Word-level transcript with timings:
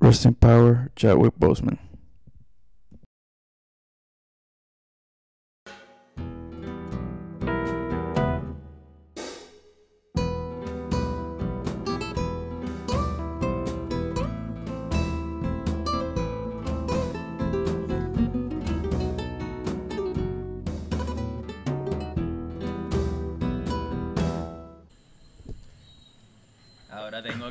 Rest 0.00 0.24
in 0.24 0.34
power, 0.34 0.90
Chadwick 0.96 1.34
Boseman. 1.38 1.78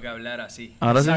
Hablar 0.09 0.41
así. 0.41 0.75
Ahora 0.79 1.01
sí. 1.01 1.09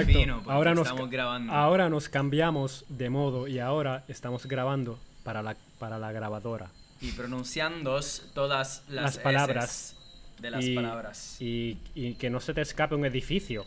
Ahora 0.47 0.75
nos, 0.75 0.87
estamos 0.89 1.11
grabando. 1.11 1.53
ahora 1.53 1.89
nos 1.89 2.09
cambiamos 2.09 2.85
de 2.89 3.11
modo 3.11 3.49
y 3.49 3.59
ahora 3.59 4.05
estamos 4.09 4.47
grabando 4.47 4.99
para 5.25 5.43
la, 5.43 5.57
para 5.79 5.99
la 5.99 6.13
grabadora. 6.13 6.69
Y 7.01 7.13
pronunciando 7.13 7.99
todas 8.35 8.85
las, 8.89 9.03
Las 9.03 9.19
palabras. 9.19 9.97
De 10.41 10.51
las 10.51 10.65
y, 10.65 10.75
palabras. 10.75 11.37
Y, 11.41 11.79
Y, 11.95 12.07
y 12.09 12.15
que 12.15 12.31
no 12.31 12.41
se 12.41 12.55
te 12.55 12.61
escape 12.61 12.95
un 12.95 13.05
edificio. 13.05 13.65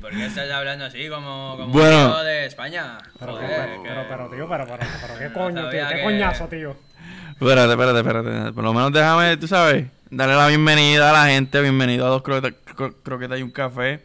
por 0.00 0.10
qué 0.10 0.26
estás 0.26 0.50
hablando 0.50 0.84
así 0.84 1.08
como, 1.08 1.54
como 1.56 1.72
Bueno. 1.72 2.12
tío 2.14 2.24
de 2.24 2.46
España? 2.46 2.98
Pero, 3.18 3.32
Joder, 3.34 3.48
pero, 3.48 3.82
que- 3.82 3.88
pero, 3.88 4.06
pero, 4.08 4.28
tío, 4.28 4.48
pero, 4.48 4.66
pero, 4.66 4.78
pero, 5.00 5.18
¿qué 5.18 5.28
No 5.28 5.32
coño, 5.34 5.70
tío? 5.70 5.88
¿Qué 5.88 5.94
que- 5.96 6.02
coñazo, 6.02 6.46
tío? 6.48 6.76
Espérate, 7.40 7.70
espérate, 7.72 7.98
espérate. 8.00 8.52
Por 8.52 8.64
lo 8.64 8.72
menos 8.74 8.92
déjame, 8.92 9.36
tú 9.36 9.46
sabes, 9.48 9.86
darle 10.10 10.34
la 10.36 10.46
bienvenida 10.48 11.10
a 11.10 11.12
la 11.12 11.26
gente. 11.32 11.60
Bienvenido 11.60 12.06
a 12.06 12.10
dos 12.10 12.22
croquetas, 12.22 12.54
cro- 12.74 12.94
croquetas 13.02 13.38
y 13.38 13.42
un 13.42 13.50
café. 13.50 14.02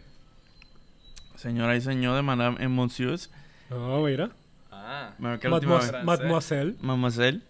Señoras 1.36 1.78
y 1.78 1.82
señores, 1.82 2.24
madame 2.24 2.58
et 2.64 2.68
monsieurs. 2.70 3.30
No, 3.70 4.02
mira. 4.04 4.30
Ah, 4.72 5.12
Mejor 5.18 5.40
que 5.40 5.50
la 5.50 5.56
última 5.56 5.74
Mademoiselle. 5.76 5.98
vez. 5.98 6.06
Mademoiselle. 6.06 6.76
Mademoiselle. 6.82 7.42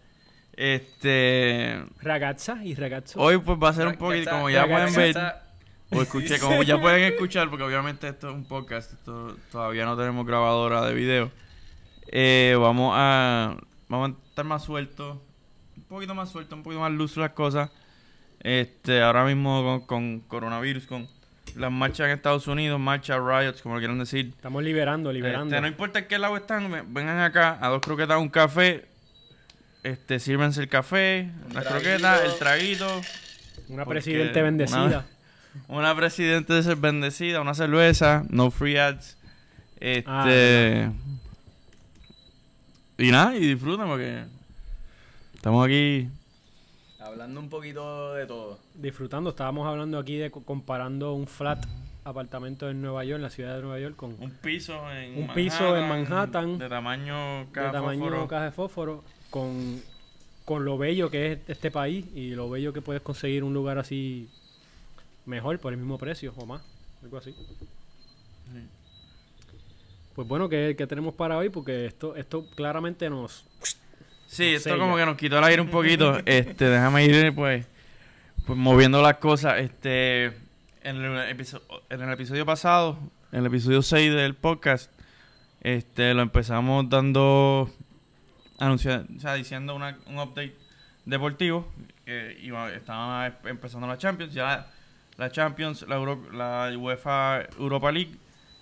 Este. 0.55 1.83
Ragazza 2.01 2.63
y 2.63 2.75
ragazzo. 2.75 3.19
Hoy 3.19 3.37
pues 3.39 3.57
va 3.61 3.69
a 3.69 3.73
ser 3.73 3.87
un 3.87 3.95
poquito, 3.95 4.29
como 4.31 4.49
ya 4.49 4.67
pueden 4.67 4.93
ver, 4.93 5.17
o 5.91 6.01
escuché, 6.01 6.39
como 6.39 6.63
ya 6.63 6.79
pueden 6.79 7.03
escuchar, 7.13 7.49
porque 7.49 7.63
obviamente 7.63 8.07
esto 8.07 8.29
es 8.29 8.35
un 8.35 8.45
podcast, 8.45 8.93
esto, 8.93 9.35
todavía 9.51 9.85
no 9.85 9.97
tenemos 9.97 10.25
grabadora 10.25 10.85
de 10.85 10.93
video. 10.93 11.31
Eh, 12.07 12.55
vamos 12.59 12.93
a 12.95 13.57
vamos 13.89 14.11
a 14.11 14.27
estar 14.29 14.45
más 14.45 14.63
sueltos, 14.63 15.17
un 15.77 15.83
poquito 15.83 16.13
más 16.13 16.29
sueltos, 16.29 16.55
un 16.55 16.63
poquito 16.63 16.81
más 16.81 16.91
luz 16.91 17.17
las 17.17 17.31
cosas. 17.31 17.69
Este, 18.43 19.01
ahora 19.01 19.23
mismo 19.25 19.63
con, 19.63 19.81
con 19.87 20.19
coronavirus, 20.21 20.85
con 20.85 21.07
las 21.55 21.71
marchas 21.71 22.07
en 22.07 22.11
Estados 22.13 22.47
Unidos, 22.47 22.79
marchas, 22.79 23.19
riots, 23.19 23.61
como 23.61 23.75
lo 23.75 23.79
quieran 23.79 23.99
decir. 23.99 24.33
Estamos 24.35 24.63
liberando, 24.63 25.11
liberando. 25.13 25.45
Este, 25.55 25.61
no 25.61 25.67
importa 25.67 25.99
en 25.99 26.07
qué 26.07 26.19
lado 26.19 26.35
están, 26.35 26.69
ve- 26.71 26.83
vengan 26.87 27.19
acá 27.19 27.57
a 27.61 27.69
dos 27.69 27.79
croquetas, 27.81 28.17
un 28.19 28.29
café. 28.29 28.85
Este, 29.83 30.19
sírvanse 30.19 30.61
el 30.61 30.69
café, 30.69 31.29
las 31.53 31.65
croquetas, 31.65 32.21
el 32.23 32.37
traguito. 32.39 33.01
Una 33.69 33.85
presidente 33.85 34.39
una- 34.39 34.43
bendecida. 34.43 35.05
Una 35.67 35.95
presidente 35.95 36.51
de 36.53 36.63
ser 36.63 36.77
bendecida, 36.77 37.39
una 37.39 37.53
cerveza, 37.53 38.23
no 38.29 38.49
free 38.49 38.75
ads. 38.77 39.17
Este. 39.79 40.03
Ah, 40.07 40.25
verdad. 40.25 40.91
y 42.97 43.11
nada, 43.11 43.35
y 43.35 43.39
disfruten 43.53 43.85
porque 43.87 44.23
estamos 45.35 45.63
aquí. 45.65 46.09
Hablando 47.13 47.39
un 47.39 47.49
poquito 47.49 48.13
de 48.15 48.25
todo. 48.25 48.57
Disfrutando, 48.73 49.29
estábamos 49.29 49.67
hablando 49.67 49.99
aquí 49.99 50.17
de 50.17 50.31
co- 50.31 50.43
comparando 50.43 51.13
un 51.13 51.27
flat 51.27 51.63
apartamento 52.03 52.69
en 52.69 52.81
Nueva 52.81 53.05
York, 53.05 53.17
en 53.17 53.21
la 53.21 53.29
ciudad 53.29 53.55
de 53.55 53.61
Nueva 53.61 53.79
York, 53.79 53.95
con 53.95 54.15
Un 54.19 54.31
piso 54.31 54.91
en 54.91 55.21
Un 55.21 55.33
piso 55.33 55.77
en 55.77 55.87
Manhattan, 55.87 56.57
De 56.57 56.67
tamaño 56.67 57.41
de 57.45 57.51
cada 57.51 57.71
tamaño 57.71 58.01
fósforo. 58.05 58.27
caja 58.27 58.45
de 58.45 58.51
fósforo, 58.51 59.03
con, 59.29 59.81
con 60.43 60.65
lo 60.65 60.77
bello 60.79 61.09
que 61.11 61.33
es 61.33 61.39
este 61.47 61.69
país 61.71 62.05
y 62.15 62.31
lo 62.31 62.49
bello 62.49 62.73
que 62.73 62.81
puedes 62.81 63.01
conseguir 63.03 63.43
un 63.43 63.53
lugar 63.53 63.77
así 63.77 64.27
mejor 65.27 65.59
por 65.59 65.71
el 65.71 65.77
mismo 65.79 65.97
precio 65.99 66.33
o 66.35 66.45
más, 66.47 66.61
algo 67.03 67.17
así. 67.17 67.33
Pues 70.15 70.27
bueno, 70.27 70.49
¿qué, 70.49 70.75
qué 70.77 70.85
tenemos 70.87 71.13
para 71.15 71.37
hoy? 71.37 71.49
Porque 71.49 71.85
esto, 71.85 72.15
esto 72.15 72.45
claramente 72.55 73.09
nos... 73.09 73.45
Sí, 74.27 74.51
No 74.51 74.57
esto 74.57 74.69
sé, 74.71 74.77
como 74.77 74.97
ya. 74.97 75.03
que 75.03 75.05
nos 75.11 75.17
quitó 75.17 75.37
el 75.37 75.43
aire 75.43 75.61
un 75.61 75.69
poquito. 75.69 76.17
Este, 76.25 76.65
déjame 76.65 77.05
ir 77.05 77.33
pues, 77.35 77.65
pues 78.45 78.57
moviendo 78.57 79.01
las 79.01 79.17
cosas. 79.17 79.59
Este, 79.59 80.25
en 80.83 80.97
el, 80.97 81.29
episo- 81.37 81.61
en 81.89 82.01
el 82.01 82.11
episodio 82.11 82.45
pasado, 82.45 82.97
en 83.31 83.39
el 83.39 83.45
episodio 83.45 83.81
6 83.81 84.13
del 84.13 84.35
podcast, 84.35 84.91
este, 85.61 86.13
lo 86.13 86.21
empezamos 86.23 86.89
dando, 86.89 87.69
anunciando, 88.59 89.07
o 89.15 89.19
sea, 89.19 89.33
diciendo 89.35 89.75
una- 89.75 89.97
un 90.07 90.17
update 90.19 90.55
deportivo. 91.05 91.67
que 92.05 92.37
iba, 92.41 92.69
estaba 92.73 93.27
em- 93.27 93.33
empezando 93.45 93.87
la 93.87 93.97
Champions, 93.97 94.33
ya 94.33 94.43
la, 94.43 94.67
la 95.15 95.31
Champions, 95.31 95.85
la, 95.87 95.95
Euro- 95.95 96.29
la 96.33 96.69
UEFA 96.77 97.43
Europa 97.57 97.93
League, 97.93 98.11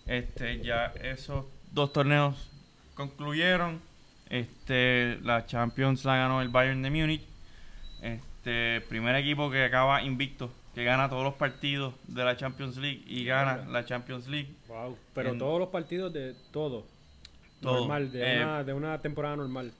este, 0.05 0.61
ya 0.61 0.93
esos 1.01 1.45
dos 1.71 1.91
torneos 1.91 2.51
concluyeron. 2.93 3.81
Este, 4.31 5.19
la 5.23 5.45
Champions 5.45 6.05
la 6.05 6.15
ganó 6.15 6.41
el 6.41 6.47
Bayern 6.47 6.81
de 6.81 6.89
Múnich. 6.89 7.21
Este, 8.01 8.79
primer 8.87 9.13
equipo 9.17 9.51
que 9.51 9.65
acaba 9.65 10.01
invicto, 10.03 10.49
que 10.73 10.85
gana 10.85 11.09
todos 11.09 11.23
los 11.25 11.33
partidos 11.33 11.93
de 12.07 12.23
la 12.23 12.37
Champions 12.37 12.77
League 12.77 13.03
y 13.07 13.25
gana 13.25 13.65
la 13.69 13.83
Champions 13.83 14.29
League. 14.29 14.49
Wow. 14.69 14.97
Pero 15.13 15.31
En- 15.31 15.37
todos 15.37 15.59
los 15.59 15.67
partidos 15.67 16.13
de 16.13 16.33
todo. 16.51 16.85
Todo. 17.61 17.79
Normal, 17.79 18.09
de, 18.09 18.37
Eh, 18.37 18.43
una, 18.45 18.63
de 18.63 18.73
una 18.73 19.01
temporada 19.01 19.35
normal. 19.35 19.73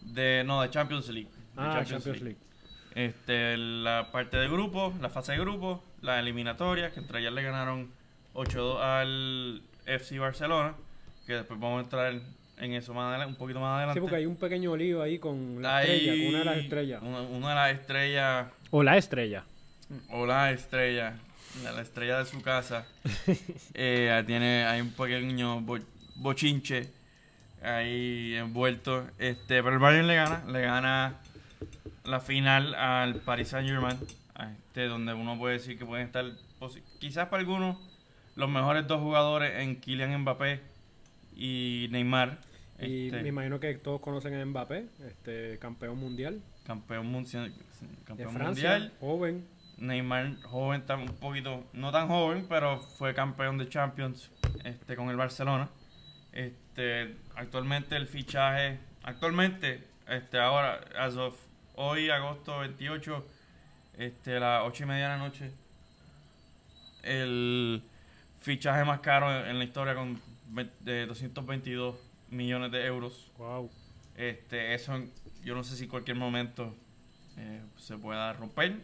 De, 0.00 0.42
no, 0.44 0.60
de 0.60 0.70
Champions 0.70 1.08
League. 1.08 1.28
de 1.54 1.62
Ah, 1.62 1.84
Champions, 1.86 2.20
League. 2.20 2.36
Este, 2.96 3.56
la 3.56 4.08
parte 4.10 4.36
de 4.38 4.48
grupo, 4.48 4.92
la 5.00 5.08
fase 5.08 5.32
de 5.32 5.38
grupo, 5.38 5.84
las 6.02 6.18
eliminatorias, 6.18 6.92
que 6.92 6.98
entre 6.98 7.20
ellas 7.20 7.32
le 7.32 7.42
ganaron 7.44 7.90
8-2 8.34 8.80
al 8.82 9.62
FC 9.86 10.18
Barcelona, 10.18 10.74
que 11.26 11.34
después 11.34 11.58
vamos 11.60 11.78
a 11.78 11.84
entrar 11.84 12.12
en 12.12 12.22
eso 12.58 12.94
más 12.94 13.10
adelante, 13.10 13.32
un 13.32 13.38
poquito 13.38 13.60
más 13.60 13.76
adelante. 13.78 13.94
Sí, 13.98 14.00
porque 14.00 14.16
hay 14.16 14.26
un 14.26 14.36
pequeño 14.36 14.76
lío 14.76 15.02
ahí 15.02 15.18
con 15.18 15.60
la 15.60 15.78
Ahí- 15.78 15.90
estrella, 16.08 16.12
con 16.24 16.28
una 16.28 16.38
de 16.38 16.44
las 16.44 16.56
estrellas. 16.58 17.02
Una, 17.02 17.20
una 17.22 17.48
de 17.50 17.54
las 17.54 17.80
estrellas, 17.80 18.46
O 18.70 18.82
la 18.82 18.96
estrella. 18.96 19.44
o 20.10 20.26
la 20.26 20.50
estrella, 20.52 21.14
la, 21.62 21.72
la 21.72 21.82
estrella 21.82 22.18
de 22.18 22.24
su 22.26 22.40
casa, 22.42 22.86
eh, 23.74 24.22
tiene, 24.26 24.64
hay 24.64 24.80
un 24.80 24.90
pequeño 24.92 25.60
bo- 25.60 25.78
bochinche 26.16 26.88
ahí 27.62 28.34
envuelto. 28.36 29.06
Este, 29.18 29.62
pero 29.62 29.70
el 29.74 29.78
Bayern 29.78 30.06
le 30.06 30.14
gana, 30.16 30.44
le 30.50 30.60
gana 30.62 31.14
la 32.04 32.20
final 32.20 32.74
al 32.74 33.16
Paris 33.16 33.48
Saint 33.48 33.68
Germain, 33.68 33.98
este, 34.68 34.86
donde 34.86 35.14
uno 35.14 35.38
puede 35.38 35.54
decir 35.54 35.78
que 35.78 35.84
pueden 35.86 36.06
estar, 36.06 36.24
quizás 37.00 37.28
para 37.28 37.40
algunos, 37.40 37.76
los 38.36 38.48
mejores 38.48 38.86
dos 38.86 39.00
jugadores 39.00 39.60
en 39.60 39.80
Kylian 39.80 40.20
Mbappé 40.20 40.60
y 41.36 41.88
Neymar. 41.90 42.38
Y 42.80 43.06
este, 43.06 43.22
me 43.22 43.28
imagino 43.28 43.60
que 43.60 43.74
todos 43.74 44.00
conocen 44.00 44.34
a 44.34 44.44
Mbappé, 44.44 44.86
este 45.06 45.58
campeón 45.60 45.96
mundial 45.98 46.42
campeón, 46.66 47.06
mundial, 47.06 47.52
de 47.52 48.04
campeón 48.04 48.32
Francia, 48.34 48.70
mundial. 48.70 48.92
joven. 49.00 49.46
Neymar, 49.76 50.36
joven, 50.42 50.86
tan- 50.86 51.00
un 51.00 51.16
poquito, 51.16 51.64
no 51.72 51.90
tan 51.90 52.06
joven, 52.08 52.46
pero 52.48 52.78
fue 52.78 53.12
campeón 53.12 53.58
de 53.58 53.68
Champions 53.68 54.30
este, 54.64 54.94
con 54.96 55.10
el 55.10 55.16
Barcelona. 55.16 55.68
Este, 56.32 57.16
actualmente 57.34 57.96
el 57.96 58.06
fichaje, 58.06 58.78
actualmente, 59.02 59.82
este, 60.08 60.38
ahora, 60.38 60.80
as 60.96 61.16
of 61.16 61.36
hoy, 61.74 62.08
agosto 62.08 62.60
28, 62.60 63.26
este, 63.98 64.36
a 64.36 64.40
las 64.40 64.62
8 64.64 64.84
y 64.84 64.86
media 64.86 65.02
de 65.04 65.08
la 65.10 65.18
noche, 65.18 65.50
el 67.02 67.82
fichaje 68.40 68.84
más 68.84 69.00
caro 69.00 69.44
en 69.46 69.58
la 69.58 69.64
historia 69.64 69.94
con 69.94 70.20
de 70.80 71.06
222 71.06 71.96
millones 72.30 72.70
de 72.72 72.84
euros. 72.86 73.30
Wow. 73.38 73.70
Este, 74.16 74.74
eso 74.74 74.92
yo 75.44 75.54
no 75.54 75.64
sé 75.64 75.76
si 75.76 75.84
en 75.84 75.90
cualquier 75.90 76.16
momento 76.16 76.74
eh, 77.36 77.60
se 77.76 77.96
pueda 77.96 78.32
romper. 78.32 78.76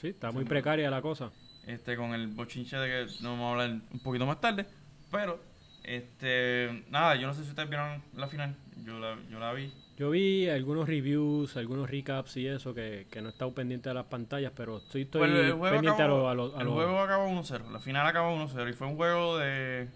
Sí, 0.00 0.08
está 0.08 0.30
muy 0.30 0.44
precaria 0.44 0.90
la 0.90 1.00
cosa. 1.02 1.30
Este, 1.66 1.96
con 1.96 2.14
el 2.14 2.28
bochinche 2.28 2.76
de 2.76 2.88
que 3.06 3.12
no 3.22 3.30
vamos 3.32 3.46
a 3.46 3.50
hablar 3.52 3.80
un 3.92 4.00
poquito 4.00 4.26
más 4.26 4.40
tarde. 4.40 4.66
Pero, 5.10 5.40
este, 5.82 6.84
nada, 6.90 7.16
yo 7.16 7.26
no 7.26 7.34
sé 7.34 7.42
si 7.44 7.50
ustedes 7.50 7.68
vieron 7.68 8.02
la 8.14 8.28
final. 8.28 8.54
Yo 8.84 8.98
la, 8.98 9.16
yo 9.30 9.38
la 9.38 9.52
vi. 9.52 9.72
Yo 9.96 10.10
vi 10.10 10.46
algunos 10.48 10.86
reviews, 10.86 11.56
algunos 11.56 11.88
recaps 11.90 12.36
y 12.36 12.46
eso, 12.46 12.74
que, 12.74 13.06
que 13.10 13.22
no 13.22 13.28
he 13.28 13.32
estado 13.32 13.54
pendiente 13.54 13.88
de 13.88 13.94
las 13.94 14.04
pantallas, 14.04 14.52
pero 14.54 14.76
estoy, 14.76 15.02
estoy 15.02 15.20
Pues 15.20 15.54
pendiente 15.72 16.02
acabó, 16.02 16.28
a 16.28 16.34
los... 16.34 16.52
Lo- 16.52 16.58
a 16.58 16.60
el 16.60 16.66
lo- 16.66 16.74
juego 16.74 16.98
acabó 17.00 17.28
1-0. 17.30 17.70
La 17.70 17.80
final 17.80 18.06
acabó 18.06 18.36
1-0. 18.36 18.68
Y 18.70 18.72
fue 18.74 18.86
un 18.88 18.96
juego 18.96 19.38
de. 19.38 19.88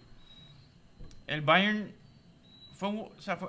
El 1.30 1.42
Bayern. 1.42 1.92
Fue 2.74 2.90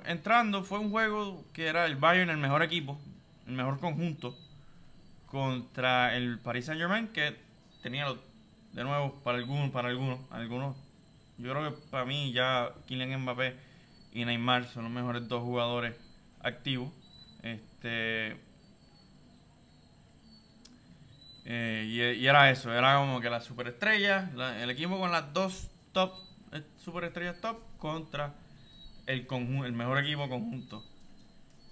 entrando, 0.05 0.63
fue 0.63 0.77
un 0.79 0.91
juego 0.91 1.45
que 1.53 1.67
era 1.67 1.85
el 1.85 1.95
Bayern 1.95 2.29
el 2.29 2.37
mejor 2.37 2.63
equipo, 2.63 2.99
el 3.47 3.53
mejor 3.53 3.79
conjunto, 3.79 4.37
contra 5.25 6.15
el 6.17 6.37
Paris 6.37 6.65
Saint 6.65 6.79
Germain, 6.81 7.07
que 7.07 7.37
tenía, 7.81 8.05
los- 8.09 8.19
de 8.73 8.83
nuevo, 8.83 9.15
para 9.23 9.37
algunos, 9.37 9.71
para 9.71 9.87
algunos, 9.87 10.19
algunos 10.31 10.75
yo 11.37 11.51
creo 11.51 11.71
que 11.73 11.81
para 11.89 12.05
mí 12.05 12.33
ya 12.33 12.71
Kylian 12.87 13.21
Mbappé 13.21 13.55
y 14.13 14.25
Neymar 14.25 14.65
son 14.67 14.83
los 14.83 14.91
mejores 14.91 15.27
dos 15.29 15.41
jugadores 15.41 15.95
activos. 16.43 16.89
Este 17.41 18.35
eh, 21.45 22.17
y, 22.19 22.25
era 22.27 22.51
eso, 22.51 22.71
era 22.73 22.97
como 22.97 23.19
que 23.21 23.29
la 23.29 23.41
superestrella, 23.41 24.29
la- 24.35 24.61
el 24.61 24.69
equipo 24.69 24.99
con 24.99 25.11
las 25.11 25.33
dos 25.33 25.71
top 25.93 26.11
superestrellas 26.77 27.39
top 27.39 27.57
contra 27.77 28.33
el 29.07 29.27
el 29.65 29.73
mejor 29.73 29.99
equipo 29.99 30.27
conjunto. 30.29 30.83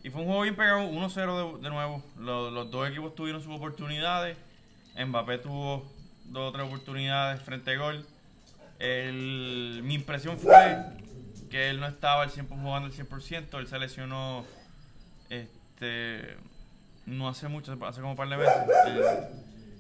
Y 0.04 0.10
fue 0.10 0.22
un 0.22 0.28
juego 0.28 0.44
bien 0.44 0.56
pegado, 0.56 0.90
1-0 0.90 1.60
de, 1.60 1.70
nuevo. 1.70 2.04
Los, 2.18 2.72
dos 2.72 2.90
equipos 2.90 3.16
tuvieron 3.16 3.42
sus 3.42 3.54
oportunidades. 3.54 4.38
Mbappé 4.98 5.40
tuvo 5.40 5.92
dos 6.26 6.50
o 6.50 6.52
tres 6.54 6.66
oportunidades 6.66 7.42
frente 7.42 7.72
a 7.72 7.78
gol. 7.78 8.06
Mi 8.80 9.94
impresión 9.94 10.38
fue 10.38 10.78
que 11.50 11.70
él 11.70 11.80
no 11.80 11.88
estaba 11.88 12.24
al 12.24 12.30
100% 12.30 12.48
jugando 12.48 12.88
al 12.88 12.94
100%. 12.94 13.60
Él 13.60 13.68
se 13.68 13.80
lesionó 13.80 14.46
este, 15.30 16.38
no 17.06 17.28
hace 17.28 17.48
mucho, 17.48 17.78
hace 17.86 18.00
como 18.00 18.12
un 18.12 18.18
par 18.18 18.30
de 18.30 18.38
meses. 18.38 18.54
Eh, 18.88 19.30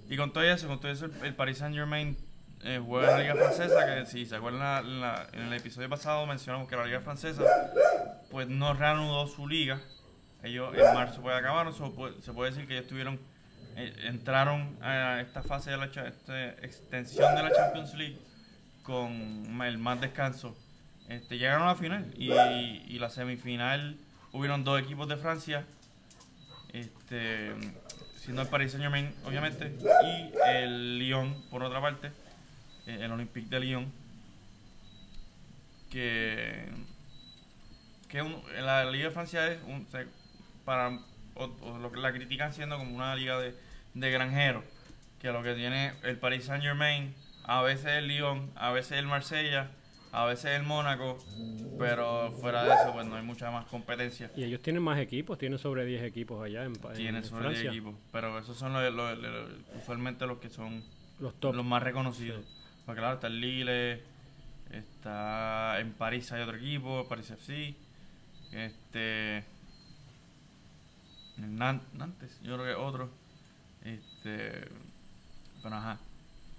y 0.09 0.17
con 0.17 0.33
todo 0.33 0.43
eso, 0.43 0.67
con 0.67 0.79
todo 0.79 0.91
eso, 0.91 1.05
el 1.23 1.35
Paris 1.35 1.59
Saint 1.59 1.75
Germain 1.75 2.17
eh, 2.63 2.81
juega 2.85 3.07
en 3.11 3.17
la 3.17 3.21
Liga 3.23 3.35
Francesa. 3.35 3.85
Que 3.85 4.05
si 4.05 4.25
se 4.25 4.35
acuerdan, 4.35 5.01
la- 5.01 5.27
en 5.33 5.41
el 5.43 5.53
episodio 5.53 5.89
pasado 5.89 6.25
mencionamos 6.25 6.67
que 6.67 6.75
la 6.75 6.85
Liga 6.85 6.99
Francesa 7.01 7.43
pues 8.31 8.47
no 8.47 8.73
reanudó 8.73 9.27
su 9.27 9.47
liga. 9.47 9.79
Ellos 10.43 10.73
en 10.75 10.93
marzo 10.93 11.21
pues 11.21 11.35
acabaron, 11.35 11.73
so, 11.73 11.93
se 12.21 12.31
puede 12.31 12.51
decir 12.51 12.65
que 12.67 12.77
ellos 12.77 12.87
tuvieron, 12.87 13.19
eh, 13.75 13.93
entraron 14.05 14.77
a 14.81 15.19
esta 15.21 15.43
fase 15.43 15.71
de 15.71 15.77
la 15.77 15.85
extensión 16.61 17.35
de 17.35 17.43
la 17.43 17.51
Champions 17.51 17.93
League 17.95 18.17
con 18.83 19.61
el 19.63 19.77
más 19.77 19.99
descanso. 19.99 20.55
Este, 21.09 21.37
llegaron 21.37 21.63
a 21.63 21.71
la 21.71 21.75
final 21.75 22.13
y, 22.15 22.31
y 22.31 22.99
la 22.99 23.09
semifinal 23.09 23.97
hubieron 24.31 24.63
dos 24.63 24.79
equipos 24.81 25.09
de 25.09 25.17
Francia, 25.17 25.65
este, 26.71 27.51
siendo 28.15 28.41
el 28.43 28.47
Paris 28.47 28.71
Saint 28.71 28.83
Germain 28.83 29.13
obviamente 29.25 29.75
y 30.03 30.31
el 30.47 30.99
Lyon 30.99 31.35
por 31.49 31.63
otra 31.63 31.81
parte, 31.81 32.11
eh, 32.87 32.99
el 33.01 33.11
Olympique 33.11 33.49
de 33.49 33.59
Lyon, 33.59 33.91
que 35.91 36.65
que 38.07 38.21
un- 38.23 38.41
la 38.61 38.85
Liga 38.89 39.05
de 39.05 39.11
Francia 39.11 39.47
es 39.51 39.59
un, 39.67 39.85
se- 39.87 40.07
para 40.65 40.89
o, 41.35 41.43
o 41.61 41.77
lo 41.77 41.91
que 41.91 41.99
la 41.99 42.11
critican 42.11 42.53
siendo 42.53 42.77
como 42.77 42.95
una 42.95 43.15
liga 43.15 43.39
de, 43.39 43.55
de 43.93 44.11
granjeros 44.11 44.63
que 45.21 45.31
lo 45.31 45.43
que 45.43 45.53
tiene 45.53 45.93
el 46.03 46.17
Paris 46.17 46.45
Saint 46.45 46.63
Germain 46.63 47.13
a 47.43 47.61
veces 47.61 47.85
el 47.87 48.07
Lyon 48.07 48.51
a 48.55 48.71
veces 48.71 48.93
el 48.97 49.05
Marsella 49.05 49.69
a 50.11 50.25
veces 50.25 50.51
el 50.59 50.63
Mónaco 50.63 51.23
pero 51.77 52.31
fuera 52.31 52.63
de 52.63 52.73
eso 52.73 52.91
pues 52.93 53.05
no 53.05 53.15
hay 53.15 53.23
mucha 53.23 53.51
más 53.51 53.65
competencia 53.65 54.31
Y 54.35 54.43
ellos 54.43 54.61
tienen 54.61 54.81
más 54.81 54.97
equipos, 54.99 55.37
tienen 55.37 55.59
sobre 55.59 55.85
10 55.85 56.03
equipos 56.03 56.43
allá 56.43 56.63
en, 56.65 56.73
pa- 56.73 56.89
en 56.89 56.95
tienen 56.97 57.23
sobre 57.23 57.49
10 57.49 57.61
Francia. 57.61 57.71
equipos 57.71 57.95
pero 58.11 58.39
esos 58.39 58.57
son 58.57 58.73
los, 58.73 58.91
los- 58.93 59.17
los- 59.19 59.49
usualmente 59.81 60.25
los 60.25 60.39
que 60.39 60.49
son 60.49 60.83
Los 61.19 61.39
top. 61.39 61.53
los 61.55 61.65
más 61.65 61.83
reconocidos 61.83 62.43
porque 62.89 63.01
claro 63.01 63.13
está 63.15 63.27
el 63.27 63.39
Lille 63.39 64.01
está 64.71 65.79
en 65.79 65.93
París 65.93 66.31
hay 66.31 66.41
otro 66.41 66.57
equipo 66.57 67.07
París 67.07 67.29
FC 67.29 67.75
este 68.51 69.43
Nantes 71.37 72.39
yo 72.41 72.55
creo 72.55 72.65
que 72.65 72.73
otro 72.73 73.11
este 73.85 74.67
pero 75.61 75.75
ajá 75.75 75.99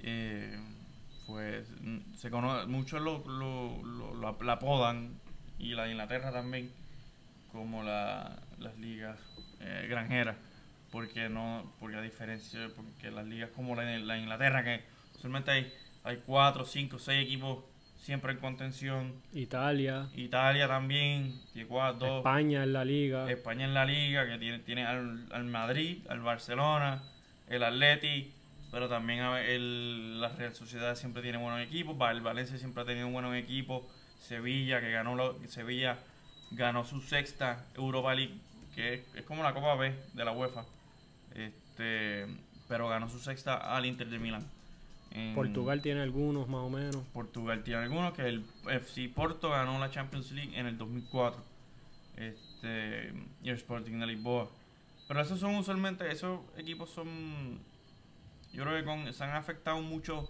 eh, 0.03 0.56
pues 1.27 1.67
se 2.17 2.31
conoce 2.31 2.69
muchos 2.69 3.03
lo, 3.03 3.25
lo, 3.27 3.82
lo- 3.82 4.15
la, 4.44 4.53
apodan 4.53 5.11
y 5.59 5.75
la 5.75 5.82
de 5.87 5.91
Inglaterra 5.91 6.31
también 6.31 6.71
como 7.50 7.82
la, 7.82 8.38
las 8.61 8.79
ligas 8.79 9.19
eh, 9.59 9.88
granjeras 9.91 10.37
porque 10.93 11.29
no 11.29 11.73
porque 11.81 11.97
a 11.97 12.03
diferencia 12.03 12.71
porque 12.77 13.11
las 13.11 13.27
ligas 13.27 13.50
como 13.50 13.75
la 13.75 13.82
la 13.99 14.17
Inglaterra 14.17 14.62
que 14.62 14.85
solamente 15.21 15.50
hay 15.50 15.73
hay 16.05 16.19
cuatro 16.26 16.64
cinco 16.64 16.99
seis 16.99 17.25
equipos 17.26 17.64
siempre 17.97 18.32
en 18.32 18.38
contención. 18.38 19.12
Italia, 19.32 20.08
Italia 20.14 20.67
también 20.69 21.38
tiene 21.52 21.69
cuatro 21.69 22.06
dos. 22.06 22.19
España 22.19 22.62
en 22.64 22.73
la 22.73 22.85
liga. 22.85 23.31
España 23.31 23.64
en 23.67 23.75
la 23.75 23.85
liga, 23.85 24.26
que 24.26 24.38
tiene, 24.38 24.58
tiene 24.61 24.87
al, 24.87 25.26
al 25.32 25.44
Madrid, 25.44 25.99
al 26.08 26.20
Barcelona, 26.20 27.02
el 27.49 27.62
Atleti, 27.62 28.32
pero 28.70 28.88
también 28.88 29.20
el, 29.20 30.20
la 30.20 30.29
Real 30.31 30.55
Sociedad 30.55 30.94
siempre 30.94 31.23
tiene 31.23 31.38
buenos 31.38 31.61
equipos, 31.61 31.97
el 32.11 32.20
Valencia 32.20 32.56
siempre 32.56 32.82
ha 32.82 32.87
tenido 32.87 33.06
un 33.06 33.12
buen 33.12 33.35
equipo, 33.35 33.87
Sevilla, 34.19 34.81
que 34.81 34.91
ganó 34.93 35.14
lo- 35.14 35.37
Sevilla 35.49 35.99
ganó 36.53 36.85
su 36.85 37.00
sexta 37.00 37.64
Europa 37.76 38.14
League, 38.14 38.35
que 38.75 38.94
es, 38.94 39.00
es 39.14 39.23
como 39.25 39.43
la 39.43 39.53
Copa 39.55 39.75
B 39.75 39.94
de 40.14 40.25
la 40.25 40.32
UEFA, 40.32 40.64
este 41.35 42.26
pero 42.69 42.88
ganó 42.88 43.08
su 43.08 43.19
sexta 43.19 43.56
al 43.76 43.85
Inter 43.87 44.08
de 44.08 44.19
Milán. 44.19 44.46
En- 45.12 45.35
Portugal 45.35 45.83
tiene 45.83 46.01
algunos 46.03 46.49
más 46.49 46.61
o 46.62 46.71
menos. 46.71 46.97
Portugal 47.12 47.62
tiene 47.65 47.83
algunos, 47.83 48.12
que 48.15 48.29
el 48.29 48.45
FC 48.69 49.09
Porto 49.09 49.51
ganó 49.51 49.79
la 49.79 49.91
Champions 49.91 50.31
League 50.33 50.57
en 50.59 50.67
el 50.67 50.79
2004. 50.79 51.43
Este, 52.17 53.12
y 53.43 53.49
el 53.49 53.57
Sporting 53.57 53.99
de 53.99 54.07
Lisboa. 54.07 54.51
Pero 55.09 55.21
esos 55.23 55.41
son 55.41 55.57
usualmente, 55.57 56.11
esos 56.12 56.41
equipos 56.57 56.91
son, 56.91 57.59
yo 58.53 58.62
creo 58.62 58.77
que 58.79 58.85
con, 58.85 59.12
se 59.12 59.25
han 59.25 59.31
afectado 59.31 59.81
mucho 59.81 60.29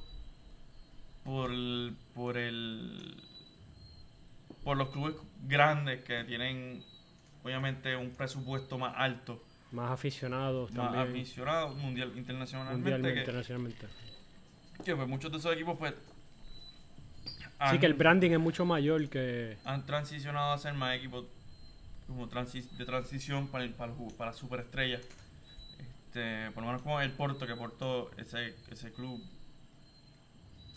por 1.24 1.50
el, 1.50 1.94
por 2.14 2.38
el, 2.38 3.22
por 4.62 4.76
los 4.76 4.88
clubes 4.90 5.16
grandes 5.46 6.02
que 6.04 6.24
tienen, 6.24 6.82
obviamente, 7.44 7.94
un 7.96 8.10
presupuesto 8.12 8.78
más 8.78 8.94
alto, 8.96 9.42
Más 9.72 9.90
aficionados 9.90 10.72
más 10.72 10.92
también. 10.92 11.08
aficionados, 11.22 11.76
mundial, 11.76 12.12
internacionalmente, 12.16 12.78
mundialmente, 12.80 13.14
que, 13.14 13.20
internacionalmente. 13.20 13.86
Que, 14.84 14.94
pues, 14.96 15.08
muchos 15.08 15.30
de 15.32 15.38
esos 15.38 15.52
equipos, 15.54 15.76
pues, 15.78 15.94
han- 17.58 17.78
que 17.78 17.86
el 17.86 17.94
branding 17.94 18.30
es 18.32 18.38
mucho 18.38 18.64
mayor 18.64 19.08
que... 19.08 19.58
han 19.64 19.84
transicionado 19.86 20.52
a 20.52 20.58
ser 20.58 20.74
más 20.74 20.96
equipos 20.96 21.26
como 22.06 22.28
transi- 22.28 22.68
de 22.70 22.84
transición 22.84 23.48
para 23.48 23.64
el, 23.64 23.70
para, 23.70 23.92
el 23.92 24.14
para 24.14 24.32
superestrellas. 24.32 25.02
Este, 25.78 26.50
por 26.52 26.62
lo 26.62 26.68
menos 26.68 26.82
como 26.82 27.00
el 27.00 27.12
Porto, 27.12 27.46
que 27.46 27.54
Porto, 27.54 28.10
ese, 28.16 28.56
ese 28.70 28.90
club, 28.92 29.22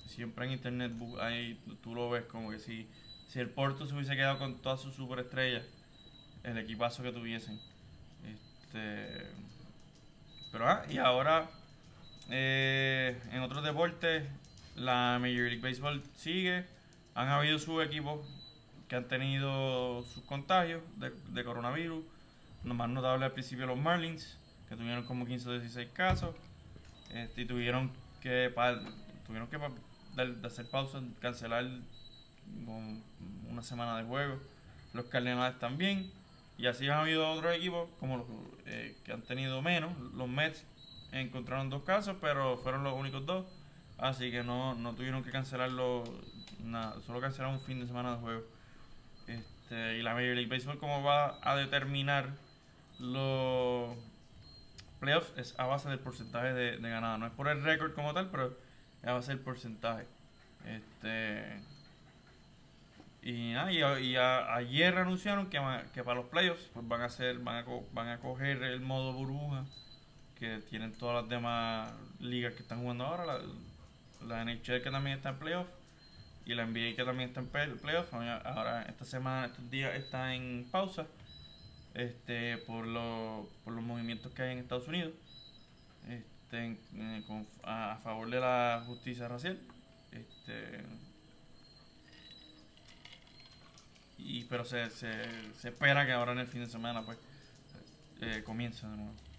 siempre 0.08 0.46
en 0.46 0.52
internet 0.52 0.92
ahí 1.22 1.60
tú 1.82 1.96
lo 1.96 2.10
ves 2.10 2.26
como 2.26 2.52
que 2.52 2.60
si, 2.60 2.88
si 3.28 3.40
el 3.40 3.50
Porto 3.50 3.86
se 3.88 3.96
hubiese 3.96 4.16
quedado 4.16 4.38
con 4.38 4.56
todas 4.62 4.80
sus 4.82 4.94
superestrellas, 4.94 5.64
el 6.44 6.58
equipazo 6.58 7.02
que 7.02 7.12
tuviesen. 7.12 7.60
Este, 8.32 9.26
pero 10.52 10.68
ah, 10.70 10.86
y 10.90 10.98
ahora 10.98 11.50
eh, 12.30 13.20
en 13.32 13.42
otros 13.42 13.64
deportes 13.64 14.24
la 14.76 15.18
Major 15.20 15.44
League 15.50 15.62
Baseball 15.62 16.02
sigue. 16.16 16.66
Han 17.16 17.28
habido 17.28 17.60
sus 17.60 17.84
equipos 17.84 18.26
que 18.88 18.96
han 18.96 19.08
tenido 19.08 20.04
sus 20.04 20.24
contagios 20.24 20.82
de, 20.98 21.44
coronavirus. 21.44 22.04
Lo 22.64 22.74
más 22.74 22.90
notable 22.90 23.26
al 23.26 23.32
principio 23.34 23.66
los 23.66 23.78
Marlins, 23.78 24.38
que 24.70 24.76
tuvieron 24.76 25.04
como 25.06 25.26
15 25.26 25.50
o 25.50 25.52
16 25.54 25.90
casos. 25.94 26.36
Este, 27.12 27.42
y 27.42 27.46
tuvieron 27.46 27.92
que, 28.22 28.52
pa- 28.54 28.80
tuvieron 29.28 29.48
que 29.50 29.60
pa- 29.60 29.72
hacer 30.48 30.70
pausa, 30.70 31.02
cancelar 31.20 31.66
una 33.50 33.62
semana 33.62 33.98
de 33.98 34.04
juego. 34.06 34.40
Los 34.94 35.06
Cardenales 35.06 35.60
también. 35.60 36.12
Y 36.58 36.68
así 36.68 36.88
han 36.88 37.00
habido 37.00 37.30
otros 37.32 37.56
equipos 37.56 37.90
como 38.00 38.18
los 38.18 38.28
eh, 38.66 38.96
que 39.04 39.12
han 39.12 39.22
tenido 39.24 39.62
menos. 39.62 39.92
Los 40.16 40.28
Mets 40.30 40.64
encontraron 41.14 41.70
dos 41.70 41.84
casos, 41.84 42.18
pero 42.20 42.58
fueron 42.58 42.84
los 42.84 42.94
únicos 42.94 43.26
dos. 43.26 43.46
Así 43.98 44.32
que 44.32 44.44
no, 44.44 44.76
no 44.76 44.94
tuvieron 44.94 45.24
que 45.24 45.32
cancelarlo, 45.32 46.04
nada, 46.64 47.00
solo 47.06 47.22
cancelaron 47.22 47.56
un 47.56 47.62
fin 47.62 47.80
de 47.80 47.88
semana 47.88 48.16
de 48.16 48.22
juego. 48.22 48.44
Este, 49.28 49.98
y 49.98 50.02
la 50.02 50.14
Major 50.14 50.36
League 50.36 50.50
Baseball, 50.50 50.78
como 50.80 51.04
va 51.04 51.38
a 51.42 51.56
determinar 51.56 52.30
los 53.00 53.96
playoffs, 55.00 55.32
es 55.38 55.58
a 55.60 55.66
base 55.66 55.90
del 55.90 56.00
porcentaje 56.00 56.54
de, 56.54 56.78
de 56.78 56.90
ganada. 56.90 57.18
No 57.18 57.28
es 57.28 57.32
por 57.34 57.48
el 57.48 57.64
récord 57.64 57.94
como 57.94 58.14
tal, 58.14 58.30
pero 58.30 58.58
es 59.02 59.08
a 59.08 59.14
base 59.14 59.32
del 59.32 59.40
porcentaje. 59.40 60.06
Este, 60.66 61.60
y 63.22 63.54
a- 63.54 64.54
ayer 64.56 64.98
anunciaron 64.98 65.50
que, 65.50 65.60
para 66.04 66.16
los 66.16 66.26
playoffs 66.26 66.70
pues 66.74 66.88
van 66.88 67.02
a 67.02 67.06
hacer, 67.06 67.40
van 67.40 67.64
a, 67.64 67.66
van 67.94 68.10
a 68.10 68.20
coger 68.20 68.62
el 68.64 68.82
modo 68.82 69.14
burbuja 69.14 69.64
que 70.44 70.60
tienen 70.70 70.92
todas 70.92 71.22
las 71.22 71.30
demás 71.30 71.90
ligas 72.20 72.54
que 72.54 72.64
están 72.64 72.82
jugando 72.82 73.06
ahora, 73.06 73.26
la, 73.26 73.40
la 74.28 74.44
NHL 74.44 74.82
que 74.82 74.92
también 74.92 75.16
está 75.16 75.30
en 75.30 75.40
playoff 75.40 75.68
y 76.46 76.54
la 76.54 76.66
NBA 76.66 76.98
que 76.98 77.04
también 77.06 77.30
está 77.30 77.40
en 77.40 77.48
playoff. 77.48 78.14
Ahora 78.14 78.84
esta 78.84 79.06
semana, 79.06 79.46
estos 79.46 79.72
días 79.72 79.96
está 79.96 80.36
en 80.36 80.68
pausa 80.70 81.08
este 81.94 82.58
por, 82.58 82.86
los 82.86 83.48
por 83.64 83.72
los 83.74 83.86
movimientos 83.86 84.34
que 84.34 84.42
hay 84.42 84.52
en 84.52 84.58
Estados 84.58 84.88
Unidos 84.90 85.14
este, 86.10 86.76
a, 87.64 87.98
favor 88.04 88.30
de 88.30 88.42
la 88.42 88.84
justicia 88.86 89.30
racial. 89.30 89.58
Este, 90.12 90.84
pero 94.50 94.66
se, 94.66 94.90
se, 94.90 95.54
se 95.54 95.70
espera 95.70 96.06
que 96.06 96.12
ahora 96.12 96.34
en 96.34 96.40
el 96.40 96.48
fin 96.48 96.66
de 96.66 96.68
semana 96.68 97.02
pues 97.04 97.18
eh, 98.20 98.44
comience 98.44 98.86
de 98.86 98.98
nuevo. 98.98 99.33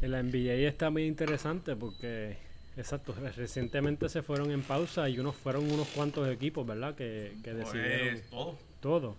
En 0.00 0.10
la 0.10 0.22
NBA 0.22 0.68
está 0.68 0.90
muy 0.90 1.06
interesante 1.06 1.74
porque, 1.74 2.36
exacto, 2.76 3.14
recientemente 3.36 4.08
se 4.08 4.22
fueron 4.22 4.50
en 4.50 4.62
pausa 4.62 5.08
y 5.08 5.18
unos 5.18 5.34
fueron 5.36 5.70
unos 5.70 5.88
cuantos 5.88 6.28
equipos, 6.28 6.66
¿verdad? 6.66 6.94
Que, 6.94 7.36
que 7.42 7.54
decidieron 7.54 8.08
Pues, 8.18 8.30
todo. 8.30 8.58
todo. 8.80 9.16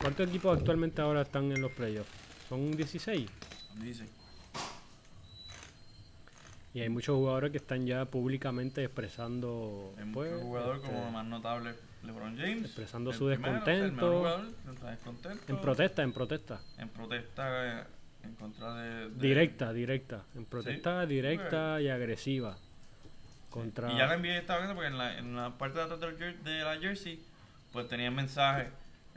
¿Cuántos 0.00 0.28
equipos 0.28 0.56
actualmente 0.58 1.00
ahora 1.02 1.22
están 1.22 1.50
en 1.52 1.60
los 1.60 1.72
playoffs? 1.72 2.10
¿Son 2.48 2.70
16? 2.76 3.28
Dice. 3.80 4.06
Y 6.74 6.80
hay 6.80 6.88
muchos 6.88 7.14
jugadores 7.16 7.50
que 7.50 7.58
están 7.58 7.86
ya 7.86 8.04
públicamente 8.06 8.82
expresando 8.82 9.92
Hay 9.98 10.04
pues, 10.12 10.30
muchos 10.32 10.42
jugadores 10.46 10.82
este, 10.82 10.94
como 10.94 11.06
el 11.06 11.12
más 11.12 11.26
notable 11.26 11.74
LeBron 12.02 12.36
James. 12.36 12.64
expresando 12.64 13.10
el 13.10 13.16
su 13.16 13.26
primero, 13.26 13.56
el 13.66 13.90
jugador, 13.94 14.46
descontento. 14.90 15.44
en 15.52 15.60
protesta, 15.60 16.02
en 16.02 16.12
protesta. 16.12 16.60
En 16.78 16.88
protesta 16.88 17.80
eh, 17.82 17.84
en 18.24 18.34
contra 18.34 18.74
de. 18.74 19.10
de- 19.10 19.28
Directa, 19.28 19.72
directa. 19.72 20.24
En 20.34 20.44
protesta 20.44 21.06
directa 21.06 21.80
y 21.80 21.88
agresiva. 21.88 22.56
Contra... 23.50 23.92
Y 23.92 23.98
ya 23.98 24.06
la 24.06 24.16
NBA 24.16 24.38
estaba 24.38 24.60
viendo 24.60 24.74
porque 24.74 24.88
en 24.88 24.98
la, 24.98 25.18
en 25.18 25.36
la 25.36 25.58
parte 25.58 25.78
de 25.78 25.84
atrás 25.84 26.00
la 26.00 26.78
jersey, 26.80 27.22
pues 27.70 27.86
tenían 27.86 28.14
mensajes 28.14 28.68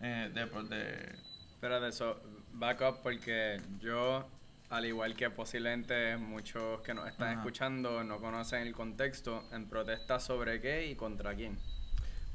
eh, 0.02 0.30
de, 0.34 0.48
pues, 0.48 0.70
de. 0.70 1.16
Pero 1.62 1.80
de 1.80 1.90
eso, 1.90 2.20
back 2.54 2.82
up 2.82 3.00
porque 3.02 3.62
yo, 3.80 4.28
al 4.70 4.86
igual 4.86 5.16
que 5.16 5.30
posiblemente 5.30 6.18
muchos 6.18 6.82
que 6.82 6.94
nos 6.94 7.08
están 7.08 7.30
Ajá. 7.30 7.38
escuchando, 7.40 8.04
no 8.04 8.20
conocen 8.20 8.62
el 8.68 8.74
contexto, 8.74 9.46
en 9.54 9.68
protesta 9.68 10.20
sobre 10.20 10.60
qué 10.60 10.88
y 10.88 10.96
contra 10.96 11.34
quién. 11.34 11.58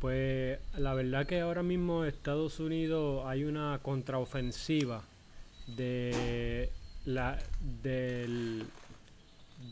Pues 0.00 0.58
la 0.78 0.94
verdad 0.94 1.26
que 1.26 1.40
ahora 1.40 1.62
mismo 1.62 2.04
en 2.04 2.08
Estados 2.08 2.58
Unidos 2.60 3.24
hay 3.26 3.44
una 3.44 3.78
contraofensiva 3.82 5.04
de 5.76 6.70
la 7.04 7.38
del, 7.60 8.66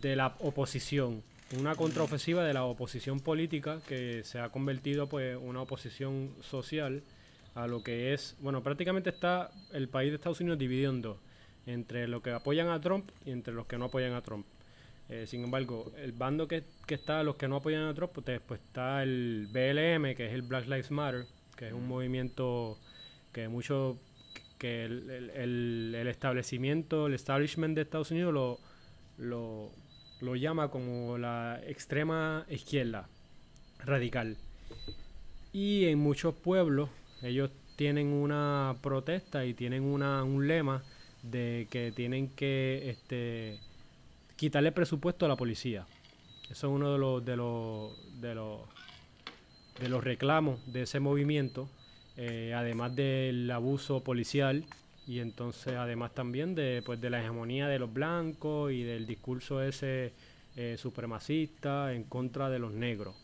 de 0.00 0.16
la 0.16 0.34
oposición, 0.40 1.22
una 1.58 1.74
contraofensiva 1.74 2.44
de 2.44 2.54
la 2.54 2.64
oposición 2.64 3.20
política 3.20 3.80
que 3.86 4.22
se 4.24 4.38
ha 4.38 4.50
convertido 4.50 5.08
pues 5.08 5.36
una 5.40 5.62
oposición 5.62 6.34
social 6.42 7.02
a 7.54 7.66
lo 7.66 7.82
que 7.82 8.14
es, 8.14 8.36
bueno, 8.40 8.62
prácticamente 8.62 9.10
está 9.10 9.50
el 9.72 9.88
país 9.88 10.10
de 10.10 10.16
Estados 10.16 10.40
Unidos 10.40 10.58
dividido 10.58 10.90
en 10.90 11.02
dos, 11.02 11.18
entre 11.66 12.06
los 12.06 12.22
que 12.22 12.30
apoyan 12.30 12.68
a 12.68 12.80
Trump 12.80 13.10
y 13.24 13.32
entre 13.32 13.54
los 13.54 13.66
que 13.66 13.78
no 13.78 13.86
apoyan 13.86 14.12
a 14.12 14.22
Trump. 14.22 14.46
Eh, 15.08 15.26
sin 15.26 15.42
embargo, 15.42 15.90
el 15.96 16.12
bando 16.12 16.46
que, 16.46 16.64
que 16.86 16.94
está, 16.94 17.22
los 17.22 17.36
que 17.36 17.48
no 17.48 17.56
apoyan 17.56 17.84
a 17.84 17.94
Trump, 17.94 18.12
pues, 18.12 18.40
pues 18.46 18.60
está 18.60 19.02
el 19.02 19.48
BLM, 19.50 20.14
que 20.14 20.26
es 20.26 20.32
el 20.34 20.42
Black 20.42 20.66
Lives 20.66 20.90
Matter, 20.90 21.26
que 21.56 21.68
es 21.68 21.72
un 21.72 21.88
movimiento 21.88 22.78
que 23.32 23.48
mucho 23.48 23.98
que 24.58 24.84
el, 24.84 25.08
el- 25.10 25.94
el- 25.94 26.08
establecimiento, 26.08 27.06
el 27.06 27.14
establishment 27.14 27.74
de 27.76 27.82
Estados 27.82 28.10
Unidos 28.10 28.34
lo, 28.34 28.58
lo, 29.18 29.70
lo 30.20 30.36
llama 30.36 30.70
como 30.70 31.16
la 31.18 31.60
extrema 31.66 32.44
izquierda 32.50 33.08
radical. 33.84 34.36
Y 35.52 35.86
en 35.86 35.98
muchos 35.98 36.34
pueblos 36.34 36.90
ellos 37.22 37.50
tienen 37.76 38.08
una 38.08 38.76
protesta 38.82 39.44
y 39.46 39.54
tienen 39.54 39.82
una, 39.84 40.24
un 40.24 40.46
lema 40.48 40.82
de 41.22 41.66
que 41.70 41.92
tienen 41.94 42.28
que 42.28 42.90
este, 42.90 43.58
quitarle 44.36 44.72
presupuesto 44.72 45.24
a 45.24 45.28
la 45.28 45.36
policía. 45.36 45.86
Eso 46.44 46.66
es 46.68 46.72
uno 46.72 46.92
de 46.92 46.98
los 46.98 47.24
de 47.24 47.36
los 47.36 48.20
de 48.20 48.34
los 48.34 48.60
de 49.80 49.88
los 49.88 50.02
reclamos 50.02 50.60
de 50.72 50.82
ese 50.82 50.98
movimiento, 50.98 51.68
eh, 52.18 52.52
además 52.54 52.94
del 52.94 53.50
abuso 53.50 54.02
policial 54.02 54.64
y 55.06 55.20
entonces 55.20 55.74
además 55.76 56.14
también 56.14 56.54
de 56.54 56.82
pues 56.84 57.00
de 57.00 57.08
la 57.10 57.20
hegemonía 57.20 57.68
de 57.68 57.78
los 57.78 57.90
blancos 57.92 58.72
y 58.72 58.82
del 58.82 59.06
discurso 59.06 59.62
ese 59.62 60.12
eh, 60.56 60.76
supremacista 60.78 61.94
en 61.94 62.02
contra 62.04 62.50
de 62.50 62.58
los 62.58 62.72
negros. 62.72 63.16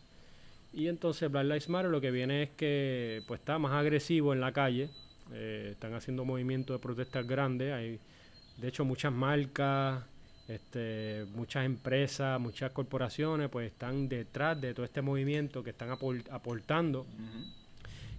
Y 0.73 0.89
entonces 0.89 1.31
Black 1.31 1.45
Lives 1.45 1.69
Matter 1.69 1.91
lo 1.91 2.01
que 2.01 2.11
viene 2.11 2.45
es 2.45 2.51
que 2.51 3.23
pues 3.27 3.41
está 3.41 3.59
más 3.59 3.73
agresivo 3.73 4.33
en 4.33 4.41
la 4.41 4.53
calle, 4.53 4.89
eh, 5.33 5.71
están 5.73 5.95
haciendo 5.95 6.25
movimientos 6.25 6.75
de 6.75 6.79
protestas 6.81 7.27
grandes, 7.27 7.73
hay 7.73 7.99
de 8.57 8.69
hecho 8.69 8.85
muchas 8.85 9.13
marcas, 9.13 10.05
este, 10.49 11.25
muchas 11.35 11.65
empresas, 11.65 12.41
muchas 12.41 12.71
corporaciones 12.73 13.49
pues 13.51 13.71
están 13.73 14.09
detrás 14.09 14.61
de 14.61 14.73
todo 14.75 14.85
este 14.87 15.03
movimiento 15.03 15.63
que 15.65 15.71
están 15.71 15.91
apor- 15.91 16.29
aportando. 16.31 17.07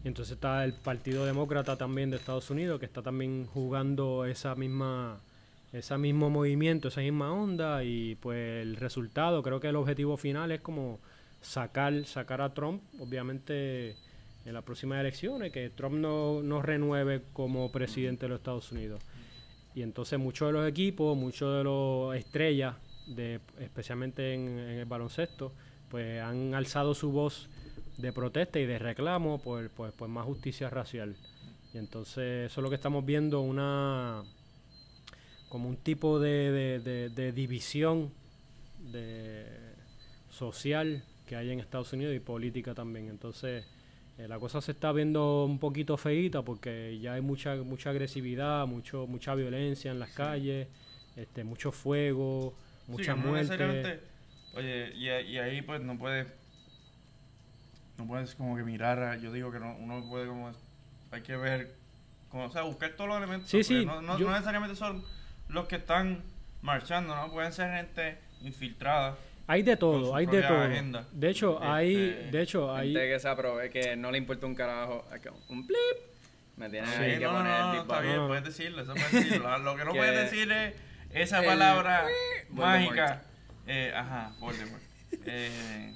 Entonces 0.07 0.35
está 0.35 0.63
el 0.63 0.73
Partido 0.73 1.25
Demócrata 1.25 1.77
también 1.77 2.09
de 2.11 2.17
Estados 2.17 2.49
Unidos 2.49 2.79
que 2.79 2.85
está 2.85 3.01
también 3.01 3.47
jugando 3.47 4.25
esa 4.25 4.55
misma 4.55 5.19
ese 5.73 5.97
mismo 5.97 6.29
movimiento, 6.29 6.87
esa 6.87 7.01
misma 7.01 7.33
onda 7.33 7.83
y 7.83 8.15
pues 8.15 8.61
el 8.61 8.77
resultado, 8.77 9.43
creo 9.43 9.59
que 9.59 9.67
el 9.67 9.75
objetivo 9.75 10.15
final 10.15 10.51
es 10.51 10.61
como 10.61 10.99
sacar 11.41 12.05
sacar 12.05 12.41
a 12.41 12.53
Trump, 12.53 12.81
obviamente 12.99 13.95
en 14.45 14.53
las 14.53 14.63
próximas 14.63 14.99
elecciones, 14.99 15.51
que 15.51 15.69
Trump 15.71 15.95
no, 15.95 16.41
no 16.43 16.61
renueve 16.61 17.23
como 17.33 17.71
presidente 17.71 18.25
de 18.25 18.29
los 18.29 18.39
Estados 18.39 18.71
Unidos. 18.71 19.01
Y 19.73 19.81
entonces 19.81 20.19
muchos 20.19 20.49
de 20.49 20.53
los 20.53 20.69
equipos, 20.69 21.17
muchos 21.17 21.57
de 21.57 21.63
los 21.63 22.15
estrellas, 22.15 22.75
de, 23.07 23.39
especialmente 23.59 24.33
en, 24.33 24.47
en 24.47 24.77
el 24.77 24.85
baloncesto, 24.85 25.51
pues 25.89 26.21
han 26.21 26.53
alzado 26.53 26.93
su 26.93 27.11
voz 27.11 27.49
de 27.97 28.11
protesta 28.13 28.59
y 28.59 28.65
de 28.65 28.77
reclamo 28.79 29.39
por, 29.39 29.69
por- 29.69 29.91
por 29.93 30.07
más 30.09 30.25
justicia 30.25 30.69
racial. 30.69 31.15
Y 31.73 31.77
entonces 31.77 32.51
eso 32.51 32.61
es 32.61 32.63
lo 32.63 32.69
que 32.69 32.75
estamos 32.75 33.05
viendo, 33.05 33.41
una 33.41 34.23
como 35.49 35.69
un 35.69 35.77
tipo 35.77 36.19
de, 36.19 36.51
de- 36.51 36.79
de- 36.79 37.09
de 37.09 37.31
división 37.31 38.11
de 38.79 39.45
social 40.29 41.03
que 41.27 41.35
hay 41.35 41.51
en 41.51 41.59
Estados 41.59 41.91
Unidos 41.93 42.15
y 42.15 42.19
política 42.19 42.73
también. 42.73 43.07
Entonces 43.09 43.65
eh, 44.17 44.27
la 44.27 44.39
cosa 44.39 44.61
se 44.61 44.71
está 44.71 44.91
viendo 44.91 45.45
un 45.45 45.59
poquito 45.59 45.97
feíta 45.97 46.41
porque 46.41 46.97
ya 46.99 47.13
hay 47.13 47.21
mucha 47.21 47.55
mucha 47.57 47.89
agresividad, 47.91 48.67
mucho 48.67 49.07
mucha 49.07 49.35
violencia 49.35 49.91
en 49.91 49.99
las 49.99 50.11
calles, 50.11 50.67
este 51.15 51.43
mucho 51.43 51.71
fuego, 51.71 52.53
Sí, 52.85 52.91
mucha 52.91 53.15
no 53.15 53.27
muerte. 53.27 53.99
Oye, 54.55 54.93
y, 54.95 55.05
y 55.07 55.37
ahí 55.37 55.61
pues 55.61 55.81
no 55.81 55.97
puedes. 55.97 56.27
No 57.97 58.05
puedes 58.07 58.35
como 58.35 58.55
que 58.55 58.63
mirar. 58.63 58.99
a- 58.99 59.15
yo 59.17 59.31
digo 59.31 59.51
que 59.51 59.59
no, 59.59 59.75
uno 59.77 60.03
puede 60.09 60.27
como. 60.27 60.51
Hay 61.11 61.21
que 61.21 61.35
ver. 61.37 61.75
Como, 62.29 62.45
o 62.45 62.51
sea, 62.51 62.63
buscar 62.63 62.91
todos 62.91 63.07
los 63.07 63.17
elementos. 63.17 63.49
Sí, 63.49 63.63
sí, 63.63 63.85
No, 63.85 64.01
no- 64.01 64.17
yo- 64.19 64.25
no 64.27 64.31
necesariamente 64.33 64.75
son 64.75 65.03
los 65.47 65.67
que 65.67 65.77
están 65.77 66.21
marchando, 66.61 67.15
¿no? 67.15 67.31
Pueden 67.31 67.53
ser 67.53 67.71
gente 67.71 68.17
infiltrada. 68.41 69.15
Hay 69.47 69.61
de 69.61 69.77
todo, 69.77 70.15
hay 70.15 70.25
de 70.25 70.41
todo. 70.41 70.59
agenda. 70.63 71.05
De 71.11 71.29
hecho, 71.29 71.61
hay 71.61 71.95
Este, 71.95 72.31
de 72.31 72.41
hecho 72.41 72.75
hay 72.75 72.93
Gente 72.93 73.09
que 73.13 73.19
se 73.19 73.29
aprove, 73.29 73.69
que 73.69 73.95
no 73.95 74.11
le 74.11 74.17
importa 74.17 74.45
un 74.47 74.55
carajo. 74.55 75.05
Un 75.49 75.67
blip. 75.67 75.77
Me 76.57 76.69
tienen 76.69 76.89
Sí, 76.89 76.95
ahí 77.01 77.19
que 77.19 77.25
no, 77.25 77.31
poner 77.33 77.59
no, 77.59 77.73
el 77.73 77.79
está 77.81 77.99
bien, 77.99 78.27
puedes 78.27 78.43
decirlo, 78.45 78.81
eso 78.81 78.93
puedes 78.93 79.11
decirlo. 79.11 79.57
Lo 79.59 79.75
que 79.75 79.85
no 79.85 79.91
Que 79.93 79.97
puedes 79.99 80.31
decir 80.31 80.51
es 80.51 80.73
esa 81.11 81.39
el- 81.41 81.45
palabra 81.45 82.05
Voldemort. 82.49 82.95
mágica. 82.95 83.21
Eh, 83.67 83.93
ajá, 83.95 84.33
Voldemort. 84.39 84.81
Eh, 85.25 85.93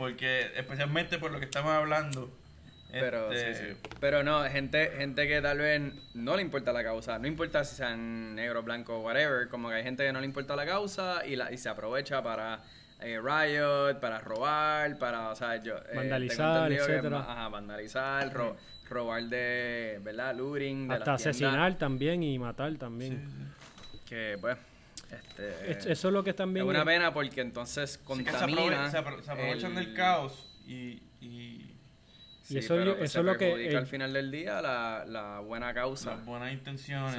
porque, 0.00 0.50
especialmente 0.56 1.18
por 1.18 1.30
lo 1.30 1.38
que 1.38 1.44
estamos 1.44 1.70
hablando. 1.72 2.28
Pero, 2.90 3.30
este, 3.30 3.54
sí, 3.54 3.64
sí. 3.80 3.88
Pero 4.00 4.24
no, 4.24 4.42
gente, 4.44 4.90
gente 4.96 5.28
que 5.28 5.40
tal 5.40 5.58
vez 5.58 5.80
no 6.14 6.34
le 6.34 6.42
importa 6.42 6.72
la 6.72 6.82
causa. 6.82 7.18
No 7.20 7.28
importa 7.28 7.62
si 7.64 7.76
sean 7.76 8.34
negro, 8.34 8.64
blanco, 8.64 8.98
whatever. 9.00 9.48
Como 9.48 9.68
que 9.68 9.76
hay 9.76 9.82
gente 9.84 10.04
que 10.04 10.12
no 10.12 10.18
le 10.20 10.26
importa 10.26 10.56
la 10.56 10.66
causa 10.66 11.24
y, 11.24 11.36
la, 11.36 11.52
y 11.52 11.56
se 11.58 11.68
aprovecha 11.68 12.20
para 12.20 12.64
eh, 13.00 13.20
riot, 13.22 14.00
para 14.00 14.18
robar, 14.18 14.98
para, 14.98 15.28
o 15.30 15.36
sea, 15.36 15.56
yo... 15.62 15.76
eh, 15.76 15.94
Vandalizar, 15.94 16.72
etcétera. 16.72 17.18
ajá, 17.20 17.48
vandalizar, 17.48 18.32
ro- 18.32 18.56
robar 18.88 19.22
de, 19.24 20.00
¿verdad? 20.02 20.34
Looting, 20.34 20.88
de 20.88 20.94
hasta 20.94 21.04
tiendas, 21.16 21.26
asesinar 21.26 21.78
también 21.78 22.22
y 22.24 22.38
matar 22.40 22.72
sí, 22.72 22.78
también. 22.78 23.28
sí. 23.30 24.00
Que, 24.08 24.36
pues, 24.40 24.56
este... 25.12 25.70
Es- 25.72 25.86
Eso 25.86 26.08
es 26.08 26.14
lo 26.14 26.22
que 26.24 26.30
están 26.30 26.48
es 26.50 26.54
bien. 26.54 26.66
una 26.66 26.84
pena 26.84 27.12
porque 27.12 27.40
entonces 27.40 27.92
Sí, 27.92 27.98
que 27.98 28.02
se, 28.02 28.24
contamina... 28.24 28.86
aprove- 28.86 28.90
se 28.90 28.98
apro- 28.98 29.22
se 29.22 29.30
aprovechan 29.30 29.76
el- 29.76 29.84
del 29.86 29.94
caos 29.94 30.48
y, 30.66 31.02
y 31.20 31.66
Sí, 32.42 32.58
eso 32.58 32.74
pero 32.74 32.84
yo- 32.84 32.98
pues 32.98 33.10
eso 33.10 33.12
se 33.14 33.18
es 33.20 33.24
lo 33.26 33.38
que 33.38 33.68
el- 33.68 33.76
al 33.76 33.86
final 33.86 34.12
del 34.12 34.30
día 34.30 34.60
la, 34.60 35.04
la 35.06 35.40
buena 35.40 35.72
causa. 35.74 36.16
las 36.16 36.24
buenas 36.24 36.52
intenciones 36.52 37.14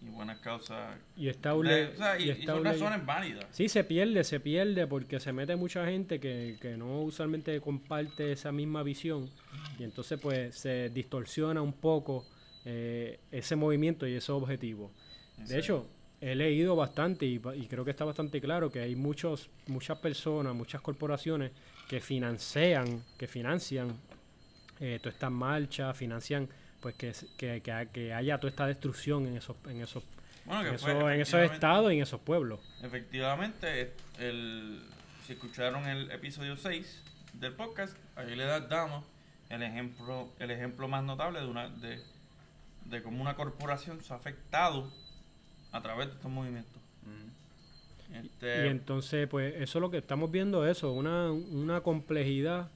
Sí. 0.00 0.06
y 0.06 0.08
buenas 0.10 0.38
causas. 0.40 0.96
Y 1.16 1.28
está 1.28 1.54
ule- 1.54 1.92
o 1.94 1.96
sea, 1.96 2.18
y, 2.18 2.24
y 2.24 2.26
y 2.26 2.30
está 2.30 2.52
son 2.52 2.62
ule- 2.62 2.72
razones 2.72 3.06
válidas. 3.06 3.46
Sí, 3.52 3.68
se 3.68 3.84
pierde, 3.84 4.24
se 4.24 4.40
pierde 4.40 4.86
porque 4.86 5.20
se 5.20 5.32
mete 5.32 5.54
mucha 5.56 5.86
gente 5.86 6.18
que, 6.20 6.56
que 6.60 6.76
no 6.76 7.00
usualmente 7.02 7.60
comparte 7.60 8.32
esa 8.32 8.50
misma 8.52 8.82
visión 8.82 9.30
y 9.78 9.84
entonces 9.84 10.18
pues 10.20 10.56
se 10.56 10.90
distorsiona 10.90 11.62
un 11.62 11.72
poco 11.72 12.26
eh, 12.66 13.20
ese 13.30 13.56
movimiento 13.56 14.06
y 14.06 14.14
ese 14.14 14.32
objetivo. 14.32 14.90
De 15.38 15.46
Sí. 15.46 15.56
hecho, 15.56 15.86
he 16.30 16.34
leído 16.34 16.74
bastante 16.76 17.26
y, 17.26 17.40
y 17.56 17.66
creo 17.66 17.84
que 17.84 17.90
está 17.90 18.04
bastante 18.04 18.40
claro 18.40 18.70
que 18.70 18.80
hay 18.80 18.96
muchos, 18.96 19.50
muchas 19.66 19.98
personas, 19.98 20.54
muchas 20.54 20.80
corporaciones 20.80 21.52
que 21.88 22.00
financian, 22.00 23.02
que 23.18 23.26
financian 23.28 23.96
eh, 24.80 24.98
toda 25.02 25.12
esta 25.12 25.28
marcha, 25.30 25.92
financian 25.92 26.48
pues 26.80 26.94
que, 26.96 27.12
que, 27.36 27.60
que, 27.62 27.88
que 27.92 28.12
haya 28.14 28.38
toda 28.38 28.50
esta 28.50 28.66
destrucción 28.66 29.26
en 29.26 29.36
esos, 29.36 29.56
en 29.68 29.82
esos, 29.82 30.02
Bueno, 30.46 30.66
en 30.68 30.74
esos, 30.74 30.88
en 30.90 31.20
esos 31.20 31.40
estados 31.50 31.92
y 31.92 31.96
en 31.96 32.02
esos 32.02 32.20
pueblos. 32.20 32.60
Efectivamente, 32.82 33.92
el, 34.18 34.82
si 35.26 35.34
escucharon 35.34 35.86
el 35.86 36.10
episodio 36.10 36.56
6 36.56 37.02
del 37.34 37.52
podcast, 37.54 37.96
ahí 38.16 38.34
le 38.34 38.44
da- 38.44 38.60
damos 38.60 39.04
el 39.50 39.62
ejemplo, 39.62 40.28
el 40.38 40.50
ejemplo 40.50 40.88
más 40.88 41.04
notable 41.04 41.40
de 41.40 41.46
una 41.46 41.68
de, 41.68 42.00
de 42.86 43.02
cómo 43.02 43.20
una 43.22 43.34
corporación 43.34 44.02
se 44.02 44.12
ha 44.12 44.16
afectado 44.16 44.90
a 45.74 45.80
través 45.82 46.08
de 46.08 46.14
estos 46.14 46.30
movimientos. 46.30 46.80
Mm. 47.02 48.14
Este, 48.24 48.66
Y 48.66 48.68
entonces, 48.68 49.26
pues 49.28 49.54
eso 49.56 49.78
es 49.78 49.80
lo 49.82 49.90
que 49.90 49.98
estamos 49.98 50.30
viendo, 50.30 50.66
eso, 50.66 50.92
una, 50.92 51.32
una 51.32 51.80
complejidad. 51.80 52.68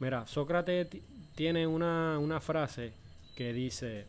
Mira, 0.00 0.26
Sócrates 0.26 0.88
ti- 0.90 1.02
tiene 1.34 1.66
una, 1.66 2.18
una 2.18 2.40
frase 2.40 2.92
que 3.36 3.52
dice, 3.52 4.06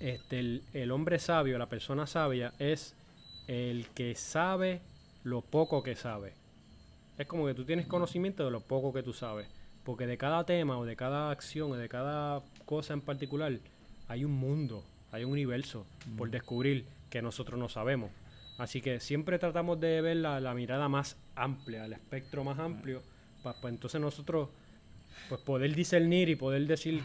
este, 0.00 0.38
el, 0.38 0.62
el 0.72 0.90
hombre 0.92 1.18
sabio, 1.18 1.58
la 1.58 1.68
persona 1.68 2.06
sabia, 2.06 2.52
es 2.58 2.94
el 3.48 3.86
que 3.94 4.14
sabe 4.14 4.80
lo 5.24 5.40
poco 5.42 5.82
que 5.82 5.96
sabe. 5.96 6.32
Es 7.18 7.26
como 7.26 7.46
que 7.46 7.54
tú 7.54 7.64
tienes 7.64 7.86
conocimiento 7.86 8.44
de 8.44 8.50
lo 8.50 8.60
poco 8.60 8.92
que 8.92 9.02
tú 9.02 9.12
sabes. 9.12 9.48
Porque 9.84 10.06
de 10.06 10.18
cada 10.18 10.44
tema 10.44 10.78
o 10.78 10.84
de 10.84 10.96
cada 10.96 11.30
acción 11.30 11.70
o 11.72 11.76
de 11.76 11.88
cada 11.88 12.42
cosa 12.64 12.92
en 12.92 13.00
particular 13.00 13.52
hay 14.08 14.24
un 14.24 14.32
mundo, 14.32 14.84
hay 15.12 15.24
un 15.24 15.30
universo 15.32 15.86
por 16.18 16.28
descubrir 16.30 16.84
que 17.10 17.22
nosotros 17.22 17.58
no 17.58 17.68
sabemos. 17.68 18.10
Así 18.58 18.80
que 18.80 19.00
siempre 19.00 19.38
tratamos 19.38 19.78
de 19.80 20.00
ver 20.00 20.16
la, 20.16 20.40
la 20.40 20.54
mirada 20.54 20.88
más 20.88 21.16
amplia, 21.34 21.84
el 21.84 21.92
espectro 21.92 22.42
más 22.42 22.58
amplio, 22.58 23.02
para 23.42 23.68
entonces 23.68 24.00
nosotros 24.00 24.48
pues 25.28 25.40
poder 25.42 25.74
discernir 25.74 26.28
y 26.28 26.36
poder 26.36 26.66
decir, 26.66 27.02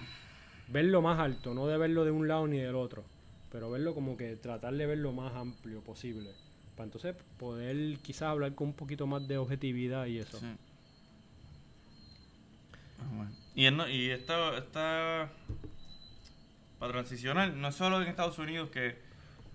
verlo 0.70 1.01
más 1.01 1.20
alto, 1.20 1.53
no 1.53 1.67
de 1.67 1.77
verlo 1.77 2.05
de 2.05 2.12
un 2.12 2.27
lado 2.27 2.48
ni 2.48 2.58
del 2.58 2.75
otro, 2.75 3.03
pero 3.51 3.70
verlo 3.70 3.93
como 3.93 4.15
que 4.15 4.36
tratar 4.38 4.74
de 4.75 4.86
verlo 4.86 5.12
más 5.12 5.34
amplio 5.36 5.81
posible. 5.81 6.31
Para 6.75 6.86
entonces 6.86 7.15
poder 7.38 7.98
quizás 8.00 8.24
hablar 8.29 8.55
con 8.55 8.67
un 8.67 8.74
poquito 8.74 9.05
más 9.05 9.27
de 9.27 9.38
objetividad 9.38 10.05
y 10.05 10.20
eso. 10.20 10.39
Sí. 10.39 10.46
Ah. 13.00 13.27
Y, 13.55 13.70
no- 13.72 13.89
y 13.89 14.10
esta, 14.10 14.58
esta, 14.58 15.29
para 16.79 16.91
transicionar, 16.93 17.53
no 17.53 17.67
es 17.67 17.75
solo 17.75 18.01
en 18.01 18.08
Estados 18.08 18.38
Unidos 18.39 18.70
que, 18.70 18.96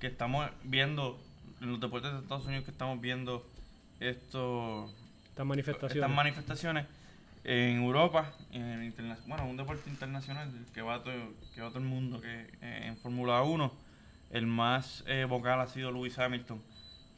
que 0.00 0.06
estamos 0.06 0.50
viendo, 0.64 1.18
en 1.60 1.70
los 1.72 1.80
deportes 1.80 2.12
de 2.12 2.18
Estados 2.18 2.46
Unidos 2.46 2.64
que 2.64 2.70
estamos 2.70 3.00
viendo 3.00 3.46
esto, 4.00 4.90
Estas 5.30 5.46
manifestaciones. 5.46 5.96
estas 5.96 6.10
manifestaciones, 6.10 6.86
en 7.44 7.76
Europa, 7.76 8.32
en 8.52 8.92
bueno, 9.26 9.46
un 9.46 9.56
deporte 9.56 9.88
internacional 9.88 10.50
que 10.74 10.82
va 10.82 11.02
todo, 11.02 11.14
que 11.54 11.60
va 11.60 11.68
todo 11.68 11.78
el 11.78 11.84
mundo, 11.84 12.20
que 12.20 12.50
eh, 12.60 12.86
en 12.86 12.96
Fórmula 12.96 13.42
1, 13.42 13.72
el 14.30 14.46
más 14.46 15.04
eh, 15.06 15.24
vocal 15.24 15.60
ha 15.60 15.66
sido 15.68 15.92
Lewis 15.92 16.18
Hamilton, 16.18 16.60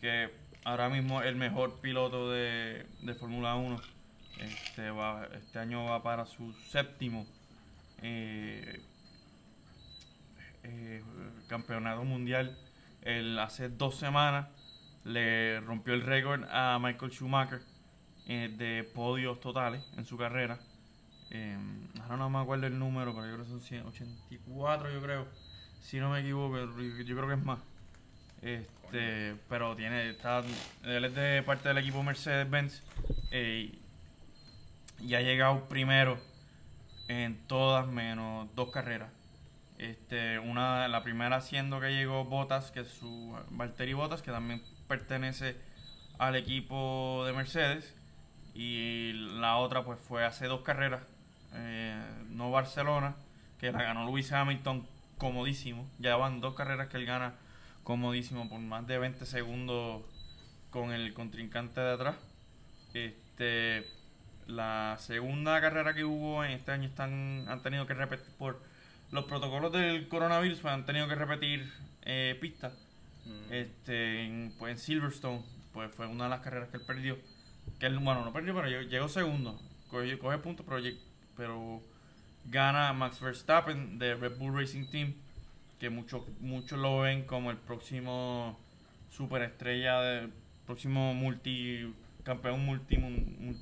que 0.00 0.30
ahora 0.64 0.88
mismo 0.88 1.22
es 1.22 1.28
el 1.28 1.36
mejor 1.36 1.80
piloto 1.80 2.30
de, 2.30 2.86
de 3.00 3.14
Fórmula 3.14 3.54
1. 3.54 3.80
Este, 4.40 4.90
va, 4.90 5.26
este 5.34 5.58
año 5.58 5.84
va 5.84 6.02
para 6.02 6.24
su 6.26 6.52
séptimo 6.70 7.26
eh, 8.02 8.80
eh, 10.62 11.02
campeonato 11.48 12.04
mundial. 12.04 12.56
El, 13.02 13.38
hace 13.38 13.68
dos 13.68 13.96
semanas 13.96 14.48
le 15.04 15.60
rompió 15.60 15.94
el 15.94 16.02
récord 16.02 16.44
a 16.50 16.78
Michael 16.80 17.12
Schumacher 17.12 17.60
eh, 18.26 18.52
de 18.56 18.84
podios 18.84 19.40
totales 19.40 19.82
en 19.96 20.04
su 20.04 20.16
carrera. 20.18 20.58
Eh, 21.30 21.56
ahora 22.02 22.16
no 22.16 22.30
me 22.30 22.38
acuerdo 22.38 22.66
el 22.66 22.78
número, 22.78 23.14
pero 23.14 23.26
yo 23.26 23.34
creo 23.34 23.44
que 23.44 23.50
son 23.50 23.60
184, 23.60 24.90
yo 24.92 25.02
creo. 25.02 25.26
Si 25.80 25.98
no 25.98 26.10
me 26.10 26.20
equivoco, 26.20 26.58
yo 26.58 27.02
yo 27.02 27.16
creo 27.16 27.28
que 27.28 27.34
es 27.34 27.44
más. 27.44 27.58
Este, 28.42 29.34
pero 29.48 29.74
tiene, 29.76 30.10
está, 30.10 30.42
él 30.84 31.04
es 31.04 31.14
de 31.14 31.42
parte 31.42 31.68
del 31.68 31.78
equipo 31.78 32.02
Mercedes-Benz 32.02 32.82
eh, 33.30 33.72
y 35.00 35.14
ha 35.14 35.20
llegado 35.20 35.68
primero 35.68 36.18
en 37.08 37.36
todas 37.46 37.86
menos 37.86 38.48
dos 38.54 38.70
carreras. 38.70 39.10
Este, 39.78 40.40
una, 40.40 40.88
la 40.88 41.04
primera 41.04 41.40
siendo 41.40 41.80
que 41.80 41.90
llegó 41.90 42.24
Bottas, 42.24 42.72
que 42.72 42.80
es 42.80 42.88
su 42.88 43.36
Valtteri 43.50 43.92
Bottas, 43.92 44.22
que 44.22 44.32
también 44.32 44.60
pertenece 44.88 45.56
al 46.18 46.34
equipo 46.34 47.22
de 47.24 47.32
Mercedes. 47.32 47.94
Y 48.54 49.12
la 49.38 49.56
otra 49.56 49.84
pues 49.84 50.00
fue 50.00 50.24
hace 50.24 50.46
dos 50.46 50.62
carreras, 50.62 51.02
eh, 51.54 51.96
no 52.30 52.50
Barcelona, 52.50 53.14
que 53.60 53.70
la 53.70 53.84
ganó 53.84 54.04
Lewis 54.04 54.32
Hamilton 54.32 54.84
comodísimo. 55.16 55.88
Ya 56.00 56.16
van 56.16 56.40
dos 56.40 56.54
carreras 56.54 56.88
que 56.88 56.96
él 56.96 57.06
gana 57.06 57.34
comodísimo 57.84 58.48
por 58.48 58.58
más 58.58 58.84
de 58.86 58.98
20 58.98 59.24
segundos 59.26 60.02
con 60.70 60.92
el 60.92 61.14
contrincante 61.14 61.80
de 61.80 61.92
atrás. 61.92 62.16
Este, 62.94 63.86
la 64.48 64.96
segunda 64.98 65.60
carrera 65.60 65.94
que 65.94 66.04
hubo 66.04 66.44
en 66.44 66.50
este 66.50 66.72
año 66.72 66.88
están, 66.88 67.46
han 67.48 67.62
tenido 67.62 67.86
que 67.86 67.94
repetir 67.94 68.34
por 68.36 68.60
los 69.10 69.24
protocolos 69.24 69.72
del 69.72 70.08
coronavirus, 70.08 70.58
pues, 70.60 70.72
han 70.74 70.84
tenido 70.86 71.08
que 71.08 71.14
repetir 71.14 71.72
eh, 72.02 72.36
pistas. 72.40 72.72
Mm. 73.24 73.52
Este, 73.52 74.24
en, 74.24 74.54
pues 74.58 74.72
en 74.72 74.78
Silverstone, 74.78 75.42
pues 75.72 75.90
fue 75.94 76.06
una 76.06 76.24
de 76.24 76.30
las 76.30 76.40
carreras 76.40 76.68
que 76.70 76.76
él 76.78 76.82
perdió. 76.86 77.18
Que 77.78 77.86
él, 77.86 77.98
bueno, 77.98 78.24
no 78.24 78.32
perdió, 78.32 78.54
pero 78.54 78.68
llegó, 78.82 79.08
segundo. 79.08 79.60
Coge, 79.90 80.18
coge 80.18 80.38
puntos, 80.38 80.64
pero, 80.68 80.82
pero 81.36 81.82
gana 82.46 82.92
Max 82.92 83.20
Verstappen 83.20 83.98
de 83.98 84.14
Red 84.14 84.36
Bull 84.38 84.58
Racing 84.58 84.86
Team, 84.90 85.14
que 85.78 85.90
muchos 85.90 86.22
muchos 86.40 86.78
lo 86.78 87.00
ven 87.00 87.24
como 87.24 87.50
el 87.50 87.56
próximo 87.56 88.58
superestrella, 89.10 90.00
del 90.00 90.32
próximo 90.66 91.14
multi, 91.14 91.88
mun- 92.98 93.36
mun- 93.40 93.60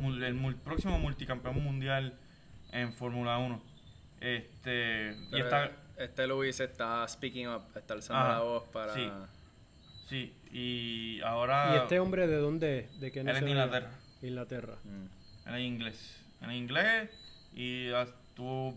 mul- 0.00 0.22
el 0.24 0.54
próximo 0.56 0.98
multicampeón 0.98 1.62
mundial 1.62 2.14
en 2.72 2.92
Fórmula 2.92 3.38
1. 3.38 3.60
Este, 4.20 5.16
y 5.32 5.40
está, 5.40 5.70
Este 5.96 6.26
Luis 6.26 6.60
está 6.60 7.06
speaking 7.08 7.48
up, 7.48 7.62
está 7.74 7.94
alzando 7.94 8.22
Ajá, 8.22 8.32
la 8.38 8.40
voz 8.44 8.68
para... 8.68 8.94
sí. 8.94 9.10
sí, 10.08 10.34
y 10.52 11.20
ahora 11.22 11.72
¿Y 11.74 11.78
este 11.78 11.98
hombre 12.00 12.26
de 12.26 12.36
dónde? 12.36 12.88
¿De 12.98 13.10
qué 13.12 13.20
él 13.20 13.28
es 13.28 13.40
de? 13.40 13.48
Inglaterra. 13.50 13.90
Inglaterra. 14.22 14.74
Mm. 14.84 15.48
Él 15.48 15.54
es 15.54 15.60
inglés. 15.62 16.16
En 16.42 16.52
inglés 16.52 17.10
y 17.54 17.90
ha, 17.92 18.06
tuvo- 18.36 18.74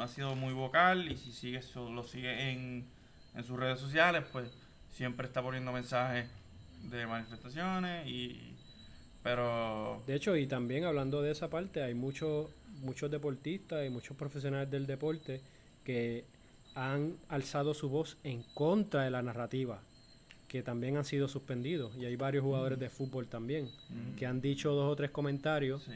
ha 0.00 0.08
sido 0.08 0.34
muy 0.34 0.52
vocal 0.54 1.10
y 1.10 1.16
si 1.16 1.32
sigue 1.32 1.58
eso, 1.58 1.90
lo 1.90 2.02
sigue 2.04 2.50
en, 2.50 2.86
en 3.34 3.44
sus 3.44 3.58
redes 3.58 3.78
sociales, 3.80 4.24
pues 4.32 4.50
siempre 4.90 5.26
está 5.26 5.42
poniendo 5.42 5.70
mensajes 5.72 6.28
de 6.90 7.06
manifestaciones 7.06 8.06
y 8.06 8.54
pero 9.22 10.02
De 10.06 10.14
hecho, 10.14 10.36
y 10.36 10.46
también 10.46 10.84
hablando 10.84 11.20
de 11.22 11.32
esa 11.32 11.48
parte, 11.50 11.82
hay 11.82 11.94
muchos 11.94 12.46
muchos 12.78 13.10
deportistas 13.10 13.86
y 13.86 13.90
muchos 13.90 14.16
profesionales 14.16 14.70
del 14.70 14.86
deporte 14.86 15.40
que 15.84 16.24
han 16.74 17.16
alzado 17.28 17.74
su 17.74 17.88
voz 17.88 18.18
en 18.22 18.42
contra 18.54 19.02
de 19.02 19.10
la 19.10 19.22
narrativa, 19.22 19.82
que 20.46 20.62
también 20.62 20.96
han 20.96 21.04
sido 21.04 21.28
suspendidos. 21.28 21.96
Y 21.96 22.04
hay 22.04 22.16
varios 22.16 22.44
jugadores 22.44 22.78
de 22.78 22.90
fútbol 22.90 23.26
también 23.26 23.70
que 24.16 24.26
han 24.26 24.40
dicho 24.40 24.72
dos 24.72 24.90
o 24.90 24.96
tres 24.96 25.10
comentarios 25.10 25.82
sí. 25.84 25.92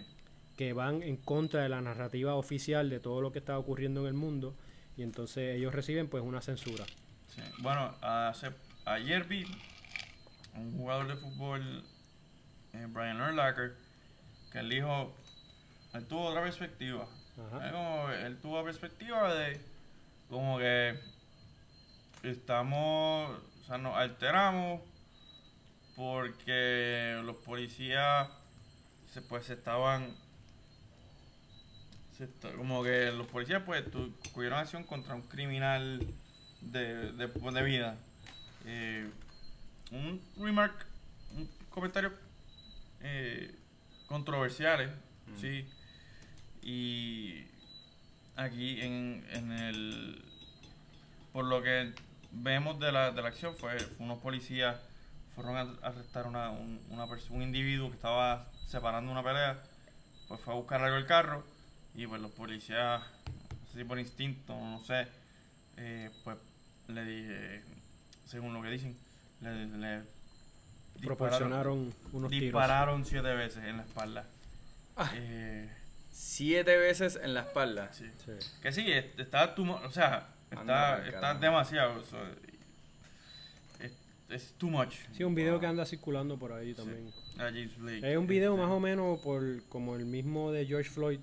que 0.57 0.73
van 0.73 1.03
en 1.03 1.17
contra 1.17 1.63
de 1.63 1.69
la 1.69 1.81
narrativa 1.81 2.35
oficial 2.35 2.91
de 2.91 3.01
todo 3.01 3.21
lo 3.21 3.33
que 3.33 3.39
está 3.39 3.59
ocurriendo 3.59 4.01
en 4.03 4.07
el 4.09 4.15
mundo. 4.15 4.55
Y 4.97 5.03
entonces 5.03 5.57
ellos 5.57 5.75
reciben 5.75 6.09
pues 6.09 6.23
una 6.23 6.41
censura. 6.41 6.85
Sí. 7.29 7.43
Bueno, 7.61 7.95
hace, 8.03 8.51
ayer 8.85 9.25
vi 9.25 9.45
un 10.55 10.77
jugador 10.77 11.09
de 11.09 11.17
fútbol, 11.17 11.85
eh, 12.75 12.87
Brian 12.89 13.21
Urlacher, 13.21 13.75
que 14.51 14.59
él 14.59 14.69
dijo, 14.69 15.15
él 15.95 16.07
tuvo 16.07 16.27
otra 16.27 16.43
perspectiva. 16.43 17.07
Ajá. 17.39 17.71
Como 17.71 18.09
él 18.11 18.39
tuvo 18.41 18.63
perspectiva 18.65 19.35
de 19.35 19.61
como 20.29 20.59
que 20.59 20.99
estamos, 22.23 23.31
o 23.31 23.65
sea, 23.67 23.79
nos 23.79 23.97
alteramos 23.97 24.81
porque 25.97 27.21
los 27.25 27.37
policías 27.37 28.29
se, 29.13 29.21
pues 29.23 29.51
estaban 29.51 30.15
se 32.17 32.25
está- 32.25 32.53
como 32.53 32.83
que 32.83 33.11
los 33.13 33.27
policías 33.27 33.63
pues 33.65 33.91
tu- 33.91 34.15
cogieron 34.33 34.59
acción 34.59 34.85
contra 34.85 35.15
un 35.15 35.23
criminal 35.23 36.01
de, 36.61 37.13
de, 37.13 37.29
de 37.55 37.63
vida 37.63 37.97
Eh, 38.65 39.11
un 39.91 40.21
remark 40.39 40.87
un 41.37 41.49
comentario 41.71 42.13
eh, 43.01 43.53
controversiales 44.07 44.91
sí 45.41 45.69
y 46.63 47.45
aquí 48.37 48.81
en, 48.81 49.27
en 49.31 49.53
el 49.53 50.25
por 51.33 51.45
lo 51.45 51.63
que 51.63 51.93
vemos 52.31 52.79
de 52.79 52.93
la, 52.93 53.11
de 53.11 53.23
la 53.23 53.29
acción 53.29 53.55
fue, 53.57 53.79
fue 53.79 54.05
unos 54.07 54.19
policías 54.19 54.77
fueron 55.35 55.57
a 55.57 55.87
arrestar 55.87 56.27
una, 56.27 56.51
un, 56.51 56.81
una 56.91 57.07
un 57.31 57.43
individuo 57.43 57.89
que 57.89 57.97
estaba 57.97 58.49
separando 58.67 59.11
una 59.11 59.23
pelea 59.23 59.63
pues 60.29 60.41
fue 60.41 60.55
a 60.55 60.57
buscar 60.57 60.83
algo 60.83 60.97
el 60.97 61.07
carro 61.07 61.45
y 61.95 62.07
pues 62.07 62.21
los 62.21 62.31
policías, 62.31 63.03
no 63.03 63.67
sé 63.71 63.79
si 63.79 63.85
por 63.85 63.99
instinto, 63.99 64.55
no 64.55 64.81
sé, 64.81 65.07
eh, 65.77 66.11
pues 66.25 66.39
le 66.89 67.05
dije, 67.05 67.63
según 68.25 68.55
lo 68.55 68.63
que 68.63 68.71
dicen, 68.71 68.97
le, 69.41 69.67
le 69.67 70.03
Proporcionaron 71.03 71.93
unos 72.13 72.31
tiros. 72.31 72.45
dispararon 72.45 73.05
siete 73.05 73.35
veces 73.35 73.65
en 73.65 73.79
la 73.79 73.83
espalda. 73.83 74.27
Ah. 74.97 75.11
Eh, 75.15 75.71
Siete 76.13 76.77
veces 76.77 77.19
en 77.23 77.35
la 77.35 77.41
espalda. 77.41 77.93
sí. 77.93 78.09
Sí. 78.25 78.33
Que 78.63 78.71
sí, 78.73 78.85
es- 78.93 79.07
está, 79.19 79.55
too 79.55 79.65
o 79.73 79.91
sea, 79.91 80.29
está, 80.51 81.05
está 81.07 81.35
demasiado. 81.35 82.01
es, 83.81 83.93
es 84.29 84.53
too 84.59 84.69
much. 84.71 84.95
Sí, 85.13 85.25
un 85.25 85.35
video 85.35 85.59
que 85.59 85.67
anda 85.67 85.85
circulando 85.87 86.39
por 86.39 86.53
ahí 86.53 86.75
también. 86.75 87.11
A 87.39 87.45
James 87.45 87.77
Blake, 87.79 88.13
Es 88.13 88.17
un 88.19 88.27
video 88.27 88.53
este, 88.55 88.63
más 88.67 88.71
o 88.73 88.79
menos 88.81 89.21
por 89.21 89.43
como 89.69 89.97
el 89.97 90.05
mismo 90.05 90.53
de 90.53 90.67
George 90.67 90.91
Floyd, 90.91 91.21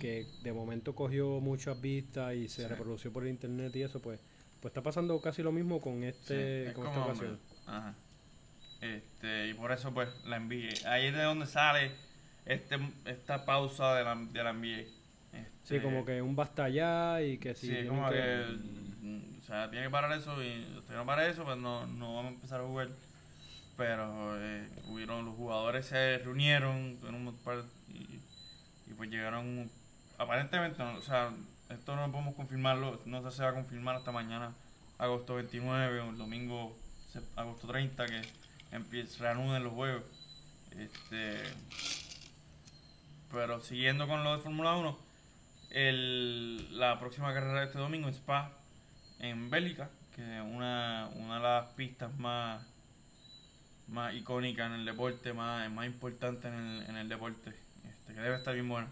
que 0.00 0.26
de 0.42 0.52
momento 0.52 0.94
cogió 0.94 1.40
muchas 1.40 1.80
vistas 1.80 2.34
y 2.34 2.48
se 2.48 2.62
Sí. 2.62 2.68
reprodució 2.68 3.12
por 3.12 3.26
internet 3.26 3.74
y 3.76 3.82
eso, 3.82 4.00
pues, 4.00 4.20
pues 4.60 4.70
está 4.72 4.82
pasando 4.82 5.20
casi 5.20 5.42
lo 5.42 5.52
mismo 5.52 5.80
con 5.80 6.00
sí, 6.00 6.06
este, 6.06 6.68
es 6.68 6.72
con 6.74 6.84
como, 6.86 6.98
esta 7.00 7.12
ocasión. 7.12 7.38
Ajá. 7.66 7.94
Este, 8.80 9.48
y 9.48 9.54
por 9.54 9.72
eso 9.72 9.92
pues 9.92 10.08
la 10.24 10.36
envié. 10.36 10.70
Ahí 10.86 11.06
es 11.06 11.14
de 11.14 11.22
donde 11.22 11.46
sale 11.46 11.90
este, 12.46 12.78
esta 13.04 13.44
pausa 13.44 13.94
de 13.96 14.04
la, 14.04 14.14
de 14.16 14.42
la 14.44 14.52
NBA. 14.52 14.84
Sí, 15.62 15.76
Este, 15.76 15.82
como 15.82 16.04
que 16.04 16.20
un 16.22 16.34
basta 16.34 16.68
ya 16.68 17.22
y 17.22 17.38
que 17.38 17.54
si 17.54 17.68
Sí, 17.68 17.86
como 17.86 18.08
que- 18.10 18.16
que. 18.16 18.80
O 19.40 19.42
sea, 19.52 19.68
tiene 19.70 19.86
que 19.86 19.90
parar 19.90 20.12
eso 20.16 20.42
y 20.42 20.64
si 20.86 20.92
no 20.94 21.04
para 21.06 21.26
eso, 21.26 21.44
pues 21.44 21.56
no, 21.58 21.86
no 21.86 22.14
vamos 22.16 22.32
a 22.32 22.34
empezar 22.34 22.60
a 22.60 22.64
jugar. 22.64 22.88
Pero 23.76 24.36
eh, 24.40 24.68
hubieron, 24.88 25.24
los 25.24 25.34
jugadores 25.36 25.86
se 25.86 26.18
reunieron 26.18 26.98
un 27.02 27.36
par 27.44 27.62
y, 27.88 28.20
y 28.90 28.94
pues 28.96 29.10
llegaron. 29.10 29.70
Aparentemente, 30.18 30.78
no, 30.82 30.94
o 30.96 31.02
sea, 31.02 31.30
esto 31.70 31.96
no 31.96 32.10
podemos 32.12 32.34
confirmarlo, 32.34 33.00
no 33.06 33.22
sé 33.22 33.30
si 33.30 33.36
se 33.38 33.42
va 33.42 33.50
a 33.50 33.54
confirmar 33.54 33.96
hasta 33.96 34.12
mañana, 34.12 34.52
agosto 34.98 35.36
29 35.36 36.00
o 36.00 36.10
el 36.10 36.18
domingo, 36.18 36.76
agosto 37.36 37.66
30, 37.68 38.04
que 38.06 38.20
empieza, 38.72 39.22
reanuden 39.24 39.64
los 39.64 39.72
juegos. 39.72 40.02
Este, 40.78 41.38
pero 43.30 43.60
siguiendo 43.60 44.06
con 44.08 44.24
lo 44.24 44.36
de 44.36 44.42
Fórmula 44.42 44.76
1, 44.76 44.98
el, 45.70 46.78
la 46.78 46.98
próxima 46.98 47.32
carrera 47.32 47.60
de 47.60 47.66
este 47.66 47.78
domingo 47.78 48.08
en 48.08 48.14
Spa, 48.14 48.52
en 49.20 49.50
Bélgica, 49.50 49.88
que 50.16 50.22
es 50.38 50.42
una, 50.42 51.08
una 51.14 51.36
de 51.36 51.40
las 51.42 51.66
pistas 51.74 52.12
más, 52.18 52.64
más 53.88 54.14
icónicas 54.14 54.66
en 54.66 54.72
el 54.80 54.84
deporte, 54.84 55.32
más, 55.32 55.70
más 55.70 55.86
importante 55.86 56.48
en 56.48 56.54
el, 56.54 56.82
en 56.90 56.96
el 56.96 57.08
deporte, 57.08 57.50
este, 57.88 58.14
que 58.14 58.20
debe 58.20 58.36
estar 58.36 58.54
bien 58.54 58.68
buena. 58.68 58.88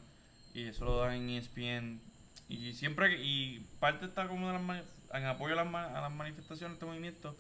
Y 0.54 0.64
eso 0.68 0.84
lo 0.84 0.98
dan 0.98 1.14
en 1.14 1.30
ESPN. 1.30 2.00
Y 2.48 2.72
siempre, 2.72 3.20
y 3.22 3.66
parte 3.80 4.06
está 4.06 4.26
como 4.28 4.50
de 4.50 4.58
las 4.58 4.84
en 5.14 5.24
apoyo 5.26 5.58
a 5.58 5.64
las, 5.64 5.74
a 5.74 6.00
las 6.00 6.12
manifestaciones 6.12 6.74
este 6.74 6.86
movimiento. 6.86 7.36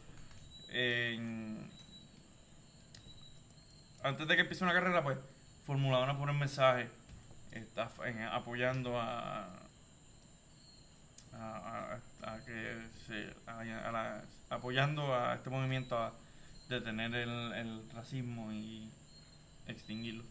en- 0.70 1.70
antes 4.02 4.28
de 4.28 4.34
que 4.36 4.42
empiece 4.42 4.62
una 4.64 4.72
carrera, 4.72 5.02
pues 5.02 5.18
Fórmula 5.68 5.98
1 6.00 6.16
pone 6.18 6.32
un 6.32 6.38
mensaje 6.38 6.88
está 7.52 7.90
en- 8.06 8.22
apoyando 8.22 8.98
a, 8.98 9.44
a, 11.34 11.36
a- 11.36 12.00
a 12.22 12.44
que 12.44 12.78
se 13.06 13.34
la- 13.46 14.22
apoyando 14.48 15.14
a 15.14 15.34
este 15.34 15.50
movimiento 15.50 15.98
a 15.98 16.14
detener 16.70 17.14
el, 17.14 17.52
el 17.52 17.82
racismo 17.94 18.50
y 18.50 18.88
extinguirlo. 19.66 20.24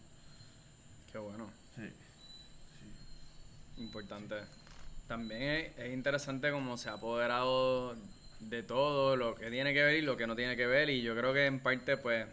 Qué 1.12 1.19
bueno. 1.19 1.52
Sí. 1.76 1.84
sí. 1.86 3.82
Importante. 3.84 4.38
También 5.08 5.41
es, 5.43 5.78
es 5.78 5.93
interesante 5.93 6.52
cómo 6.52 6.78
se 6.78 6.89
ha 6.89 6.93
apoderado 6.93 7.95
de 8.39 8.63
todo 8.63 9.15
lo 9.15 9.36
que 9.36 9.52
tiene 9.52 9.71
que 9.73 9.84
ver 9.84 9.97
y 9.97 10.02
lo 10.02 10.17
que 10.17 10.26
no 10.26 10.36
tiene 10.36 10.56
que 10.58 10.65
ver. 10.65 10.89
Y 10.89 11.04
yo 11.04 11.15
creo 11.15 11.32
que 11.32 11.45
en 11.45 11.60
parte, 11.60 11.95
pues, 11.97 12.26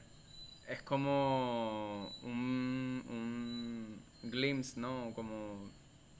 es 0.68 0.82
como 0.82 2.10
un, 2.22 3.04
un 3.08 4.30
glimpse, 4.30 4.78
¿no? 4.80 5.12
Como 5.14 5.70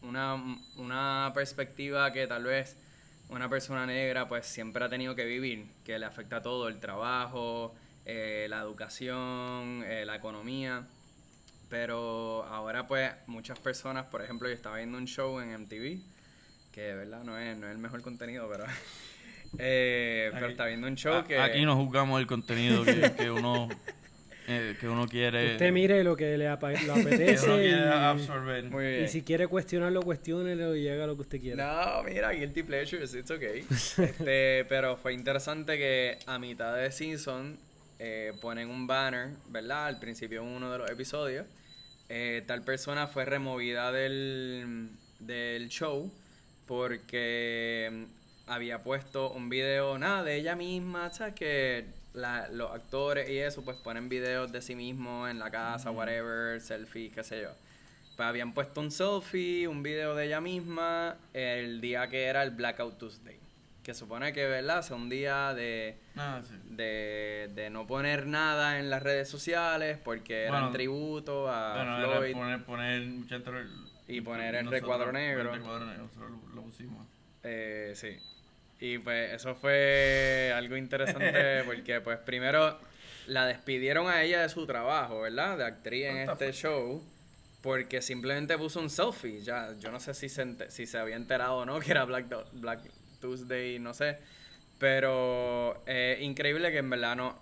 una, 0.03 0.35
una 0.77 1.33
perspectiva 1.35 2.13
que 2.13 2.27
tal 2.27 2.45
vez 2.45 2.77
una 3.29 3.49
persona 3.49 3.87
negra, 3.87 4.29
pues, 4.29 4.47
siempre 4.47 4.85
ha 4.85 4.89
tenido 4.89 5.15
que 5.15 5.25
vivir, 5.25 5.67
que 5.85 5.99
le 5.99 6.07
afecta 6.07 6.43
todo: 6.43 6.69
el 6.69 6.79
trabajo, 6.79 7.75
eh, 8.05 8.47
la 8.51 8.61
educación, 8.61 9.83
eh, 9.87 10.05
la 10.07 10.17
economía. 10.17 10.87
Pero 11.71 12.45
ahora 12.45 12.87
pues 12.87 13.11
muchas 13.27 13.59
personas, 13.59 14.05
por 14.07 14.23
ejemplo, 14.23 14.49
yo 14.49 14.55
estaba 14.55 14.77
viendo 14.77 14.99
un 14.99 15.07
show 15.07 15.41
en 15.41 15.51
MTV, 15.51 15.99
que 16.71 16.81
de 16.83 16.95
verdad 16.95 17.25
no 17.25 17.39
es, 17.39 17.57
no 17.57 17.67
es 17.67 17.73
el 17.73 17.79
mejor 17.79 18.01
contenido, 18.03 18.49
pero, 18.53 18.65
eh, 19.59 20.31
pero 20.33 20.49
estaba 20.49 20.69
viendo 20.69 20.87
un 20.87 20.95
show 20.95 21.15
A- 21.15 21.25
que... 21.25 21.39
Aquí 21.39 21.65
no 21.65 21.75
juzgamos 21.75 22.21
el 22.21 22.27
contenido 22.27 22.85
que, 22.85 23.13
que 23.17 23.31
uno 23.31 23.69
eh, 24.47 24.77
que 24.79 24.89
uno 24.89 25.07
quiere 25.07 25.53
Usted 25.53 25.73
mire 25.73 26.05
lo 26.05 26.17
que 26.17 26.37
le, 26.39 26.49
apa- 26.49 26.71
le 26.71 26.79
que 26.79 26.85
uno 26.85 26.95
apetece 27.01 27.47
quiere 27.47 27.69
y, 27.69 27.73
absorber. 27.75 28.65
Muy 28.65 28.85
bien. 28.87 29.05
y 29.05 29.09
si 29.09 29.23
quiere 29.23 29.47
cuestionarlo, 29.47 30.03
cuestionelo 30.03 30.77
y 30.77 30.89
haga 30.89 31.07
lo 31.07 31.15
que 31.17 31.23
usted 31.23 31.41
quiera. 31.41 31.97
No, 31.97 32.03
mira, 32.05 32.31
guilty 32.33 32.63
pleasures, 32.63 33.15
it's 33.15 33.31
okay. 33.31 33.65
Este, 33.71 34.65
pero 34.69 34.97
fue 34.97 35.13
interesante 35.15 35.77
que 35.79 36.19
a 36.27 36.39
mitad 36.39 36.77
de 36.77 36.91
season 36.93 37.59
eh, 37.99 38.33
ponen 38.41 38.69
un 38.69 38.87
banner, 38.87 39.31
¿verdad? 39.49 39.87
Al 39.87 39.99
principio 39.99 40.43
de 40.43 40.49
uno 40.49 40.71
de 40.71 40.79
los 40.79 40.91
episodios. 40.91 41.47
Eh, 42.11 42.43
tal 42.47 42.63
persona 42.63 43.07
fue 43.07 43.25
removida 43.25 43.91
del, 43.91 44.91
del 45.21 45.69
show 45.71 46.13
porque 46.67 47.89
mm, 47.91 48.51
había 48.51 48.83
puesto 48.83 49.31
un 49.33 49.49
video, 49.49 49.99
nada, 49.99 50.23
de 50.23 50.37
ella 50.37 50.55
misma, 50.57 51.11
¿sabes? 51.11 51.35
Que 51.35 51.87
la- 52.15 52.49
los 52.49 52.71
actores 52.71 53.29
y 53.29 53.39
eso, 53.39 53.63
pues 53.65 53.77
ponen 53.77 54.09
videos 54.09 54.51
de 54.53 54.63
sí 54.63 54.75
mismos 54.75 55.31
en 55.31 55.39
la 55.39 55.51
casa, 55.51 55.91
whatever, 55.91 56.61
selfie, 56.61 57.11
qué 57.11 57.23
sé 57.23 57.43
yo. 57.43 57.51
Pues 58.17 58.27
habían 58.29 58.55
puesto 58.55 58.81
un 58.81 58.91
selfie, 58.91 59.67
un 59.69 59.83
video 59.83 60.15
de 60.15 60.27
ella 60.27 60.41
misma, 60.41 61.17
el 61.33 61.81
día 61.81 62.09
que 62.09 62.25
era 62.27 62.43
el 62.45 62.53
Blackout 62.53 62.97
Tuesday. 62.99 63.37
Que 63.83 63.93
supone 63.93 64.33
que, 64.33 64.47
¿verdad? 64.47 64.79
Es 64.79 64.91
un 64.93 65.11
día 65.11 65.53
de, 65.53 65.99
Ah, 66.17 66.41
sí. 66.43 66.55
de, 66.71 67.51
de 67.55 67.69
no 67.69 67.87
poner 67.87 68.27
nada 68.27 68.79
en 68.79 68.89
las 68.89 69.03
redes 69.03 69.29
sociales 69.29 69.99
porque 70.03 70.43
era 70.45 70.53
Bueno, 70.53 70.67
en 70.69 70.73
tributo 70.73 71.51
a 71.51 71.75
Bueno, 71.75 71.99
era 71.99 72.17
Floyd. 72.19 72.33
poner, 72.33 72.65
poner 72.65 73.03
mucha 73.03 73.37
Y 74.09 74.21
poner 74.23 74.55
el 74.55 74.65
nosotros- 74.65 74.81
recuadro 74.81 75.13
negro. 75.13 75.41
El 75.53 75.59
recuadro 75.59 75.85
negro, 75.85 76.05
nosotros 76.05 76.31
lo, 76.31 76.55
lo 76.55 76.63
pusimos. 76.63 77.07
Eh, 77.43 77.93
sí. 77.95 78.17
Y 78.85 78.99
pues 78.99 79.33
eso 79.33 79.55
fue 79.55 80.53
algo 80.55 80.77
interesante 80.77 81.63
porque 81.67 82.01
pues 82.03 82.19
primero 82.19 82.79
la 83.27 83.47
despidieron 83.47 84.09
a 84.09 84.23
ella 84.23 84.43
de 84.43 84.49
su 84.51 84.67
trabajo, 84.67 85.23
¿verdad? 85.23 85.57
De 85.57 85.65
actriz 85.65 86.05
en 86.07 86.17
este 86.29 86.53
show. 86.53 87.03
Porque 87.63 88.03
simplemente 88.03 88.59
puso 88.59 88.81
un 88.81 88.91
selfie. 88.91 89.41
Ya, 89.41 89.75
yo 89.79 89.91
no 89.91 89.99
sé 90.01 90.13
si 90.13 90.29
se, 90.29 90.71
si 90.71 90.85
se 90.87 90.99
había 90.99 91.17
enterado 91.17 91.57
o 91.57 91.65
no 91.65 91.81
que 91.81 91.93
era 91.93 92.05
Black, 92.05 92.27
Do- 92.29 92.45
Black 92.53 92.81
Tuesday, 93.21 93.79
no 93.79 93.95
sé. 93.95 94.19
Pero 94.79 95.83
eh, 95.87 96.19
increíble 96.21 96.71
que 96.71 96.79
en 96.79 96.91
verdad 96.91 97.17
no, 97.17 97.39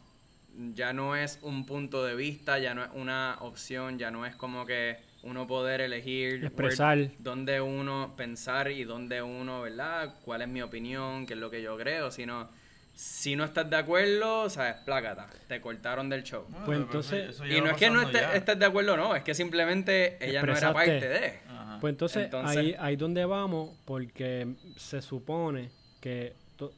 ya 0.74 0.92
no 0.92 1.16
es 1.16 1.40
un 1.42 1.66
punto 1.66 2.04
de 2.04 2.14
vista, 2.14 2.60
ya 2.60 2.72
no 2.74 2.84
es 2.84 2.90
una 2.94 3.36
opción, 3.40 3.98
ya 3.98 4.12
no 4.12 4.24
es 4.26 4.36
como 4.36 4.64
que 4.64 4.98
uno 5.22 5.46
poder 5.46 5.80
elegir 5.80 6.44
Expresar. 6.44 6.98
where- 6.98 7.14
dónde 7.18 7.60
uno 7.60 8.14
pensar 8.16 8.70
y 8.70 8.84
dónde 8.84 9.22
uno, 9.22 9.62
¿verdad? 9.62 10.14
¿Cuál 10.24 10.42
es 10.42 10.48
mi 10.48 10.62
opinión? 10.62 11.26
¿Qué 11.26 11.34
es 11.34 11.38
lo 11.40 11.50
que 11.50 11.62
yo 11.62 11.76
creo? 11.78 12.10
Sino, 12.10 12.50
si 12.94 13.36
no 13.36 13.44
estás 13.44 13.70
de 13.70 13.76
acuerdo, 13.76 14.50
sabes, 14.50 14.74
plácata, 14.84 15.28
te 15.48 15.60
cortaron 15.60 16.08
del 16.08 16.24
show. 16.24 16.44
Bueno, 16.48 16.64
Pues 16.66 16.78
entonces- 16.80 17.28
eso- 17.30 17.44
eso 17.44 17.46
Y 17.56 17.60
no 17.60 17.70
es 17.70 17.76
que 17.76 17.88
no 17.90 18.02
estés, 18.02 18.22
estés 18.34 18.58
de 18.58 18.66
acuerdo, 18.66 18.96
no, 18.96 19.14
es 19.14 19.22
que 19.22 19.34
simplemente 19.34 20.18
ella 20.20 20.42
no 20.42 20.56
era 20.56 20.72
parte 20.72 21.08
de. 21.08 21.38
Ajá. 21.48 21.78
Pues 21.80 21.92
entonces, 21.92 22.24
Entonces- 22.24 22.56
ahí, 22.56 22.76
ahí 22.78 22.96
donde 22.96 23.24
vamos, 23.24 23.70
porque 23.84 24.48
se 24.76 25.00
supone 25.00 25.70
que 26.00 26.34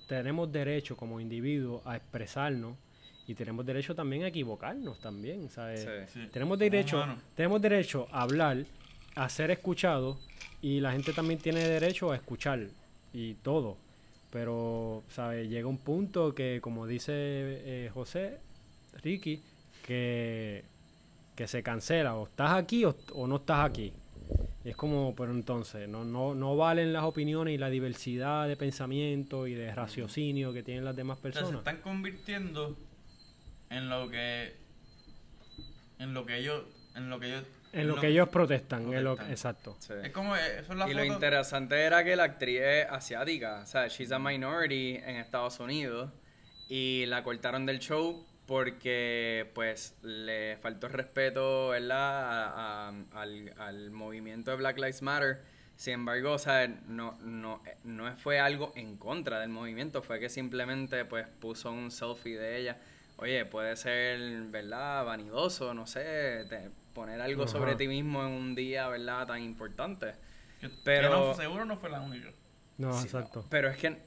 tenemos 0.07 0.51
derecho 0.53 0.97
como 0.97 1.19
individuos 1.21 1.83
a 1.87 1.97
expresarnos 1.97 2.77
y 3.27 3.35
tenemos 3.35 3.65
derecho 3.65 3.95
también 3.95 4.25
a 4.25 4.29
equivocarnos 4.29 5.01
también, 5.01 5.49
¿sabes? 5.49 5.81
Sí. 5.83 6.21
Sí. 6.21 6.29
Tenemos 6.33 6.59
derecho, 6.59 7.05
tenemos 7.35 7.61
derecho 7.63 8.07
a 8.11 8.23
hablar, 8.23 8.65
a 9.15 9.29
ser 9.29 9.51
escuchados 9.51 10.19
y 10.61 10.81
la 10.81 10.93
gente 10.93 11.13
también 11.13 11.39
tiene 11.41 11.61
derecho 11.67 12.13
a 12.13 12.17
escuchar 12.17 12.69
y 13.13 13.35
todo. 13.35 13.77
Pero, 14.31 15.05
¿sabes? 15.09 15.49
Llega 15.49 15.69
un 15.69 15.79
punto 15.79 16.35
que, 16.35 16.59
como 16.61 16.87
dice 16.87 17.13
eh, 17.15 17.91
José, 17.95 18.39
Ricky, 19.03 19.41
que, 19.87 20.65
que 21.37 21.47
se 21.47 21.63
cancela. 21.63 22.17
O 22.17 22.25
estás 22.25 22.53
aquí 22.55 22.85
o, 22.85 22.97
o 23.13 23.27
no 23.29 23.37
estás 23.37 23.65
aquí. 23.65 23.93
Y 24.65 24.71
es 24.71 24.77
como, 24.77 25.15
pero 25.15 25.31
entonces, 25.31 25.89
no, 25.89 26.05
no, 26.05 26.35
no 26.35 26.57
valen 26.57 26.93
las 26.93 27.05
opiniones 27.05 27.55
y 27.55 27.59
la 27.59 27.69
diversidad 27.71 28.49
de 28.49 28.57
pensamiento 28.57 29.47
y 29.47 29.55
de 29.55 29.73
raciocinio 29.75 30.53
que 30.53 30.63
tienen 30.63 30.85
las 30.85 30.97
demás 30.97 31.19
O 31.19 31.23
sea, 31.23 31.31
se 31.33 31.39
personas. 31.39 31.59
están 31.61 31.77
convirtiendo 31.83 32.77
en 33.77 33.89
lo 33.89 34.09
que 34.11 34.55
en 35.99 36.15
lo 36.15 36.27
que 36.27 36.37
ellos 36.39 36.65
en 36.95 37.11
lo 37.11 37.19
que 37.21 37.27
ellos 37.29 37.45
En 37.73 37.89
lo 37.89 37.97
que 37.97 38.07
ellos 38.09 38.29
protestan, 38.29 38.83
en 38.93 39.03
lo- 39.03 39.17
protestan. 39.17 39.31
exacto. 39.33 39.77
Sí. 39.81 39.95
Es 40.05 40.11
como, 40.13 40.37
eh, 40.37 40.61
eso 40.61 40.73
es 40.75 40.79
la 40.79 40.89
Y 40.89 40.95
lo 40.95 41.01
foto- 41.03 41.13
interesante 41.15 41.81
era 41.83 42.05
que 42.05 42.15
la 42.15 42.23
actriz 42.25 42.61
es 42.63 42.87
asiática, 42.89 43.63
o 43.65 43.67
sea, 43.67 43.89
she's 43.89 44.13
a 44.13 44.19
minority 44.21 44.95
en 44.97 45.17
Estados 45.17 45.59
Unidos 45.59 46.13
y 46.69 47.05
la 47.07 47.25
cortaron 47.25 47.67
del 47.67 47.81
show 47.81 48.25
porque 48.47 49.51
pues 49.55 49.97
le 50.03 50.57
faltó 50.59 50.87
respeto, 50.89 51.71
¿verdad? 51.71 51.99
A- 51.99 52.89
a- 52.91 53.21
al, 53.23 53.53
al 53.59 53.91
movimiento 53.91 54.53
de 54.53 54.57
Black 54.59 54.77
Lives 54.77 55.03
Matter. 55.03 55.43
Sin 55.77 55.95
embargo, 55.95 56.31
o 56.35 56.39
sea, 56.39 56.69
no, 56.87 57.19
no, 57.23 57.61
no 57.83 58.17
fue 58.19 58.39
algo 58.39 58.73
en 58.77 58.97
contra 58.97 59.41
del 59.41 59.49
movimiento, 59.49 60.01
fue 60.03 60.21
que 60.21 60.29
simplemente 60.29 61.05
pues 61.05 61.27
puso 61.41 61.73
un 61.73 61.91
selfie 61.91 62.39
de 62.39 62.59
ella. 62.61 62.79
Oye, 63.17 63.45
puede 63.47 63.77
ser, 63.77 64.19
¿verdad? 64.51 65.05
Vanidoso, 65.05 65.73
no 65.75 65.87
sé, 65.87 66.45
te- 66.49 66.71
poner 66.93 67.21
algo 67.21 67.45
Ajá. 67.45 67.53
sobre 67.53 67.75
ti 67.77 67.89
mismo 67.89 68.23
en 68.25 68.33
un 68.33 68.55
día, 68.55 68.89
¿verdad? 68.89 69.27
Tan 69.27 69.43
importante. 69.43 70.13
que- 70.61 70.69
que 70.69 70.77
pero- 70.85 71.11
no, 71.11 71.35
seguro 71.35 71.65
no 71.65 71.77
fue 71.77 71.91
la 71.91 72.01
única. 72.01 72.31
No, 72.79 72.93
Sí, 72.99 73.05
exacto. 73.07 73.45
Pero 73.51 73.69
es 73.69 73.77
que 73.77 73.87
En 73.89 74.01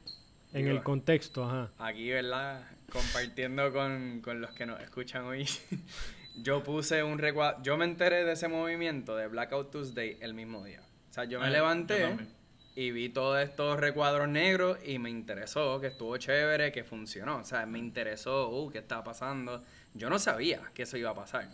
digo, 0.54 0.72
el 0.72 0.82
contexto, 0.84 1.44
ajá. 1.46 1.72
aquí, 1.78 2.10
¿verdad? 2.10 2.66
Compartiendo 2.92 3.72
con, 3.74 4.22
con 4.24 4.42
los 4.42 4.52
que 4.52 4.66
nos 4.66 4.80
escuchan 4.82 5.26
hoy, 5.26 5.46
yo 6.38 6.64
puse 6.64 7.04
un 7.04 7.18
recuadro. 7.20 7.62
Yo 7.64 7.78
me 7.78 7.86
enteré 7.86 8.24
de 8.26 8.32
ese 8.34 8.48
movimiento 8.48 9.16
de 9.16 9.28
Blackout 9.28 9.72
Tuesday 9.72 10.18
el 10.22 10.34
mismo 10.34 10.64
día. 10.64 10.82
O 11.10 11.14
sea, 11.14 11.26
yo 11.26 11.40
me 11.40 11.48
Ah, 11.48 11.50
levanté. 11.50 12.18
Y 12.78 12.92
vi 12.92 13.10
todos 13.10 13.40
estos 13.42 13.80
recuadros 13.80 14.30
negros 14.30 14.78
y 14.86 15.00
me 15.00 15.10
interesó, 15.10 15.82
que 15.82 15.88
estuvo 15.88 16.16
chévere, 16.18 16.72
que 16.72 16.84
funcionó. 16.84 17.38
O 17.38 17.44
sea, 17.44 17.66
me 17.66 17.80
interesó, 17.80 18.52
uh, 18.52 18.70
¿qué 18.70 18.78
estaba 18.78 19.04
pasando? 19.04 19.64
Yo 19.96 20.12
no 20.12 20.20
sabía 20.20 20.62
que 20.76 20.84
eso 20.84 20.96
iba 20.96 21.10
a 21.10 21.16
pasar. 21.16 21.50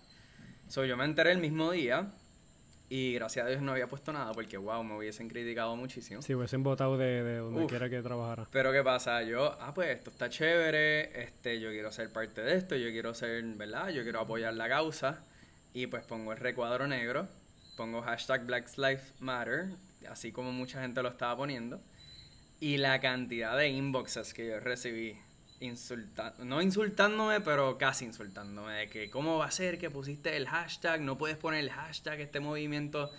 So, 0.68 0.84
yo 0.84 0.98
me 0.98 1.06
enteré 1.06 1.32
el 1.32 1.38
mismo 1.38 1.72
día 1.72 2.12
y 2.90 3.14
gracias 3.14 3.46
a 3.46 3.50
Dios 3.50 3.62
no 3.62 3.72
había 3.72 3.88
puesto 3.88 4.12
nada 4.12 4.34
porque, 4.34 4.58
wow, 4.58 4.84
me 4.84 4.98
hubiesen 4.98 5.30
criticado 5.30 5.78
muchísimo. 5.78 6.22
Si 6.22 6.36
hubiesen 6.36 6.62
votado 6.62 6.98
de, 6.98 7.24
de 7.24 7.38
donde 7.38 7.64
Uf. 7.64 7.70
quiera 7.70 7.90
que 7.90 8.02
trabajara. 8.02 8.46
Pero 8.52 8.74
¿qué 8.74 8.84
pasa? 8.84 9.24
Yo, 9.24 9.56
ah, 9.62 9.74
pues 9.74 9.92
esto 9.92 10.10
está 10.10 10.28
chévere, 10.28 11.24
este, 11.24 11.58
yo 11.62 11.70
quiero 11.70 11.90
ser 11.94 12.12
parte 12.12 12.42
de 12.42 12.58
esto, 12.58 12.76
yo 12.76 12.90
quiero 12.90 13.14
ser, 13.14 13.42
¿verdad? 13.46 13.88
Yo 13.92 14.04
quiero 14.04 14.20
apoyar 14.20 14.56
la 14.56 14.68
causa. 14.68 15.24
Y 15.74 15.88
pues 15.88 16.04
pongo 16.04 16.34
el 16.34 16.40
recuadro 16.40 16.86
negro, 16.86 17.30
pongo 17.78 18.02
hashtag 18.02 18.46
Black 18.46 18.78
Lives 18.78 19.14
Matter, 19.22 19.70
así 20.06 20.32
como 20.32 20.52
mucha 20.52 20.82
gente 20.82 21.02
lo 21.02 21.10
estaba 21.10 21.36
poniendo. 21.38 21.82
Y 22.60 22.78
la 22.78 23.00
cantidad 23.00 23.58
de 23.58 23.70
inboxes 23.70 24.34
que 24.34 24.48
yo 24.48 24.60
recibí, 24.60 25.18
insulta 25.60 26.34
no 26.40 26.62
insultándome, 26.62 27.42
pero 27.42 27.78
casi 27.78 28.06
insultándome, 28.06 28.74
de 28.74 28.90
que 28.90 29.10
cómo 29.10 29.38
va 29.38 29.46
a 29.46 29.52
ser 29.52 29.78
que 29.78 29.90
pusiste 29.90 30.36
el 30.38 30.48
hashtag, 30.48 31.02
no 31.02 31.18
puedes 31.18 31.38
poner 31.38 31.60
el 31.62 31.72
hashtag, 31.72 32.22
este 32.22 32.40
movimiento... 32.40 33.12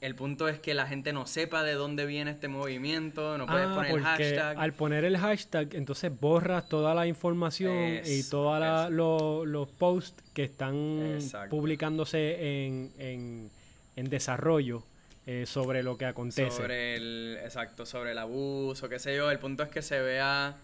El 0.00 0.16
punto 0.16 0.48
es 0.48 0.58
que 0.58 0.74
la 0.74 0.88
gente 0.88 1.12
no 1.12 1.28
sepa 1.28 1.62
de 1.62 1.74
dónde 1.74 2.06
viene 2.06 2.32
este 2.32 2.48
movimiento, 2.48 3.38
no 3.38 3.46
puedes 3.46 3.68
ah, 3.68 3.74
poner 3.76 3.92
el 3.92 4.02
hashtag. 4.02 4.58
al 4.58 4.72
poner 4.72 5.04
el 5.04 5.16
hashtag, 5.16 5.76
entonces 5.76 6.10
borras 6.20 6.68
toda 6.68 6.92
la 6.92 7.06
información 7.06 8.00
y 8.04 8.24
todos 8.24 8.60
eso. 8.60 8.90
los, 8.90 9.46
los 9.46 9.68
posts 9.68 10.20
que 10.34 10.42
están 10.42 10.74
Exacto. 11.14 11.50
publicándose 11.50 12.64
en, 12.66 12.92
en, 12.98 13.50
en 13.94 14.10
desarrollo 14.10 14.82
eh, 15.26 15.44
sobre 15.46 15.82
lo 15.82 15.96
que 15.96 16.04
acontece. 16.06 16.50
sobre 16.50 16.96
el 16.96 17.38
exacto 17.44 17.86
sobre 17.86 18.10
el 18.12 18.18
abuso 18.18 18.88
qué 18.88 18.98
sé 18.98 19.14
yo 19.16 19.30
el 19.30 19.38
punto 19.38 19.62
es 19.62 19.68
que 19.68 19.80
se 19.82 20.00
vea 20.00 20.56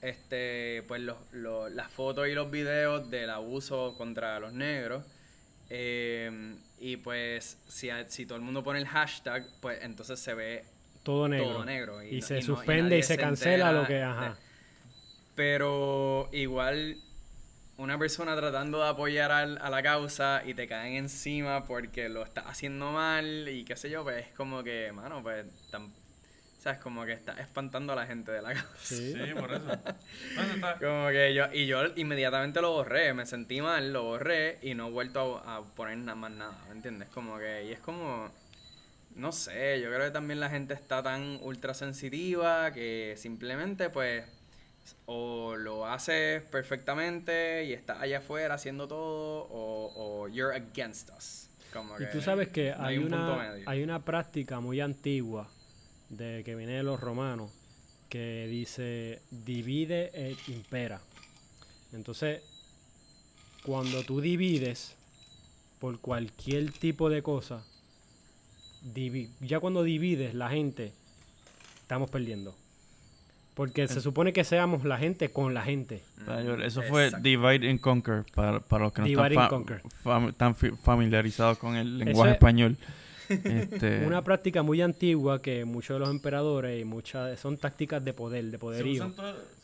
este 0.00 0.82
pues 0.88 1.00
los, 1.02 1.16
los- 1.32 1.70
las 1.72 1.90
fotos 1.90 2.28
y 2.28 2.32
los 2.34 2.50
videos 2.50 3.10
del 3.10 3.30
abuso 3.30 3.94
contra 3.98 4.38
los 4.40 4.52
negros 4.52 5.04
eh, 5.70 6.56
y 6.80 6.96
pues 6.96 7.58
si, 7.68 7.90
si 8.06 8.24
todo 8.24 8.36
el 8.36 8.42
mundo 8.44 8.62
pone 8.62 8.78
el 8.78 8.86
hashtag 8.86 9.44
pues 9.60 9.82
entonces 9.82 10.18
se 10.18 10.32
ve 10.34 10.64
todo 11.02 11.28
negro. 11.28 11.48
todo 11.52 11.64
negro 11.64 12.02
y, 12.02 12.16
Y 12.16 12.20
no- 12.20 12.26
se 12.26 12.34
y 12.34 12.36
no- 12.36 12.40
y 12.40 12.46
suspende 12.46 12.98
y 12.98 13.02
se 13.02 13.08
se 13.14 13.16
cancela 13.18 13.72
lo 13.72 13.86
que... 13.86 13.94
de- 13.94 14.02
Ajá. 14.04 14.38
pero 15.34 16.28
igual 16.32 16.96
una 17.78 17.98
persona 17.98 18.36
tratando 18.36 18.82
de 18.82 18.88
apoyar 18.88 19.30
al- 19.32 19.58
a 19.58 19.70
la 19.70 19.82
causa 19.82 20.42
y 20.44 20.54
te 20.54 20.66
caen 20.68 20.94
encima 20.94 21.64
porque 21.64 22.08
lo 22.08 22.22
estás 22.24 22.44
haciendo 22.46 22.90
mal 22.92 23.48
y 23.48 23.64
qué 23.64 23.76
sé 23.76 23.88
yo, 23.90 24.02
pues 24.04 24.26
es 24.26 24.34
como 24.34 24.62
que, 24.64 24.90
mano, 24.92 25.22
pues, 25.22 25.46
tan, 25.70 25.92
¿sabes? 26.58 26.80
Como 26.80 27.04
que 27.06 27.12
está 27.12 27.32
espantando 27.40 27.92
a 27.92 27.96
la 27.96 28.06
gente 28.06 28.32
de 28.32 28.42
la 28.42 28.52
causa. 28.54 28.76
Sí. 28.80 29.12
Sí, 29.12 29.34
por 29.34 29.52
eso. 29.52 29.72
Está- 29.72 29.96
Como 30.80 31.08
que 31.10 31.32
yo, 31.34 31.44
y 31.52 31.66
yo 31.66 31.82
inmediatamente 31.96 32.60
lo 32.60 32.72
borré, 32.72 33.14
me 33.14 33.24
sentí 33.26 33.60
mal, 33.60 33.92
lo 33.92 34.02
borré 34.02 34.58
y 34.62 34.74
no 34.74 34.88
he 34.88 34.90
vuelto 34.90 35.38
a, 35.46 35.56
a 35.56 35.62
poner 35.62 35.98
nada 35.98 36.16
más 36.16 36.32
nada, 36.32 36.58
¿me 36.68 36.74
entiendes? 36.74 37.08
Como 37.10 37.38
que, 37.38 37.64
y 37.64 37.72
es 37.72 37.78
como, 37.78 38.28
no 39.14 39.30
sé, 39.32 39.80
yo 39.80 39.88
creo 39.88 40.06
que 40.06 40.10
también 40.10 40.40
la 40.40 40.50
gente 40.50 40.74
está 40.74 41.02
tan 41.02 41.38
ultra 41.42 41.74
sensitiva 41.74 42.72
que 42.72 43.14
simplemente 43.16 43.88
pues 43.90 44.24
o 45.06 45.56
lo 45.56 45.86
haces 45.86 46.42
perfectamente 46.42 47.64
y 47.64 47.72
estás 47.72 48.00
allá 48.00 48.18
afuera 48.18 48.54
haciendo 48.54 48.88
todo 48.88 49.46
o, 49.50 49.92
o 50.22 50.28
you're 50.28 50.54
against 50.54 51.10
us. 51.16 51.48
Como 51.72 51.96
Y 51.96 51.98
que 51.98 52.06
tú 52.06 52.20
sabes 52.20 52.48
que 52.48 52.74
no 52.76 52.84
hay, 52.84 52.98
un 52.98 53.08
punto 53.08 53.34
una, 53.34 53.54
hay 53.66 53.82
una 53.82 54.04
práctica 54.04 54.60
muy 54.60 54.80
antigua 54.80 55.48
de 56.08 56.42
que 56.44 56.54
viene 56.54 56.72
de 56.72 56.82
los 56.82 57.00
romanos 57.00 57.50
que 58.08 58.46
dice 58.48 59.20
divide 59.30 60.10
e 60.14 60.36
impera. 60.48 61.00
Entonces, 61.92 62.42
cuando 63.64 64.02
tú 64.02 64.20
divides 64.20 64.96
por 65.78 66.00
cualquier 66.00 66.72
tipo 66.72 67.10
de 67.10 67.22
cosa, 67.22 67.64
ya 69.40 69.60
cuando 69.60 69.82
divides 69.82 70.34
la 70.34 70.50
gente, 70.50 70.92
estamos 71.80 72.10
perdiendo. 72.10 72.54
Porque 73.58 73.88
se 73.88 74.00
supone 74.00 74.32
que 74.32 74.44
seamos 74.44 74.84
la 74.84 74.96
gente 74.98 75.30
con 75.30 75.52
la 75.52 75.62
gente. 75.62 76.00
Eso 76.64 76.80
Mm, 76.80 76.84
fue 76.84 77.04
exacto. 77.06 77.24
Divide 77.24 77.68
and 77.68 77.80
Conquer, 77.80 78.24
para, 78.32 78.60
para 78.60 78.84
los 78.84 78.92
que 78.92 79.00
no 79.02 79.06
Divide 79.08 79.26
están, 79.34 79.48
fam- 80.04 80.34
tan 80.36 80.54
familiarizados 80.54 81.58
con 81.58 81.74
el 81.74 81.98
lenguaje 81.98 82.30
es- 82.30 82.34
español. 82.36 82.76
Este, 83.28 84.06
Una 84.06 84.22
práctica 84.22 84.62
muy 84.62 84.80
antigua 84.80 85.42
que 85.42 85.64
muchos 85.66 85.96
de 85.96 85.98
los 85.98 86.08
emperadores 86.08 86.80
y 86.80 86.84
muchas 86.84 87.38
son 87.40 87.58
tácticas 87.58 88.02
de 88.04 88.12
poder, 88.14 88.44
de 88.44 88.52
se 88.52 88.58
poderío. 88.58 89.12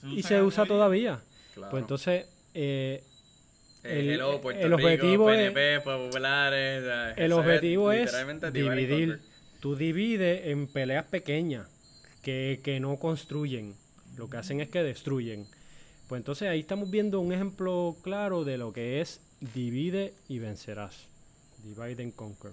se 0.02 0.09
y 0.09 0.22
se 0.24 0.42
usa 0.42 0.66
todavía. 0.66 1.20
Claro. 1.54 1.70
Pues 1.70 1.80
entonces, 1.83 2.26
eh, 2.52 3.02
Eh, 3.85 4.00
el- 4.00 4.11
hello, 4.11 4.40
el 4.50 4.62
Rico, 4.64 4.74
objetivo 4.74 5.30
es- 5.30 5.52
PNP, 5.52 5.80
populares. 5.80 6.83
o 6.83 6.85
sea, 6.87 7.11
el 7.12 7.33
objetivo 7.33 7.92
es 7.92 8.12
and 8.12 8.50
dividir. 8.52 9.20
Tú 9.61 9.76
divides 9.76 10.46
en 10.48 10.66
peleas 10.66 11.04
pequeñas 11.07 11.68
que, 12.22 12.61
que 12.64 12.80
no 12.80 12.96
construyen. 12.98 13.74
Lo 14.16 14.29
que 14.29 14.37
hacen 14.37 14.61
es 14.61 14.68
que 14.68 14.83
destruyen. 14.83 15.46
Pues 16.09 16.20
entonces 16.20 16.48
ahí 16.48 16.61
estamos 16.61 16.90
viendo 16.90 17.20
un 17.20 17.33
ejemplo 17.33 17.96
claro 18.03 18.44
de 18.44 18.59
lo 18.59 18.72
que 18.72 19.00
es 19.00 19.20
divide 19.40 20.14
y 20.29 20.38
vencerás. 20.38 21.07
Divide 21.64 22.03
and 22.03 22.14
conquer. 22.14 22.53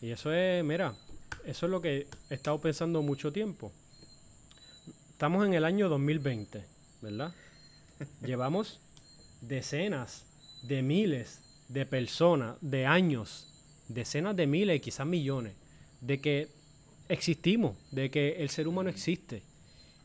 Y 0.00 0.10
eso 0.10 0.32
es, 0.32 0.64
mira, 0.64 0.94
eso 1.44 1.66
es 1.66 1.70
lo 1.70 1.80
que 1.80 2.06
he 2.30 2.34
estado 2.34 2.60
pensando 2.60 3.02
mucho 3.02 3.32
tiempo. 3.32 3.72
Estamos 5.10 5.46
en 5.46 5.54
el 5.54 5.64
año 5.64 5.88
2020, 5.88 6.64
¿verdad? 7.00 7.32
Llevamos 8.26 8.80
decenas 9.40 10.24
de 10.62 10.82
miles 10.82 11.40
de 11.68 11.86
personas, 11.86 12.56
de 12.60 12.86
años, 12.86 13.46
decenas 13.88 14.36
de 14.36 14.46
miles, 14.46 14.80
quizás 14.80 15.06
millones, 15.06 15.54
de 16.00 16.20
que 16.20 16.48
existimos, 17.08 17.76
de 17.90 18.10
que 18.10 18.36
el 18.42 18.50
ser 18.50 18.68
humano 18.68 18.90
existe. 18.90 19.42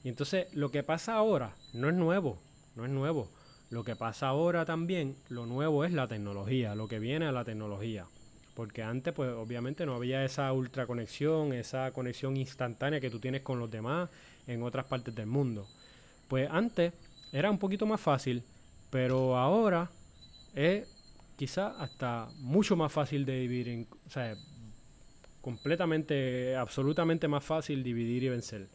Y 0.03 0.09
entonces 0.09 0.47
lo 0.53 0.71
que 0.71 0.83
pasa 0.83 1.15
ahora 1.15 1.55
no 1.73 1.89
es 1.89 1.95
nuevo, 1.95 2.39
no 2.75 2.85
es 2.85 2.91
nuevo. 2.91 3.29
Lo 3.69 3.83
que 3.83 3.95
pasa 3.95 4.27
ahora 4.27 4.65
también, 4.65 5.15
lo 5.29 5.45
nuevo 5.45 5.85
es 5.85 5.91
la 5.93 6.07
tecnología, 6.07 6.73
lo 6.73 6.87
que 6.87 6.99
viene 6.99 7.25
a 7.27 7.31
la 7.31 7.45
tecnología. 7.45 8.05
Porque 8.55 8.81
antes, 8.81 9.13
pues 9.13 9.31
obviamente 9.31 9.85
no 9.85 9.93
había 9.93 10.25
esa 10.25 10.51
ultra 10.53 10.87
conexión, 10.87 11.53
esa 11.53 11.91
conexión 11.91 12.35
instantánea 12.35 12.99
que 12.99 13.09
tú 13.09 13.19
tienes 13.19 13.41
con 13.41 13.59
los 13.59 13.69
demás 13.69 14.09
en 14.47 14.63
otras 14.63 14.85
partes 14.85 15.13
del 15.13 15.27
mundo. 15.27 15.67
Pues 16.27 16.49
antes 16.51 16.93
era 17.31 17.51
un 17.51 17.59
poquito 17.59 17.85
más 17.85 18.01
fácil, 18.01 18.43
pero 18.89 19.37
ahora 19.37 19.89
es 20.55 20.87
quizá 21.35 21.67
hasta 21.79 22.27
mucho 22.39 22.75
más 22.75 22.91
fácil 22.91 23.25
de 23.25 23.39
dividir, 23.39 23.87
o 24.05 24.09
sea, 24.09 24.35
completamente, 25.41 26.55
absolutamente 26.55 27.27
más 27.27 27.43
fácil 27.43 27.83
dividir 27.83 28.23
y 28.23 28.29
vencer. 28.29 28.67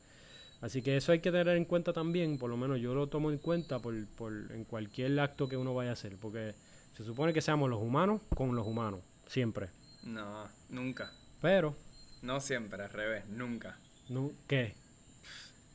Así 0.61 0.81
que 0.83 0.97
eso 0.97 1.13
hay 1.13 1.21
que 1.21 1.31
tener 1.31 1.57
en 1.57 1.65
cuenta 1.67 1.93
también, 1.93 2.39
por 2.39 2.49
lo 2.49 2.57
menos 2.57 2.81
yo 2.81 2.95
lo 2.95 3.07
tomo 3.09 3.31
en 3.31 3.39
cuenta 3.39 3.79
por, 3.81 3.95
por- 4.17 4.51
en 4.53 4.65
cualquier 4.65 5.19
acto 5.21 5.49
que 5.49 5.57
uno 5.57 5.75
vaya 5.75 5.91
a 5.91 5.93
hacer, 5.95 6.17
porque 6.17 6.55
se 6.97 7.05
supone 7.05 7.33
que 7.35 7.43
seamos 7.43 7.69
los 7.69 7.81
humanos 7.83 8.21
con 8.35 8.55
los 8.57 8.67
humanos, 8.67 9.01
siempre. 9.27 9.69
No, 10.05 10.49
nunca. 10.71 11.13
Pero, 11.43 11.77
No 12.23 12.41
siempre, 12.41 12.83
al 12.83 12.91
revés, 12.91 13.27
nunca. 13.29 13.79
no, 14.09 14.31
¿qué? 14.47 14.75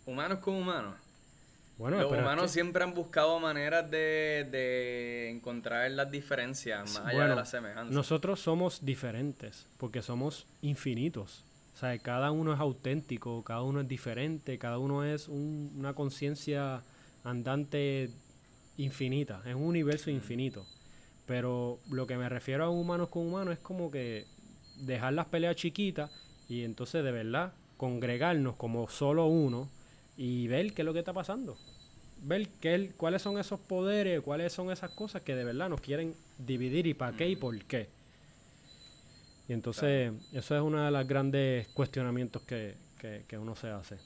Humanos 0.05 0.39
con 0.39 0.55
humanos. 0.55 0.95
Bueno, 1.77 2.01
Los 2.01 2.11
es 2.11 2.19
humanos 2.19 2.43
que- 2.45 2.49
siempre 2.49 2.83
han 2.83 2.93
buscado 2.93 3.39
maneras 3.39 3.89
de, 3.89 4.47
de 4.51 5.29
encontrar 5.29 5.89
las 5.91 6.09
diferencias 6.11 6.81
más 6.93 7.05
allá 7.05 7.13
bueno, 7.13 7.29
de 7.29 7.35
las 7.35 7.49
semejanzas. 7.51 7.93
nosotros 7.95 8.39
somos 8.41 8.83
diferentes 8.83 9.67
porque 9.77 10.01
somos 10.01 10.45
infinitos. 10.61 11.45
O 11.79 11.81
sea, 11.81 11.97
cada 11.99 12.31
uno 12.31 12.53
es 12.53 12.59
auténtico, 12.59 13.41
cada 13.45 13.61
uno 13.63 13.79
es 13.79 13.87
diferente, 13.87 14.57
cada 14.57 14.79
uno 14.79 15.05
es 15.05 15.29
un- 15.29 15.71
una 15.77 15.93
conciencia 15.93 16.83
andante 17.23 18.09
infinita, 18.75 19.41
es 19.45 19.55
un 19.55 19.61
universo 19.63 20.11
infinito. 20.11 20.65
Pero 21.25 21.79
lo 21.89 22.05
que 22.05 22.17
me 22.17 22.27
refiero 22.27 22.65
a 22.65 22.69
humanos 22.69 23.07
con 23.07 23.25
humanos 23.25 23.53
es 23.53 23.59
como 23.59 23.89
que 23.91 24.25
dejar 24.81 25.13
las 25.13 25.27
peleas 25.27 25.55
chiquitas 25.55 26.11
y 26.49 26.63
entonces 26.65 27.01
de 27.01 27.13
verdad 27.13 27.53
congregarnos 27.77 28.57
como 28.57 28.89
solo 28.89 29.27
uno 29.27 29.69
y 30.17 30.49
ver 30.49 30.73
qué 30.73 30.81
es 30.81 30.85
lo 30.85 30.91
que 30.91 30.99
está 30.99 31.13
pasando. 31.13 31.55
Ver 32.21 32.49
qué, 32.59 32.91
cuáles 32.97 33.21
son 33.21 33.39
esos 33.39 33.57
poderes, 33.57 34.19
cuáles 34.19 34.51
son 34.51 34.69
esas 34.69 34.91
cosas 34.91 35.21
que 35.21 35.33
de 35.33 35.45
verdad 35.45 35.69
nos 35.69 35.79
quieren 35.79 36.13
dividir 36.39 36.87
y 36.87 36.93
para 36.93 37.15
qué 37.15 37.29
y 37.29 37.37
por 37.37 37.57
qué. 37.63 37.87
Y 39.49 39.53
entonces 39.53 40.13
eso 40.31 40.55
es 40.55 40.61
uno 40.61 40.81
de 40.85 40.91
los 40.91 41.05
grandes 41.07 41.67
cuestionamientos 41.69 42.41
que, 42.43 42.75
que- 42.99 43.25
que 43.27 43.37
uno 43.37 43.55
se 43.55 43.69
hace. 43.69 43.97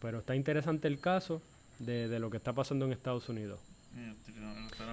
Pero 0.00 0.18
está 0.18 0.34
interesante 0.34 0.88
el 0.88 1.00
caso 1.00 1.40
de, 1.78 2.08
de 2.08 2.18
lo 2.18 2.28
que 2.30 2.36
está 2.36 2.52
pasando 2.52 2.84
en 2.84 2.92
Estados 2.92 3.28
Unidos. 3.28 3.60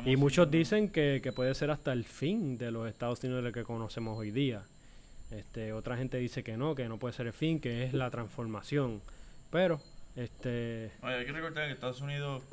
Y 0.05 0.15
muchos 0.15 0.49
dicen 0.49 0.89
que, 0.89 1.19
que 1.21 1.31
puede 1.33 1.53
ser 1.53 1.69
hasta 1.71 1.91
el 1.91 2.05
fin 2.05 2.57
de 2.57 2.71
los 2.71 2.87
Estados 2.87 3.23
Unidos 3.23 3.43
de 3.43 3.51
que 3.51 3.63
conocemos 3.63 4.17
hoy 4.17 4.31
día. 4.31 4.63
Este, 5.31 5.73
otra 5.73 5.97
gente 5.97 6.17
dice 6.17 6.43
que 6.43 6.55
no, 6.55 6.75
que 6.75 6.87
no 6.87 6.97
puede 6.97 7.13
ser 7.13 7.27
el 7.27 7.33
fin, 7.33 7.59
que 7.59 7.83
es 7.83 7.93
la 7.93 8.09
transformación. 8.11 9.01
Pero, 9.51 9.81
este, 10.15 10.91
Oye, 11.01 11.15
hay 11.15 11.25
que 11.25 11.31
recordar 11.31 11.67
que 11.67 11.73
Estados 11.73 12.01
Unidos 12.01 12.43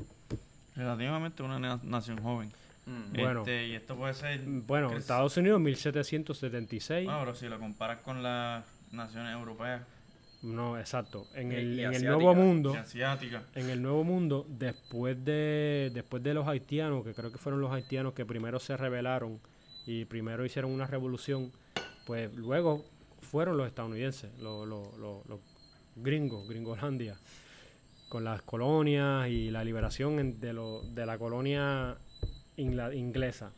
relativamente 0.75 1.43
una 1.43 1.59
na- 1.59 1.81
nación 1.83 2.19
joven. 2.23 2.51
Mm. 2.87 3.12
Bueno. 3.12 3.40
Este, 3.40 3.68
y 3.68 3.75
esto 3.75 3.97
puede 3.97 4.14
ser... 4.14 4.40
bueno, 4.40 4.92
Estados 4.97 5.37
Unidos 5.37 5.61
1776. 5.61 7.05
Bueno, 7.05 7.21
pero 7.21 7.35
si 7.35 7.49
lo 7.49 7.59
comparas 7.59 8.01
con 8.01 8.23
las 8.23 8.64
naciones 8.90 9.33
europeas 9.35 9.83
No, 10.42 10.77
exacto. 10.79 11.27
En 11.35 11.53
Y- 11.53 11.55
el, 11.55 11.64
y 11.64 11.73
en 11.73 11.79
el 11.81 11.87
asiática. 11.97 12.11
nuevo 12.12 12.35
mundo, 12.35 12.75
y 12.75 12.77
asiáticas, 12.79 13.42
en 13.55 13.71
el 13.71 13.81
nuevo 13.83 14.03
mundo, 14.05 14.45
después 14.49 15.25
de, 15.25 15.90
después 15.95 16.23
de 16.23 16.35
los 16.35 16.49
haitianos, 16.49 17.05
que 17.05 17.14
creo 17.14 17.31
que 17.31 17.38
fueron 17.38 17.61
los 17.61 17.71
haitianos 17.73 18.12
que 18.14 18.27
primero 18.27 18.59
se 18.59 18.77
rebelaron 18.77 19.38
y 19.87 20.05
primero 20.05 20.45
hicieron 20.45 20.73
una 20.73 20.87
revolución, 20.88 21.53
pues 22.07 22.35
luego 22.35 22.85
fueron 23.21 23.57
los 23.57 23.68
estadounidenses, 23.68 24.37
los, 24.40 24.66
los- 24.66 24.97
los- 24.99 25.25
los 25.27 25.38
gringos, 25.95 26.49
Gringolandia, 26.49 27.16
con 28.09 28.25
las 28.25 28.42
colonias 28.42 29.29
y 29.29 29.51
la 29.51 29.62
liberación 29.64 30.40
de, 30.40 30.53
lo- 30.53 30.83
de 30.83 31.07
la 31.07 31.16
colonia 31.18 31.97
ingla- 32.57 32.95
inglesa. 32.95 33.53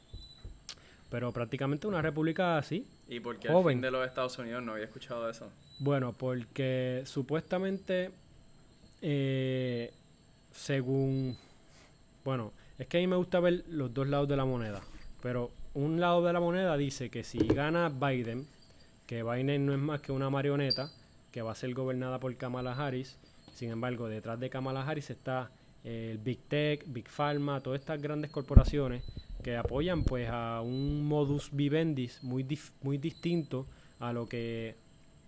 Pero 1.11 1.33
prácticamente 1.33 1.87
una 1.87 2.03
república 2.03 2.59
así, 2.59 2.87
¿Y 3.09 3.21
por 3.21 3.39
qué 3.39 3.49
Joven. 3.49 3.77
fin 3.77 3.81
de 3.83 3.91
los 3.91 4.07
Estados 4.07 4.37
Unidos 4.39 4.63
no 4.63 4.73
había 4.73 4.85
escuchado 4.87 5.29
eso? 5.31 5.49
Bueno, 5.79 6.13
porque 6.13 7.03
supuestamente, 7.07 8.11
eh, 9.03 9.93
según, 10.51 11.37
bueno, 12.25 12.53
es 12.79 12.87
que 12.87 12.99
a 12.99 13.01
mí 13.01 13.07
me 13.07 13.17
gusta 13.17 13.41
ver 13.41 13.65
los 13.69 13.93
dos 13.93 14.09
lados 14.09 14.29
de 14.29 14.37
la 14.37 14.45
moneda, 14.45 14.81
pero 15.23 15.51
un 15.75 16.01
lado 16.01 16.25
de 16.25 16.33
la 16.33 16.41
moneda 16.41 16.77
dice 16.77 17.11
que 17.11 17.23
si 17.25 17.39
gana 17.39 17.89
Biden, 17.89 18.47
que 19.07 19.23
Biden 19.23 19.67
no 19.67 19.73
es 19.73 19.79
más 19.79 20.01
que 20.01 20.13
una 20.13 20.31
marioneta, 20.31 20.91
que 21.31 21.43
va 21.43 21.53
a 21.53 21.57
ser 21.57 21.75
gobernada 21.75 22.19
por 22.19 22.35
Kamala 22.37 22.73
Harris, 22.73 23.19
sin 23.53 23.71
embargo, 23.71 24.09
detrás 24.09 24.41
de 24.41 24.51
Kamala 24.51 24.85
Harris 24.89 25.11
está 25.11 25.51
el 25.85 26.19
Big 26.19 26.41
Tech, 26.49 26.85
Big 26.87 27.09
Pharma, 27.09 27.61
todas 27.61 27.81
estas 27.81 28.01
grandes 28.01 28.31
corporaciones 28.31 29.05
que 29.43 29.57
apoyan 29.57 30.03
pues 30.05 30.29
a 30.31 30.63
un 30.63 31.05
modus 31.05 31.51
vivendi 31.53 32.11
muy, 32.23 32.47
muy 32.83 32.97
distinto 32.97 33.67
a 34.01 34.13
lo 34.13 34.27
que 34.27 34.75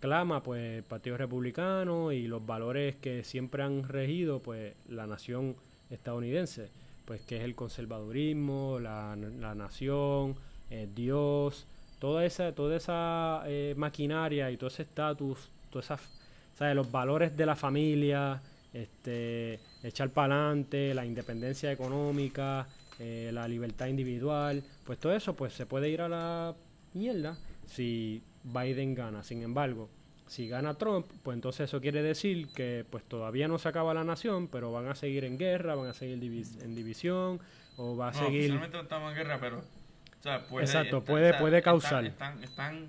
clama 0.01 0.42
pues 0.42 0.79
el 0.79 0.83
Partido 0.83 1.19
Republicano 1.19 2.12
y 2.12 2.27
los 2.27 2.45
valores 2.45 2.97
que 2.97 3.25
siempre 3.25 3.62
han 3.62 3.87
regido 3.87 4.40
pues 4.40 4.75
la 4.88 5.07
nación 5.07 5.57
estadounidense 5.90 6.71
pues 7.05 7.21
que 7.23 7.37
es 7.37 7.45
el 7.45 7.55
conservadurismo 7.55 8.79
la, 8.81 9.16
la 9.16 9.55
nación 9.55 10.37
eh, 10.71 10.88
Dios 10.95 11.66
toda 11.99 12.25
esa 12.25 12.53
toda 12.55 12.77
esa 12.77 13.42
eh, 13.47 13.75
maquinaria 13.77 14.51
y 14.51 14.57
todo 14.57 14.69
ese 14.69 14.83
estatus 14.83 15.51
todas 15.71 15.87
esas 15.87 16.75
los 16.75 16.90
valores 16.90 17.37
de 17.37 17.47
la 17.47 17.55
familia 17.55 18.40
este 18.83 19.61
echar 19.83 20.11
para 20.11 20.35
adelante 20.35 20.95
la 20.95 21.05
independencia 21.07 21.71
económica 21.73 22.67
eh, 22.99 23.31
la 23.33 23.47
libertad 23.49 23.87
individual 23.87 24.62
pues 24.85 24.99
todo 24.99 25.15
eso 25.15 25.35
pues 25.37 25.53
se 25.53 25.67
puede 25.67 25.89
ir 25.91 26.01
a 26.01 26.09
la 26.09 26.55
mierda 26.95 27.37
si 27.67 28.23
Biden 28.45 28.95
gana. 28.95 29.23
Sin 29.25 29.43
embargo, 29.43 29.89
si 30.27 30.49
gana 30.49 30.75
Trump, 30.75 31.07
pues 31.23 31.35
entonces 31.35 31.69
eso 31.69 31.81
quiere 31.81 32.01
decir 32.03 32.49
que 32.55 32.85
pues 32.89 33.03
todavía 33.05 33.49
no 33.49 33.59
se 33.59 33.69
acaba 33.69 33.93
la 33.93 34.05
nación, 34.05 34.49
pero 34.49 34.71
van 34.73 34.87
a 34.89 34.95
seguir 34.95 35.25
en 35.25 35.37
guerra, 35.37 35.75
van 35.75 35.89
a 35.89 35.95
seguir 35.95 36.19
divis- 36.21 36.62
en 36.62 36.75
división 36.75 37.41
o 37.77 37.97
va 37.97 38.09
a 38.09 38.12
no, 38.12 38.19
seguir 38.27 38.55
no 38.55 38.65
estamos 38.65 39.11
en 39.11 39.17
guerra, 39.19 39.39
pero... 39.41 39.59
O 39.59 40.23
sea, 40.23 40.47
puede, 40.47 40.65
Exacto, 40.65 40.99
está- 40.99 41.12
puede- 41.12 41.29
están- 41.59 41.62
causar. 41.62 42.05
Están, 42.05 42.43
están, 42.45 42.89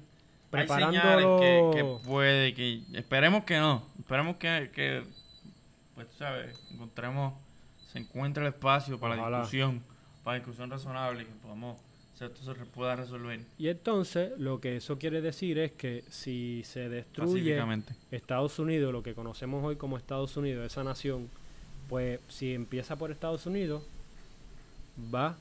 Preparándolo- 0.52 0.86
Hay 0.86 0.94
señales 0.94 1.74
que, 1.76 1.78
que 1.78 2.08
puede, 2.08 2.54
que... 2.54 2.82
Esperemos 2.94 3.44
que 3.44 3.58
no. 3.58 3.84
Esperemos 4.00 4.38
que, 4.38 4.70
que 4.74 5.04
pues, 5.98 6.10
tú 6.12 6.18
sabes, 6.20 6.56
encontremos... 6.72 7.34
Se 7.92 8.00
encuentre 8.00 8.44
el 8.44 8.54
espacio 8.54 9.00
para 9.00 9.16
la 9.16 9.40
discusión, 9.40 9.82
para 10.24 10.38
la 10.38 10.44
discusión 10.44 10.70
razonable, 10.70 11.26
que 11.26 11.32
podamos... 11.34 11.80
O 12.14 12.18
sea, 12.18 12.28
esto 12.28 12.42
se 12.44 12.66
pueda 12.66 12.96
resolver 12.96 13.42
y 13.60 13.68
entonces 13.68 14.32
lo 14.40 14.60
que 14.60 14.78
eso 14.78 14.98
quiere 14.98 15.22
decir 15.22 15.60
es 15.60 15.74
que 15.74 16.04
si 16.10 16.64
se 16.66 16.90
destruye. 16.90 17.64
Estados 18.10 18.58
Unidos, 18.58 18.92
lo 18.92 19.04
que 19.04 19.14
conocemos 19.14 19.64
hoy 19.64 19.76
como 19.76 19.98
Estados 19.98 20.36
Unidos, 20.36 20.66
esa 20.66 20.84
nación, 20.84 21.30
pues 21.88 22.20
si 22.28 22.56
empieza 22.56 22.96
por 22.96 23.12
Estados 23.12 23.46
Unidos, 23.46 23.84
va 25.14 25.38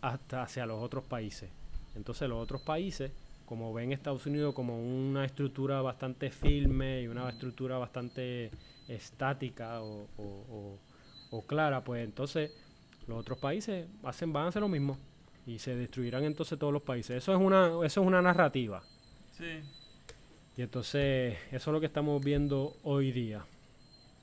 hasta 0.00 0.44
hacia 0.44 0.66
los 0.66 0.80
otros 0.80 1.02
países. 1.02 1.50
Entonces 1.96 2.28
los 2.28 2.40
otros 2.40 2.62
países, 2.62 3.10
como 3.50 3.74
ven 3.74 3.90
Estados 3.90 4.24
Unidos 4.26 4.54
como 4.54 4.80
una 4.80 5.24
estructura 5.24 5.82
bastante 5.82 6.30
firme 6.30 7.02
y 7.02 7.08
una 7.08 7.28
estructura 7.28 7.78
bastante 7.78 8.48
estática 8.86 9.82
o, 9.82 10.06
o- 10.18 10.46
o- 10.48 10.78
o 11.32 11.42
clara, 11.42 11.82
pues 11.82 12.04
entonces 12.04 12.52
los 13.08 13.18
otros 13.18 13.38
países 13.38 13.88
hacen, 14.04 14.32
van 14.32 14.44
a 14.44 14.48
hacer 14.50 14.62
lo 14.62 14.68
mismo 14.68 14.96
y 15.46 15.58
se 15.58 15.74
destruirán 15.74 16.22
entonces 16.22 16.56
todos 16.60 16.72
los 16.72 16.82
países. 16.82 17.16
Eso 17.16 17.32
es 17.34 17.40
una, 17.40 17.66
eso 17.84 18.00
es 18.00 18.06
una 18.06 18.22
narrativa. 18.22 18.84
Sí. 19.32 19.60
Y 20.56 20.62
entonces 20.62 21.36
eso 21.50 21.70
es 21.70 21.72
lo 21.74 21.80
que 21.80 21.86
estamos 21.86 22.24
viendo 22.24 22.76
hoy 22.84 23.10
día. 23.10 23.44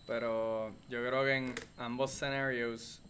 Pero 0.05 0.69
yo 0.89 1.05
creo 1.05 1.25
que 1.25 1.35
en 1.35 1.53
ambos 1.77 2.13
escenarios 2.13 3.01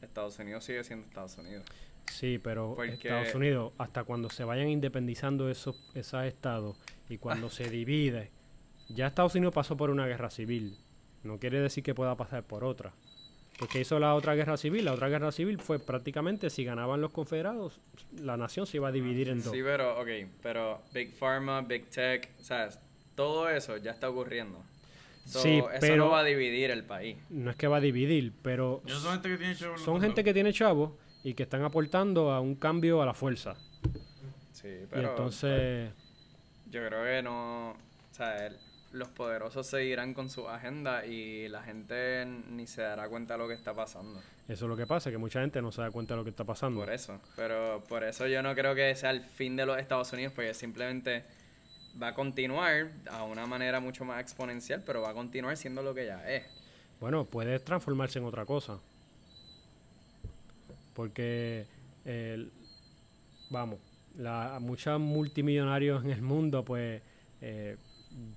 Estados 0.00 0.38
Unidos 0.38 0.64
sigue 0.64 0.82
siendo 0.84 1.06
Estados 1.06 1.36
Unidos. 1.36 1.64
Sí, 2.12 2.38
pero 2.38 2.74
Porque- 2.76 2.92
Estados 2.94 3.34
Unidos, 3.34 3.72
hasta 3.78 4.04
cuando 4.04 4.30
se 4.30 4.44
vayan 4.44 4.68
independizando 4.68 5.48
esos, 5.50 5.76
esos 5.94 6.24
estados 6.24 6.76
y 7.08 7.18
cuando 7.18 7.50
se 7.50 7.68
divide, 7.70 8.30
ya 8.88 9.06
Estados 9.06 9.34
Unidos 9.34 9.54
pasó 9.54 9.76
por 9.76 9.90
una 9.90 10.06
guerra 10.06 10.30
civil. 10.30 10.76
No 11.24 11.38
quiere 11.38 11.60
decir 11.60 11.82
que 11.82 11.94
pueda 11.94 12.16
pasar 12.16 12.44
por 12.44 12.64
otra. 12.64 12.92
Porque 13.58 13.80
hizo 13.80 13.98
la 13.98 14.14
otra 14.14 14.34
guerra 14.34 14.56
civil. 14.56 14.84
La 14.84 14.92
otra 14.92 15.08
guerra 15.08 15.30
civil 15.30 15.58
fue 15.60 15.78
prácticamente 15.78 16.50
si 16.50 16.64
ganaban 16.64 17.00
los 17.00 17.12
confederados, 17.12 17.80
la 18.20 18.36
nación 18.36 18.66
se 18.66 18.78
iba 18.78 18.88
a 18.88 18.92
dividir 18.92 19.28
en 19.28 19.42
dos. 19.42 19.52
Sí, 19.52 19.60
pero, 19.62 20.00
ok, 20.00 20.08
pero 20.42 20.82
Big 20.92 21.14
Pharma, 21.14 21.60
Big 21.62 21.86
Tech, 21.88 22.28
¿sabes? 22.40 22.78
Todo 23.14 23.48
eso 23.48 23.76
ya 23.76 23.92
está 23.92 24.08
ocurriendo. 24.10 24.62
So, 25.26 25.40
Sí, 25.40 25.58
eso 25.58 25.68
pero- 25.80 25.96
no 25.96 26.10
va 26.10 26.20
a 26.20 26.24
dividir 26.24 26.70
el 26.72 26.82
país. 26.84 27.16
No 27.30 27.50
es 27.50 27.56
que 27.56 27.68
va 27.68 27.76
a 27.76 27.80
dividir, 27.80 28.32
pero 28.42 28.82
Yo 28.84 28.98
soy 28.98 29.12
gente 29.12 29.28
que 29.28 29.36
tiene 29.36 29.54
los 29.60 29.80
son 29.80 30.00
gente 30.00 30.24
que 30.24 30.34
tiene 30.34 30.52
chavos 30.52 30.92
y 31.22 31.34
que 31.34 31.44
están 31.44 31.62
aportando 31.62 32.32
a 32.32 32.40
un 32.40 32.54
cambio 32.54 33.02
a 33.02 33.06
la 33.06 33.14
fuerza. 33.14 33.54
Sí, 34.52 34.68
y 34.68 34.86
pero 34.90 35.10
entonces... 35.10 35.92
yo 36.70 36.86
creo 36.86 37.04
que 37.04 37.22
no, 37.22 37.70
o 37.70 37.76
sea, 38.14 38.50
los 38.92 39.08
poderosos 39.08 39.66
seguirán 39.66 40.14
con 40.14 40.30
su 40.30 40.48
agenda 40.48 41.06
y 41.06 41.48
la 41.48 41.62
gente 41.62 42.26
ni 42.26 42.66
se 42.66 42.82
dará 42.82 43.08
cuenta 43.08 43.34
de 43.34 43.38
lo 43.38 43.48
que 43.48 43.54
está 43.54 43.74
pasando. 43.74 44.20
Eso 44.48 44.64
es 44.64 44.68
lo 44.68 44.76
que 44.76 44.86
pasa, 44.86 45.10
que 45.10 45.18
mucha 45.18 45.40
gente 45.40 45.62
no 45.62 45.72
se 45.72 45.80
da 45.80 45.90
cuenta 45.90 46.14
de 46.14 46.18
lo 46.18 46.24
que 46.24 46.30
está 46.30 46.44
pasando. 46.44 46.80
Por 46.80 46.92
eso, 46.92 47.20
pero 47.36 47.82
por 47.88 48.04
eso 48.04 48.26
yo 48.26 48.42
no 48.42 48.54
creo 48.54 48.74
que 48.74 48.94
sea 48.94 49.10
el 49.10 49.22
fin 49.22 49.56
de 49.56 49.64
los 49.64 49.78
Estados 49.78 50.12
Unidos, 50.12 50.32
porque 50.34 50.52
simplemente 50.52 51.24
va 52.00 52.08
a 52.08 52.14
continuar 52.14 52.90
a 53.10 53.24
una 53.24 53.46
manera 53.46 53.80
mucho 53.80 54.04
más 54.04 54.20
exponencial, 54.20 54.82
pero 54.84 55.00
va 55.02 55.10
a 55.10 55.14
continuar 55.14 55.56
siendo 55.56 55.82
lo 55.82 55.94
que 55.94 56.06
ya 56.06 56.28
es. 56.28 56.44
Bueno, 57.00 57.24
puede 57.24 57.58
transformarse 57.60 58.18
en 58.18 58.24
otra 58.26 58.44
cosa. 58.44 58.78
Porque, 60.94 61.66
el- 62.04 62.50
vamos, 63.50 63.78
la, 64.16 64.58
muchos 64.60 65.00
multimillonarios 65.00 66.04
en 66.04 66.10
el 66.10 66.22
mundo, 66.22 66.64
pues, 66.64 67.02
eh, 67.40 67.76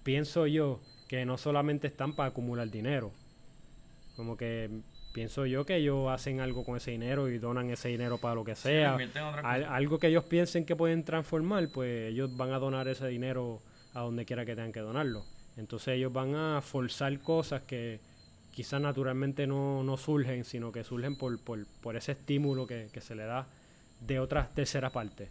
pienso 0.04 0.48
yo 0.48 0.80
que 1.08 1.26
no 1.26 1.38
solamente 1.38 1.88
están 1.88 2.16
para 2.16 2.30
acumular 2.30 2.70
dinero. 2.70 3.12
Como 4.16 4.38
que 4.38 4.70
pienso 5.14 5.46
yo 5.46 5.66
que 5.66 5.76
ellos 5.78 6.10
hacen 6.10 6.40
algo 6.40 6.64
con 6.64 6.78
ese 6.78 6.92
dinero 6.92 7.30
y 7.30 7.38
donan 7.38 7.70
ese 7.70 7.90
dinero 7.90 8.18
para 8.18 8.36
lo 8.36 8.44
que 8.44 8.56
sea. 8.56 8.94
Al- 9.46 9.64
algo 9.66 10.00
que 10.00 10.08
ellos 10.08 10.24
piensen 10.26 10.66
que 10.66 10.76
pueden 10.76 11.04
transformar, 11.04 11.68
pues 11.74 12.12
ellos 12.12 12.36
van 12.36 12.52
a 12.54 12.60
donar 12.60 12.88
ese 12.88 13.08
dinero 13.08 13.62
a 13.94 14.02
donde 14.02 14.26
quiera 14.26 14.46
que 14.46 14.56
tengan 14.56 14.72
que 14.72 14.80
donarlo. 14.80 15.24
Entonces 15.58 15.90
ellos 15.96 16.12
van 16.12 16.36
a 16.36 16.62
forzar 16.62 17.18
cosas 17.20 17.62
que 17.64 18.00
quizás 18.56 18.82
naturalmente 18.82 19.46
no, 19.46 19.84
no 19.84 19.98
surgen, 19.98 20.44
sino 20.46 20.72
que 20.72 20.84
surgen 20.84 21.16
por, 21.18 21.38
por, 21.44 21.66
por 21.82 21.96
ese 21.96 22.14
estímulo 22.14 22.66
que, 22.66 22.88
que 22.92 23.02
se 23.02 23.14
le 23.14 23.24
da 23.26 23.46
de 24.00 24.20
otras 24.20 24.54
terceras 24.56 24.92
partes. 24.92 25.30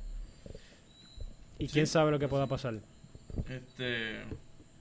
Y 1.59 1.69
quién 1.69 1.87
sabe 1.87 2.11
lo 2.11 2.19
que 2.19 2.29
pueda 2.29 2.47
pasar. 2.47 2.75
Este, 3.49 4.23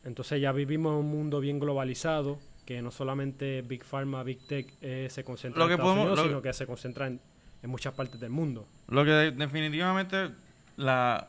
Entonces 0.03 0.41
ya 0.41 0.51
vivimos 0.51 0.91
en 0.93 0.99
un 1.05 1.09
mundo 1.11 1.39
bien 1.39 1.59
globalizado, 1.59 2.39
que 2.65 2.81
no 2.81 2.91
solamente 2.91 3.61
Big 3.61 3.83
Pharma, 3.83 4.23
Big 4.23 4.39
Tech 4.47 4.73
eh, 4.81 5.07
se 5.09 5.23
concentra 5.23 5.59
Lo 5.59 5.65
en 5.65 5.69
que 5.69 5.73
Estados 5.75 5.93
podemos- 5.93 6.07
Unidos, 6.11 6.25
lo- 6.25 6.29
sino 6.31 6.41
que 6.41 6.53
se 6.53 6.65
concentra 6.67 7.07
en, 7.07 7.19
en 7.61 7.69
muchas 7.69 7.93
partes 7.93 8.19
del 8.19 8.29
mundo. 8.29 8.67
Lo 8.87 9.03
que 9.05 9.11
de- 9.11 9.31
definitivamente 9.31 10.29
la 10.77 11.27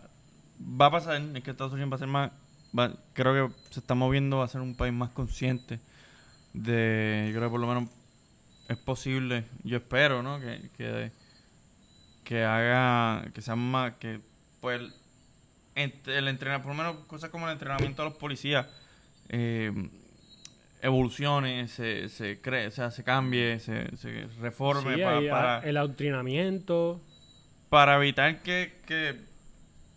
va 0.60 0.86
a 0.86 0.90
pasar 0.90 1.20
es 1.34 1.42
que 1.42 1.50
Estados 1.50 1.72
Unidos 1.72 1.92
va 1.92 1.96
a 1.96 1.98
ser 1.98 2.08
más, 2.08 2.30
va- 2.76 2.94
creo 3.12 3.48
que 3.48 3.54
se 3.70 3.80
está 3.80 3.94
moviendo 3.94 4.42
a 4.42 4.48
ser 4.48 4.60
un 4.60 4.74
país 4.76 4.92
más 4.92 5.10
consciente 5.10 5.78
de, 6.54 7.24
yo 7.26 7.38
creo 7.38 7.48
que 7.48 7.52
por 7.52 7.60
lo 7.60 7.66
menos 7.66 7.90
es 8.68 8.78
posible, 8.78 9.44
yo 9.62 9.76
espero, 9.76 10.22
¿no? 10.22 10.40
Que, 10.40 10.70
que, 10.76 11.12
que 12.24 12.44
haga, 12.44 13.30
que 13.34 13.42
sea 13.42 13.56
más, 13.56 13.94
que 13.96 14.20
pues 14.60 14.80
el, 15.74 15.94
el 16.06 16.28
entrenar, 16.28 16.62
por 16.62 16.74
lo 16.74 16.78
menos 16.82 17.04
cosas 17.06 17.28
como 17.30 17.46
el 17.46 17.52
entrenamiento 17.52 18.02
de 18.02 18.08
los 18.08 18.18
policías, 18.18 18.66
eh, 19.28 19.72
evolucione, 20.80 21.66
se, 21.68 22.08
se 22.08 22.40
cree, 22.40 22.68
o 22.68 22.70
sea, 22.70 22.90
se 22.90 23.04
cambie, 23.04 23.58
se, 23.58 23.94
se 23.96 24.26
reforme 24.40 24.94
Sí, 24.94 25.00
para 25.02 25.58
el 25.60 25.76
adoctrinamiento, 25.76 27.00
para 27.68 27.96
evitar 27.96 28.42
que, 28.42 28.74
que 28.86 29.16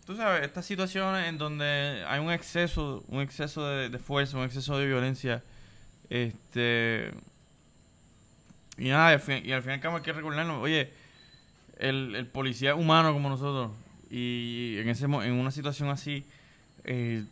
tú 0.06 0.16
sabes, 0.16 0.42
estas 0.42 0.64
situaciones 0.64 1.28
en 1.28 1.38
donde 1.38 2.04
hay 2.06 2.20
un 2.20 2.32
exceso, 2.32 3.04
un 3.08 3.20
exceso 3.20 3.66
de, 3.66 3.90
de 3.90 3.98
fuerza, 3.98 4.38
un 4.38 4.44
exceso 4.44 4.78
de 4.78 4.86
violencia, 4.86 5.42
este 6.10 7.10
y 8.76 8.88
nada, 8.90 9.10
y 9.10 9.14
al 9.14 9.20
fin, 9.20 9.42
y 9.44 9.52
al 9.52 9.62
fin 9.62 9.70
y 9.72 9.74
al 9.74 9.80
cabo 9.80 9.96
hay 9.96 10.02
que 10.02 10.12
recordarnos, 10.12 10.62
oye, 10.62 10.90
el, 11.78 12.14
el 12.14 12.26
policía 12.26 12.70
es 12.70 12.76
humano 12.76 13.12
como 13.12 13.28
nosotros, 13.28 13.72
y 14.10 14.76
en 14.78 14.88
ese 14.88 15.04
en 15.06 15.32
una 15.32 15.50
situación 15.50 15.88
así, 15.90 16.24
eh, 16.84 17.24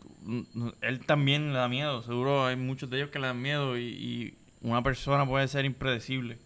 él 0.81 1.01
también 1.07 1.53
le 1.53 1.59
da 1.59 1.69
miedo, 1.69 2.03
seguro 2.03 2.47
hay 2.47 2.57
muchos 2.57 2.91
de 2.91 2.97
ellos 2.99 3.11
que 3.11 3.21
le 3.21 3.29
dan 3.29 3.41
miedo, 3.41 3.79
y, 3.79 3.83
y 3.83 4.35
una 4.63 4.83
persona 4.83 5.25
puede 5.27 5.47
ser 5.49 5.65
impredecible. 5.65 6.39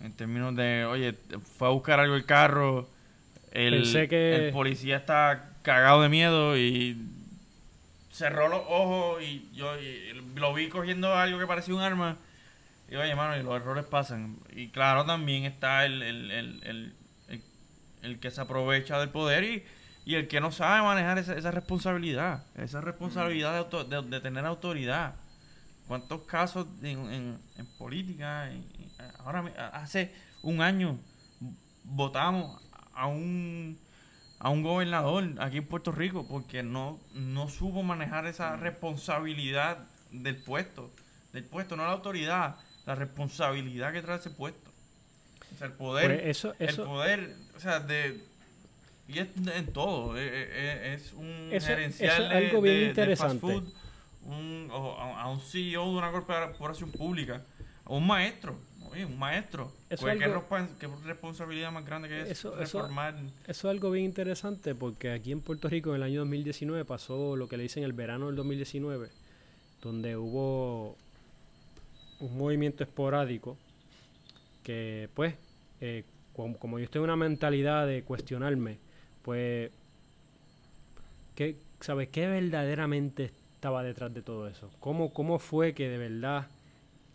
En 0.00 0.12
términos 0.14 0.56
de, 0.56 0.84
oye, 0.86 1.14
fue 1.58 1.68
a 1.68 1.70
buscar 1.70 2.00
algo 2.00 2.16
el 2.16 2.24
carro, 2.24 2.88
el, 3.52 3.72
que- 4.08 4.46
el 4.46 4.52
policía 4.52 4.96
está 4.96 5.50
cagado 5.62 6.00
de 6.02 6.08
miedo 6.08 6.56
y 6.56 6.96
cerró 8.12 8.48
los 8.48 8.62
ojos 8.68 9.22
y 9.22 9.50
yo 9.52 9.76
y 9.80 10.12
lo 10.36 10.52
vi 10.54 10.68
cogiendo 10.68 11.14
algo 11.14 11.38
que 11.38 11.46
parecía 11.46 11.74
un 11.74 11.80
arma. 11.80 12.18
Y 12.88 12.96
oye, 12.96 13.14
mano, 13.14 13.36
y 13.36 13.42
los 13.42 13.56
errores 13.56 13.84
pasan. 13.86 14.36
Y 14.54 14.68
claro, 14.68 15.04
también 15.06 15.44
está 15.44 15.86
el, 15.86 16.02
el, 16.02 16.30
el, 16.30 16.62
el, 16.64 16.94
el- 18.02 18.20
que 18.20 18.30
se 18.30 18.40
aprovecha 18.40 18.98
del 18.98 19.08
poder 19.08 19.44
y, 19.44 19.64
y 20.04 20.16
el 20.16 20.28
que 20.28 20.40
no 20.40 20.52
sabe 20.52 20.82
manejar 20.82 21.16
esa, 21.18 21.34
esa 21.34 21.50
responsabilidad. 21.50 22.44
Esa 22.56 22.80
responsabilidad 22.82 23.52
de, 23.52 23.58
auto- 23.58 23.84
de, 23.84 24.20
tener 24.20 24.44
autoridad. 24.44 25.14
¿Cuántos 25.88 26.22
casos 26.22 26.66
en, 26.82 27.38
en, 27.56 27.66
política? 27.78 28.50
en- 28.50 28.66
ahora, 29.20 29.44
hace 29.72 30.14
un 30.42 30.60
año 30.60 30.98
votamos 31.84 32.60
a 32.94 33.06
un 33.06 33.78
a 34.44 34.50
un 34.50 34.62
gobernador 34.62 35.24
aquí 35.38 35.58
en 35.58 35.64
Puerto 35.66 35.92
Rico 35.92 36.26
porque 36.28 36.64
no, 36.64 36.98
no 37.14 37.48
supo 37.48 37.84
manejar 37.84 38.26
esa 38.26 38.56
responsabilidad 38.56 39.78
del 40.10 40.36
puesto, 40.36 40.90
del 41.32 41.44
puesto, 41.44 41.76
no 41.76 41.84
la 41.84 41.92
autoridad, 41.92 42.56
la 42.84 42.96
responsabilidad 42.96 43.92
que 43.92 44.02
trae 44.02 44.18
ese 44.18 44.30
puesto. 44.30 44.68
O 45.54 45.58
sea, 45.58 45.68
el 45.68 45.74
poder, 45.74 46.06
Pues 46.06 46.26
eso- 46.36 46.54
eso- 46.58 46.82
el 46.82 46.88
poder, 46.88 47.36
o 47.56 47.60
sea, 47.60 47.78
de 47.78 48.20
y 49.06 49.18
es 49.20 49.28
de- 49.44 49.56
en 49.58 49.66
todo, 49.72 50.16
eh, 50.18 50.22
eh, 50.26 50.48
eh, 50.52 50.94
es 50.94 51.12
un 51.12 51.48
Eso- 51.52 51.66
gerencial 51.68 52.32
es 52.32 52.48
algo 52.48 52.62
bien 52.62 52.76
de 52.80 52.84
interesante. 52.86 53.40
fast 53.40 53.40
food, 53.40 53.72
un, 54.24 54.68
o 54.72 54.98
a, 54.98 55.22
a 55.22 55.28
un 55.28 55.40
CEO 55.40 55.84
de 55.92 55.98
una 55.98 56.10
corporación 56.10 56.90
pública, 56.90 57.42
a 57.84 57.92
un 57.92 58.06
maestro, 58.06 58.58
oye, 58.92 59.04
un 59.06 59.18
maestro. 59.18 59.72
Eso 59.90 60.02
Pues, 60.02 60.18
¿qué, 60.18 60.24
algo- 60.24 60.46
respa- 60.48 60.68
qué 60.78 60.86
responsabilidad 61.04 61.72
más 61.72 61.84
grande 61.84 62.08
que 62.08 62.20
es 62.22 62.30
Eso- 62.30 62.60
eso- 62.60 62.78
reformar. 62.80 63.14
Eso 63.46 63.48
es 63.48 63.64
algo 63.64 63.90
bien 63.90 64.04
interesante 64.04 64.74
porque 64.74 65.10
aquí 65.10 65.32
en 65.32 65.40
Puerto 65.40 65.68
Rico 65.68 65.90
en 65.90 65.96
el 65.96 66.02
año 66.04 66.20
2019 66.20 66.84
pasó 66.84 67.36
lo 67.36 67.48
que 67.48 67.56
le 67.56 67.64
dicen 67.64 67.82
el 67.84 67.92
verano 67.92 68.26
del 68.26 68.36
2019, 68.36 69.08
donde 69.82 70.16
hubo 70.16 70.96
un 72.20 72.38
movimiento 72.38 72.84
esporádico 72.84 73.56
que 74.62 75.08
pues, 75.14 75.34
eh, 75.80 76.04
como, 76.34 76.56
como 76.58 76.78
yo 76.78 76.84
estoy 76.84 77.00
en 77.00 77.04
una 77.04 77.16
mentalidad 77.16 77.86
de 77.86 78.02
cuestionarme, 78.04 78.78
pues, 79.22 79.70
¿qué, 81.34 81.56
¿sabes 81.80 82.08
qué 82.08 82.26
verdaderamente 82.28 83.32
estaba 83.54 83.82
detrás 83.82 84.12
de 84.14 84.22
todo 84.22 84.48
eso? 84.48 84.70
¿Cómo, 84.80 85.12
cómo 85.12 85.38
fue 85.38 85.74
que 85.74 85.88
de 85.88 85.98
verdad 85.98 86.46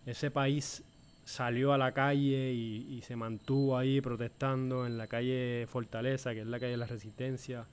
ese 0.06 0.32
país 0.32 0.84
salió 1.28 1.74
a 1.74 1.78
la 1.78 1.92
calle 1.92 2.54
y, 2.54 2.88
y 2.90 3.02
se 3.02 3.18
mantuvo 3.18 3.78
ahí 3.78 4.00
protestando 4.00 4.86
en 4.86 4.98
la 4.98 5.08
calle 5.08 5.66
Fortaleza, 5.68 6.34
que 6.34 6.40
es 6.42 6.48
la 6.48 6.58
calle 6.58 6.72
de 6.72 6.78
la 6.78 6.86
Resistencia. 6.86 7.66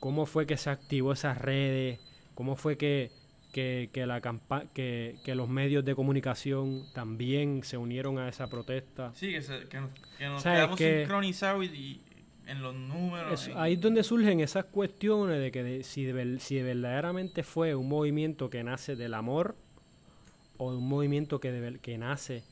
¿Cómo 0.00 0.26
fue 0.26 0.46
que 0.46 0.56
se 0.56 0.68
activó 0.68 1.12
esas 1.12 1.38
redes? 1.38 1.98
¿Cómo 2.34 2.54
fue 2.56 2.76
que, 2.76 3.10
que, 3.52 3.88
que 3.92 4.04
la 4.04 4.20
campa 4.20 4.64
que, 4.74 5.16
que 5.24 5.34
los 5.34 5.48
medios 5.48 5.84
de 5.84 5.94
comunicación 5.94 6.84
también 6.92 7.62
se 7.62 7.76
unieron 7.78 8.18
a 8.18 8.28
esa 8.28 8.48
protesta? 8.48 9.12
Sí, 9.14 9.30
que, 9.32 9.42
se- 9.42 9.68
que 9.68 9.80
nos, 9.80 9.90
que 10.18 10.26
nos 10.26 10.42
¿Sabes 10.42 10.58
quedamos 10.60 10.78
sincronizados 10.78 11.64
y, 11.64 11.68
y 11.68 12.00
en 12.46 12.60
los 12.62 12.74
números. 12.74 13.48
Es- 13.48 13.56
ahí 13.56 13.74
es 13.74 13.80
donde 13.80 14.02
surgen 14.02 14.40
esas 14.40 14.64
cuestiones 14.66 15.40
de 15.40 15.50
que 15.52 15.62
de- 15.62 15.84
si, 15.84 16.04
de 16.04 16.38
si 16.40 16.60
verdaderamente 16.60 17.44
fue 17.44 17.74
un 17.74 17.88
movimiento 17.88 18.50
que 18.50 18.62
nace 18.64 18.96
del 18.96 19.14
amor 19.14 19.56
o 20.62 20.76
un 20.76 20.88
movimiento 20.88 21.40
que, 21.40 21.98
nace 21.98 22.44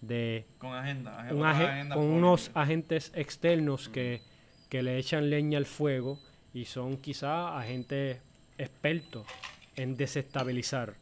de 0.00 0.46
con 0.58 0.72
agenda. 0.72 1.26
un 1.32 1.88
con 1.88 2.04
unos 2.04 2.50
agentes 2.54 3.10
externos 3.14 3.88
que, 3.88 4.22
que 4.68 4.82
le 4.82 4.98
echan 4.98 5.30
leña 5.30 5.58
al 5.58 5.66
fuego 5.66 6.20
y 6.54 6.66
son 6.66 6.96
quizá 6.96 7.58
agentes 7.58 8.18
expertos 8.56 9.26
en 9.74 9.96
desestabilizar. 9.96 10.94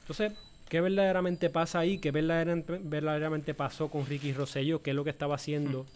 Entonces, 0.00 0.32
¿qué 0.68 0.80
verdaderamente 0.82 1.48
pasa 1.48 1.78
ahí? 1.78 1.98
¿Qué 1.98 2.10
verdaderamente, 2.10 2.78
verdaderamente 2.82 3.54
pasó 3.54 3.88
con 3.88 4.04
Ricky 4.04 4.34
Rosselló? 4.34 4.82
¿Qué 4.82 4.90
es 4.90 4.96
lo 4.96 5.04
que 5.04 5.10
estaba 5.10 5.36
haciendo? 5.36 5.86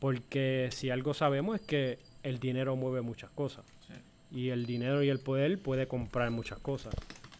Porque 0.00 0.70
si 0.72 0.90
algo 0.90 1.14
sabemos 1.14 1.60
es 1.60 1.66
que 1.66 1.98
el 2.24 2.40
dinero 2.40 2.74
mueve 2.74 3.00
muchas 3.00 3.30
cosas. 3.30 3.64
Sí. 3.86 3.94
Y 4.38 4.48
el 4.50 4.66
dinero 4.66 5.02
y 5.04 5.08
el 5.08 5.20
poder 5.20 5.60
puede 5.60 5.86
comprar 5.86 6.30
muchas 6.30 6.58
cosas. 6.58 6.94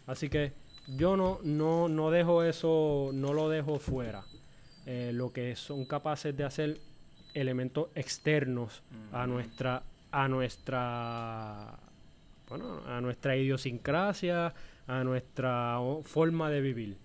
Así 0.07 0.29
que 0.29 0.53
yo 0.97 1.17
no, 1.17 1.39
no, 1.43 1.89
no 1.89 2.11
dejo 2.11 2.43
eso, 2.43 3.11
no 3.13 3.33
lo 3.33 3.49
dejo 3.49 3.79
fuera. 3.79 4.25
Eh, 4.87 5.11
lo 5.13 5.33
que 5.33 5.55
son 5.55 5.85
capaces 5.85 6.35
de 6.37 6.45
hacer 6.45 6.79
elementos 7.35 7.89
externos 7.95 8.83
a 9.13 9.27
nuestra, 9.27 9.83
a 10.11 10.29
nuestra, 10.29 11.79
bueno, 12.49 12.81
a 12.87 13.01
nuestra 13.01 13.37
idiosincrasia, 13.37 14.55
a 14.87 15.05
nuestra 15.05 15.79
forma 16.05 16.49
de 16.49 16.61
vivir. 16.63 16.97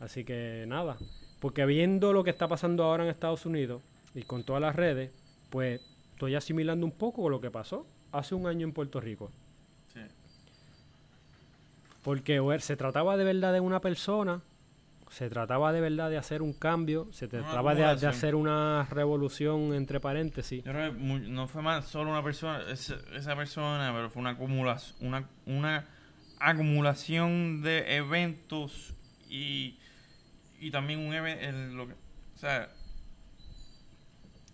Así 0.00 0.24
que 0.24 0.64
nada, 0.68 0.98
porque 1.40 1.64
viendo 1.64 2.12
lo 2.12 2.24
que 2.24 2.30
está 2.30 2.46
pasando 2.46 2.84
ahora 2.84 3.04
en 3.04 3.10
Estados 3.10 3.46
Unidos 3.46 3.80
y 4.14 4.22
con 4.22 4.44
todas 4.44 4.60
las 4.60 4.76
redes, 4.76 5.10
pues 5.48 5.80
estoy 6.12 6.34
asimilando 6.34 6.84
un 6.84 6.92
poco 6.92 7.28
lo 7.30 7.40
que 7.40 7.50
pasó 7.50 7.86
hace 8.12 8.34
un 8.34 8.46
año 8.46 8.66
en 8.66 8.72
Puerto 8.72 9.00
Rico. 9.00 9.30
Porque 12.04 12.40
se 12.60 12.76
trataba 12.76 13.16
de 13.16 13.24
verdad 13.24 13.52
de 13.52 13.60
una 13.60 13.80
persona, 13.80 14.42
se 15.10 15.28
trataba 15.30 15.72
de 15.72 15.80
verdad 15.80 16.10
de 16.10 16.18
hacer 16.18 16.42
un 16.42 16.52
cambio, 16.52 17.08
se 17.12 17.26
trataba 17.28 17.74
de, 17.74 17.84
hacer 18.06 18.34
una 18.34 18.86
revolución 18.90 19.74
entre 19.74 20.00
paréntesis. 20.00 20.62
Yo 20.64 20.70
creo 20.72 20.92
que 20.92 20.98
mu- 20.98 21.18
no 21.18 21.48
fue 21.48 21.62
más 21.62 21.86
solo 21.86 22.10
una 22.10 22.22
persona, 22.22 22.62
esa, 22.70 22.96
esa 23.14 23.34
persona, 23.34 23.90
pero 23.94 24.10
fue 24.10 24.20
una 24.20 24.30
acumulación, 24.30 24.96
una, 25.00 25.28
una 25.46 25.86
acumulación 26.40 27.62
de 27.62 27.96
eventos 27.96 28.94
y, 29.28 29.78
y 30.60 30.70
también 30.70 31.00
un 31.00 31.76
lo 31.76 31.86
que, 31.88 31.94
o 31.94 32.38
sea, 32.38 32.68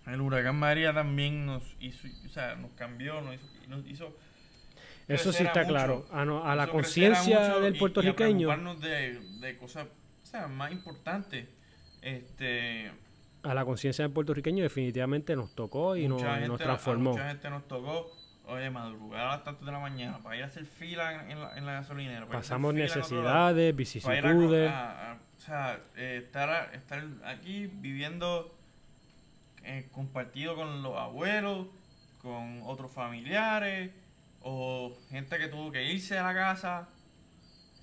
el 0.07 0.21
huracán 0.21 0.57
María 0.57 0.93
también 0.93 1.47
nos 1.47 1.63
hizo, 1.81 2.09
o 2.27 2.29
sea, 2.29 2.55
nos 2.57 2.71
cambió, 2.73 3.21
nos 3.21 3.35
hizo, 3.35 3.47
nos 3.69 3.87
hizo 3.87 4.17
Eso 5.15 5.33
sí 5.33 5.43
está 5.45 5.61
mucho, 5.61 5.69
claro. 5.73 6.07
A, 6.13 6.25
no- 6.25 6.45
a 6.45 6.55
la 6.57 6.69
conciencia 6.69 7.59
del 7.59 7.73
y- 7.73 7.75
y 7.75 7.77
a 7.77 7.79
puertorriqueño. 7.81 8.75
de, 8.77 9.21
de 9.41 9.59
cosas 9.59 9.87
sea, 10.23 10.47
más 10.49 10.71
importante. 10.73 11.49
Este, 12.03 12.91
A 13.43 13.55
la 13.55 13.65
conciencia 13.65 14.05
del 14.05 14.13
puertorriqueño 14.13 14.63
definitivamente 14.63 15.35
nos 15.37 15.55
tocó 15.55 15.97
y 15.97 16.07
nos, 16.09 16.21
mucha 16.23 16.31
nos 16.33 16.49
gente- 16.49 16.63
a 16.63 16.67
transformó. 16.67 17.11
Mucha 17.13 17.29
gente 17.29 17.51
nos 17.51 17.67
tocó, 17.69 18.11
oye, 18.47 18.71
madrugar 18.71 19.21
a 19.27 19.29
las 19.31 19.45
tantas 19.45 19.67
de 19.67 19.73
la 19.73 19.79
mañana 19.81 20.19
para 20.23 20.37
ir 20.37 20.43
a 20.43 20.47
hacer 20.47 20.65
fila 20.67 21.29
en 21.31 21.41
la, 21.41 21.57
en 21.57 21.67
la 21.67 21.73
gasolinera. 21.73 22.27
para 22.27 22.39
Pasamos 22.41 22.73
fila 22.75 22.85
en 22.85 22.91
otro 22.91 23.23
lado, 23.23 23.55
necesidades, 23.57 24.03
para 24.03 24.19
a- 24.19 24.33
vicisitudes. 24.33 24.71
a- 24.71 25.19
o 25.37 25.41
sea, 25.41 25.81
eh, 25.97 26.21
estar, 26.25 26.75
estar 26.75 27.03
aquí 27.25 27.67
viviendo 27.67 28.55
eh, 29.63 29.89
compartido 29.93 30.55
con 30.57 30.83
los 30.83 30.97
abuelos, 30.97 31.67
con 32.23 32.63
otros 32.65 32.91
familiares, 32.91 33.91
o 34.41 34.97
gente 35.09 35.39
que 35.39 35.49
tuvo 35.49 35.71
que 35.71 35.93
irse 35.93 36.19
a 36.19 36.25
la 36.25 36.35
casa 36.35 36.89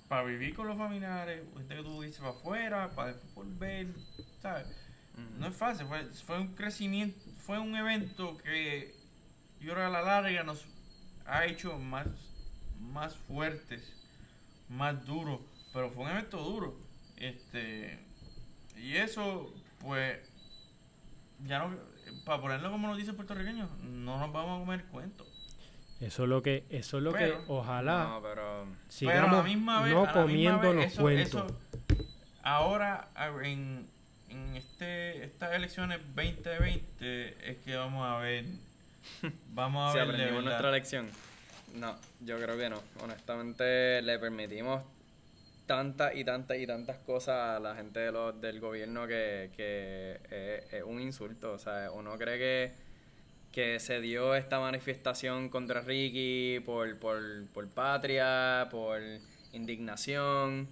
para 0.08 0.24
vivir 0.24 0.54
con 0.54 0.66
los 0.66 0.76
familiares, 0.76 1.44
o 1.52 1.58
gente 1.58 1.76
que 1.76 1.82
tuvo 1.82 2.00
que 2.00 2.08
irse 2.08 2.20
para 2.20 2.32
afuera, 2.32 2.90
para 2.94 3.12
después 3.12 3.34
volver, 3.34 3.88
¿sabes? 4.40 4.66
No 5.38 5.48
es 5.48 5.56
fácil, 5.56 5.86
fue, 5.86 6.04
fue 6.24 6.40
un 6.40 6.54
crecimiento, 6.54 7.18
fue 7.38 7.58
un 7.58 7.74
evento 7.74 8.38
que 8.38 8.94
yo 9.60 9.72
creo 9.72 9.86
a 9.86 9.90
la 9.90 10.02
larga 10.02 10.44
nos 10.44 10.64
ha 11.26 11.44
hecho 11.44 11.78
más, 11.78 12.06
más 12.78 13.16
fuertes, 13.16 13.92
más 14.68 15.04
duros, 15.04 15.40
pero 15.72 15.90
fue 15.90 16.04
un 16.04 16.10
evento 16.10 16.38
duro. 16.38 16.78
Este, 17.16 17.98
y 18.76 18.96
eso, 18.96 19.52
pues, 19.80 20.18
ya 21.44 21.58
no, 21.58 21.76
para 22.24 22.40
ponerlo 22.40 22.70
como 22.70 22.88
nos 22.88 22.96
dice 22.96 23.10
el 23.10 23.16
puertorriqueño, 23.16 23.68
no 23.82 24.18
nos 24.18 24.32
vamos 24.32 24.56
a 24.56 24.64
comer 24.64 24.84
cuento. 24.86 25.26
Eso 26.00 26.22
es 26.24 26.28
lo 26.28 26.42
que, 26.42 26.64
eso 26.70 26.98
es 26.98 27.02
lo 27.04 27.12
Pero- 27.12 27.38
que 27.38 27.44
ojalá 27.52 28.04
No, 28.04 28.22
pero... 28.22 28.32
Pero 28.32 28.42
a 28.42 28.64
la 28.64 28.90
sigamos 28.90 29.44
misma 29.44 29.82
vez- 29.82 29.92
no 29.94 30.00
a 30.00 30.06
la 30.06 30.12
misma 30.12 30.22
comiendo 30.22 30.60
vez, 30.60 30.74
los 30.76 30.84
eso- 30.84 31.02
cuentos. 31.02 31.26
eso- 31.44 32.06
ahora, 32.42 33.08
en, 33.42 33.88
en 34.28 34.56
este, 34.56 35.24
estas 35.24 35.52
elecciones 35.54 35.98
2020, 36.14 37.50
es 37.50 37.56
que 37.58 37.76
vamos 37.76 38.06
a 38.06 38.18
ver. 38.18 38.44
Vamos 39.54 39.88
a 39.88 39.92
Si 39.92 39.98
ver 39.98 40.08
aprendimos 40.08 40.44
nuestra 40.44 40.70
lección. 40.70 41.08
No, 41.74 41.96
yo 42.20 42.38
creo 42.38 42.56
que 42.58 42.68
no. 42.70 42.80
Honestamente, 43.02 44.00
le 44.02 44.18
permitimos 44.18 44.82
tantas 45.66 46.14
y 46.14 46.24
tantas 46.24 46.58
y 46.58 46.66
tantas 46.66 46.98
cosas 46.98 47.56
a 47.56 47.60
la 47.60 47.74
gente 47.74 48.00
de 48.00 48.12
los, 48.12 48.40
del 48.40 48.60
gobierno 48.60 49.06
que, 49.06 49.50
que 49.56 50.20
es, 50.30 50.72
es 50.74 50.82
un 50.82 51.00
insulto. 51.00 51.52
O 51.52 51.58
sea, 51.58 51.90
uno 51.90 52.16
cree 52.18 52.38
que, 52.38 52.72
que 53.58 53.80
se 53.80 54.00
dio 54.00 54.36
esta 54.36 54.60
manifestación 54.60 55.48
contra 55.48 55.80
Ricky 55.80 56.60
por, 56.64 56.96
por, 57.00 57.18
por 57.52 57.66
patria, 57.66 58.68
por 58.70 59.00
indignación, 59.52 60.68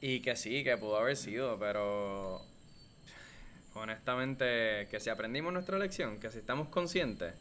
y 0.00 0.18
que 0.18 0.34
sí, 0.34 0.64
que 0.64 0.76
pudo 0.76 0.96
haber 0.96 1.16
sido, 1.16 1.56
pero 1.60 2.42
honestamente, 3.74 4.88
que 4.90 4.98
si 4.98 5.10
aprendimos 5.10 5.52
nuestra 5.52 5.78
lección, 5.78 6.18
que 6.18 6.28
si 6.32 6.38
estamos 6.38 6.66
conscientes, 6.70 7.34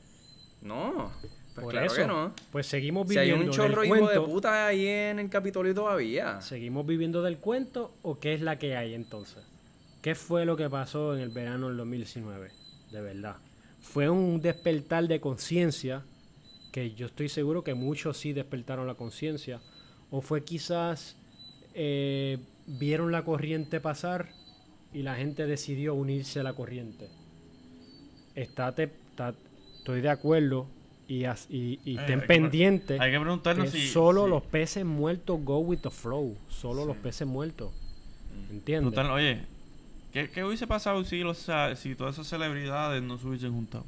no, 0.62 1.12
pues 1.56 1.64
Por 1.64 1.72
claro 1.72 1.88
eso, 1.88 1.96
que 1.96 2.06
no. 2.06 2.36
pues 2.52 2.68
seguimos 2.68 3.10
Si 3.10 3.18
hay 3.18 3.32
viviendo 3.32 3.52
un 3.52 3.58
chorro 3.58 3.82
del 3.82 3.88
hijo 3.88 3.96
de 3.96 4.18
cuento. 4.18 4.26
puta 4.28 4.68
ahí 4.68 4.86
en 4.86 5.18
el 5.18 5.30
Capitolio 5.32 5.74
todavía. 5.74 6.40
¿Seguimos 6.42 6.86
viviendo 6.86 7.24
del 7.24 7.40
cuento 7.40 7.96
o 8.04 8.20
qué 8.20 8.36
es 8.36 8.42
la 8.42 8.60
que 8.60 8.78
hay 8.78 8.94
entonces? 8.94 9.44
¿Qué 10.04 10.14
fue 10.14 10.46
lo 10.46 10.56
que 10.56 10.70
pasó 10.70 11.16
en 11.16 11.22
el 11.22 11.30
verano 11.30 11.68
del 11.68 11.78
2019? 11.78 12.52
De 12.92 13.02
verdad. 13.02 13.38
Fue 13.92 14.10
un 14.10 14.42
despertar 14.42 15.08
de 15.08 15.20
conciencia, 15.20 16.04
que 16.72 16.94
yo 16.94 17.06
estoy 17.08 17.30
seguro 17.30 17.64
que 17.64 17.74
muchos 17.74 18.18
sí 18.18 18.34
despertaron 18.34 18.86
la 18.86 18.96
conciencia, 18.96 19.60
o 20.12 20.22
fue 20.22 20.44
quizás 20.44 21.16
eh, 21.74 22.38
vieron 22.66 23.12
la 23.12 23.24
corriente 23.24 23.80
pasar 23.80 24.30
y 24.94 25.04
la 25.04 25.16
gente 25.16 25.46
decidió 25.46 25.94
unirse 25.94 26.40
a 26.40 26.44
la 26.44 26.54
corriente. 26.54 27.08
Estate, 28.36 28.92
está- 29.12 29.34
estoy 29.78 30.02
de 30.02 30.10
acuerdo 30.10 30.68
y, 31.08 31.24
as- 31.26 31.48
y- 31.50 31.80
y 31.86 31.98
Eh, 31.98 32.02
estén 32.02 32.16
hay 32.16 32.22
que- 32.22 32.28
pendientes 32.28 33.00
Hay 33.00 33.12
que 33.12 33.20
preguntarnos 33.20 33.72
que 33.72 33.80
si. 33.80 33.88
solo 33.88 34.26
si- 34.26 34.30
los 34.30 34.44
peces 34.44 34.86
muertos 34.86 35.40
go 35.44 35.60
with 35.60 35.80
the 35.80 35.90
flow. 35.90 36.36
Solo 36.50 36.86
los 36.86 36.98
peces 36.98 37.28
muertos. 37.28 37.72
¿Entiendes? 38.52 38.92
preguntarnos, 38.94 39.16
oye, 39.16 39.42
¿qué, 40.12 40.30
¿qué 40.30 40.44
hubiese 40.44 40.68
pasado 40.68 41.04
si, 41.04 41.20
los, 41.22 41.48
si 41.76 41.96
todas 41.96 42.16
esas 42.16 42.28
celebridades 42.28 43.02
no 43.04 43.18
se 43.18 43.28
hubiesen 43.28 43.54
juntado? 43.54 43.86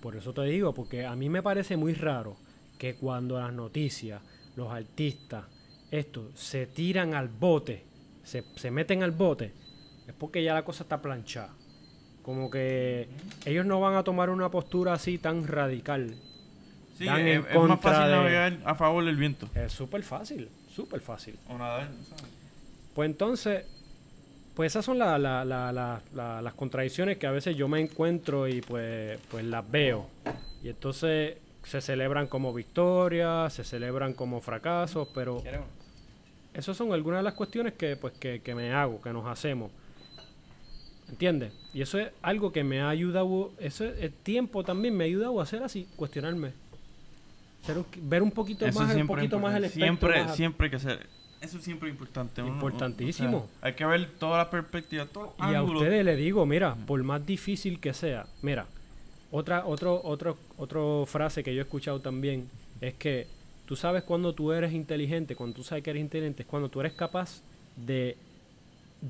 Por 0.00 0.16
eso 0.16 0.32
te 0.32 0.42
digo, 0.42 0.72
porque 0.74 1.04
a 1.06 1.16
mí 1.16 1.28
me 1.28 1.42
parece 1.42 1.76
muy 1.76 1.94
raro 1.94 2.36
que 2.78 2.94
cuando 2.94 3.38
las 3.40 3.52
noticias, 3.52 4.20
los 4.56 4.70
artistas, 4.72 5.44
esto, 5.90 6.30
se 6.34 6.66
tiran 6.66 7.14
al 7.14 7.28
bote, 7.28 7.84
se, 8.22 8.44
se 8.56 8.70
meten 8.70 9.02
al 9.02 9.12
bote, 9.12 9.52
es 10.06 10.14
porque 10.18 10.42
ya 10.42 10.54
la 10.54 10.64
cosa 10.64 10.82
está 10.84 11.00
planchada. 11.00 11.50
Como 12.22 12.50
que 12.50 13.08
ellos 13.44 13.64
no 13.66 13.80
van 13.80 13.94
a 13.94 14.02
tomar 14.02 14.30
una 14.30 14.50
postura 14.50 14.92
así 14.94 15.16
tan 15.18 15.46
radical. 15.46 16.16
Sí, 16.98 17.04
Están 17.04 17.20
es, 17.26 17.44
en 17.46 17.56
es 17.56 17.68
más 17.68 17.80
fácil 17.80 18.04
de- 18.06 18.10
navegar 18.10 18.58
a 18.64 18.74
favor 18.74 19.04
del 19.04 19.16
viento. 19.16 19.48
Es 19.54 19.72
súper 19.72 20.02
fácil, 20.02 20.48
súper 20.74 21.00
fácil. 21.00 21.38
O 21.48 21.56
nadar, 21.56 21.88
¿sabes? 22.08 22.24
Pues 22.94 23.10
entonces, 23.10 23.64
pues 24.56 24.72
esas 24.72 24.84
son 24.84 24.98
la- 24.98 25.18
la- 25.18 25.44
la- 25.44 25.70
la- 25.70 26.00
la- 26.14 26.42
las 26.42 26.54
contradicciones 26.54 27.18
que 27.18 27.26
a 27.28 27.30
veces 27.30 27.54
yo 27.54 27.68
me 27.68 27.78
encuentro 27.78 28.48
y 28.48 28.60
pues, 28.62 29.20
pues 29.30 29.44
las 29.44 29.70
veo. 29.70 30.08
Y 30.64 30.68
entonces 30.70 31.36
se 31.62 31.80
celebran 31.80 32.26
como 32.26 32.52
victorias, 32.54 33.52
se 33.52 33.62
celebran 33.62 34.14
como 34.14 34.40
fracasos, 34.40 35.08
pero 35.14 35.42
esas 36.54 36.76
son 36.76 36.92
algunas 36.92 37.18
de 37.20 37.24
las 37.24 37.34
cuestiones 37.34 37.74
que, 37.74 37.96
pues, 37.96 38.14
que, 38.14 38.40
que 38.40 38.54
me 38.54 38.72
hago, 38.72 39.00
que 39.02 39.12
nos 39.12 39.26
hacemos. 39.26 39.70
¿Entiendes? 41.08 41.52
Y 41.72 41.82
eso 41.82 41.98
es 42.00 42.08
algo 42.22 42.50
que 42.50 42.64
me 42.64 42.80
ha 42.80 42.88
ayudado, 42.88 43.52
eso 43.60 43.84
es- 43.84 44.00
el 44.02 44.12
tiempo 44.12 44.64
también 44.64 44.96
me 44.96 45.04
ha 45.04 45.06
ayudado 45.06 45.38
a 45.38 45.42
hacer 45.44 45.62
así, 45.62 45.86
cuestionarme. 45.96 46.50
Ser 47.64 47.78
un- 47.78 47.86
ver 48.02 48.22
un 48.22 48.30
poquito 48.32 48.64
Eso 48.66 48.78
más, 48.80 48.88
un 48.88 48.94
siempre 48.94 49.16
poquito 49.16 49.38
más 49.38 49.54
el 49.56 49.64
espectro. 49.64 49.84
Siempre, 49.86 50.24
más 50.24 50.36
siempre 50.36 50.64
hay 50.66 50.70
que 50.70 50.76
hacer. 50.76 51.06
Eso 51.46 51.60
siempre 51.60 51.88
es 51.88 51.94
importante. 51.94 52.42
uno- 52.42 52.54
Importantísimo. 52.54 53.36
o 53.36 53.40
sea, 53.40 53.68
hay 53.68 53.74
que 53.74 53.86
ver 53.86 54.10
todas 54.18 54.38
las 54.38 54.48
perspectivas, 54.48 55.08
todos 55.08 55.32
los 55.38 55.50
Y 55.50 55.54
a 55.54 55.62
ustedes 55.62 56.04
les 56.04 56.18
digo, 56.18 56.44
mira, 56.44 56.74
por 56.74 57.00
más 57.04 57.24
difícil 57.24 57.78
que 57.78 57.94
sea, 57.94 58.26
mira, 58.42 58.66
otra, 59.30 59.64
otro, 59.64 60.00
otro, 60.02 60.36
otro 60.58 61.04
frase 61.06 61.44
que 61.44 61.54
yo 61.54 61.60
he 61.60 61.64
escuchado 61.64 62.00
también 62.00 62.48
es 62.80 62.94
que 62.94 63.28
tú 63.64 63.76
sabes 63.76 64.02
cuando 64.02 64.32
tú 64.32 64.52
eres 64.52 64.72
inteligente, 64.72 65.36
cuando 65.36 65.54
tú 65.54 65.62
sabes 65.62 65.84
que 65.84 65.90
eres 65.90 66.00
inteligente, 66.00 66.42
es 66.42 66.48
cuando 66.48 66.68
tú 66.68 66.80
eres 66.80 66.94
capaz 66.94 67.42
de, 67.76 68.16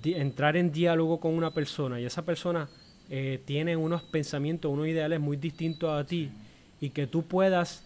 entrar 0.05 0.59
en 0.59 0.73
diálogo 0.73 1.21
con 1.21 1.33
una 1.33 1.53
persona 1.53 1.99
y 2.01 2.05
esa 2.05 2.23
persona 2.23 2.69
eh, 3.09 3.41
tiene 3.47 3.77
unos 3.77 4.03
pensamientos, 4.03 4.71
unos 4.71 4.89
ideales 4.89 5.21
muy 5.21 5.39
distintos 5.39 5.91
a 5.91 6.05
ti 6.05 6.31
y 6.81 6.91
que 6.91 7.07
tú 7.07 7.23
puedas 7.23 7.83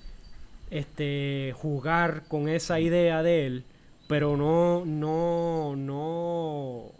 este 0.70 1.54
jugar 1.56 2.24
con 2.28 2.48
esa 2.48 2.80
idea 2.80 3.22
de 3.22 3.46
él, 3.46 3.64
pero 4.10 4.36
no, 4.36 4.84
no, 4.84 5.74
no 5.76 6.92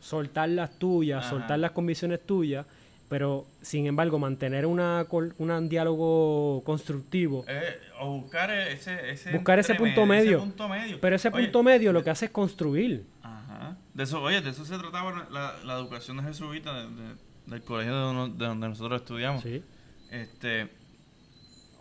soltar 0.00 0.48
las 0.50 0.78
tuyas, 0.78 1.20
Ajá. 1.24 1.30
soltar 1.30 1.58
las 1.58 1.72
convicciones 1.72 2.24
tuyas, 2.24 2.64
pero 3.08 3.46
sin 3.62 3.86
embargo 3.86 4.18
mantener 4.18 4.66
una, 4.66 5.06
un 5.38 5.68
diálogo 5.68 6.62
constructivo. 6.64 7.44
Eh, 7.48 7.78
o 8.00 8.20
buscar 8.20 8.50
ese, 8.50 9.10
ese 9.10 9.32
Buscar 9.32 9.58
ese 9.58 9.72
entremedio, 9.72 9.96
punto 9.96 10.06
medio. 10.06 10.30
ese 10.38 10.46
punto 10.46 10.68
medio. 10.68 11.00
Pero 11.00 11.16
ese 11.16 11.28
Oye, 11.28 11.42
punto 11.44 11.62
medio 11.62 11.92
lo 11.92 12.04
que 12.04 12.10
hace 12.10 12.26
es 12.26 12.30
construir. 12.30 13.04
Ajá. 13.22 13.76
De 13.94 14.02
eso, 14.04 14.22
oye, 14.22 14.40
de 14.40 14.50
eso 14.50 14.64
se 14.64 14.76
trataba 14.78 15.26
la, 15.30 15.54
la 15.64 15.74
educación 15.78 16.18
de 16.18 16.22
jesuita 16.24 16.72
de- 16.74 16.88
de- 16.94 17.14
del 17.46 17.62
colegio 17.62 17.96
de, 17.98 18.10
uno- 18.10 18.28
de 18.28 18.44
donde 18.46 18.68
nosotros 18.68 19.00
estudiamos. 19.00 19.42
Sí. 19.42 19.62
Este, 20.10 20.68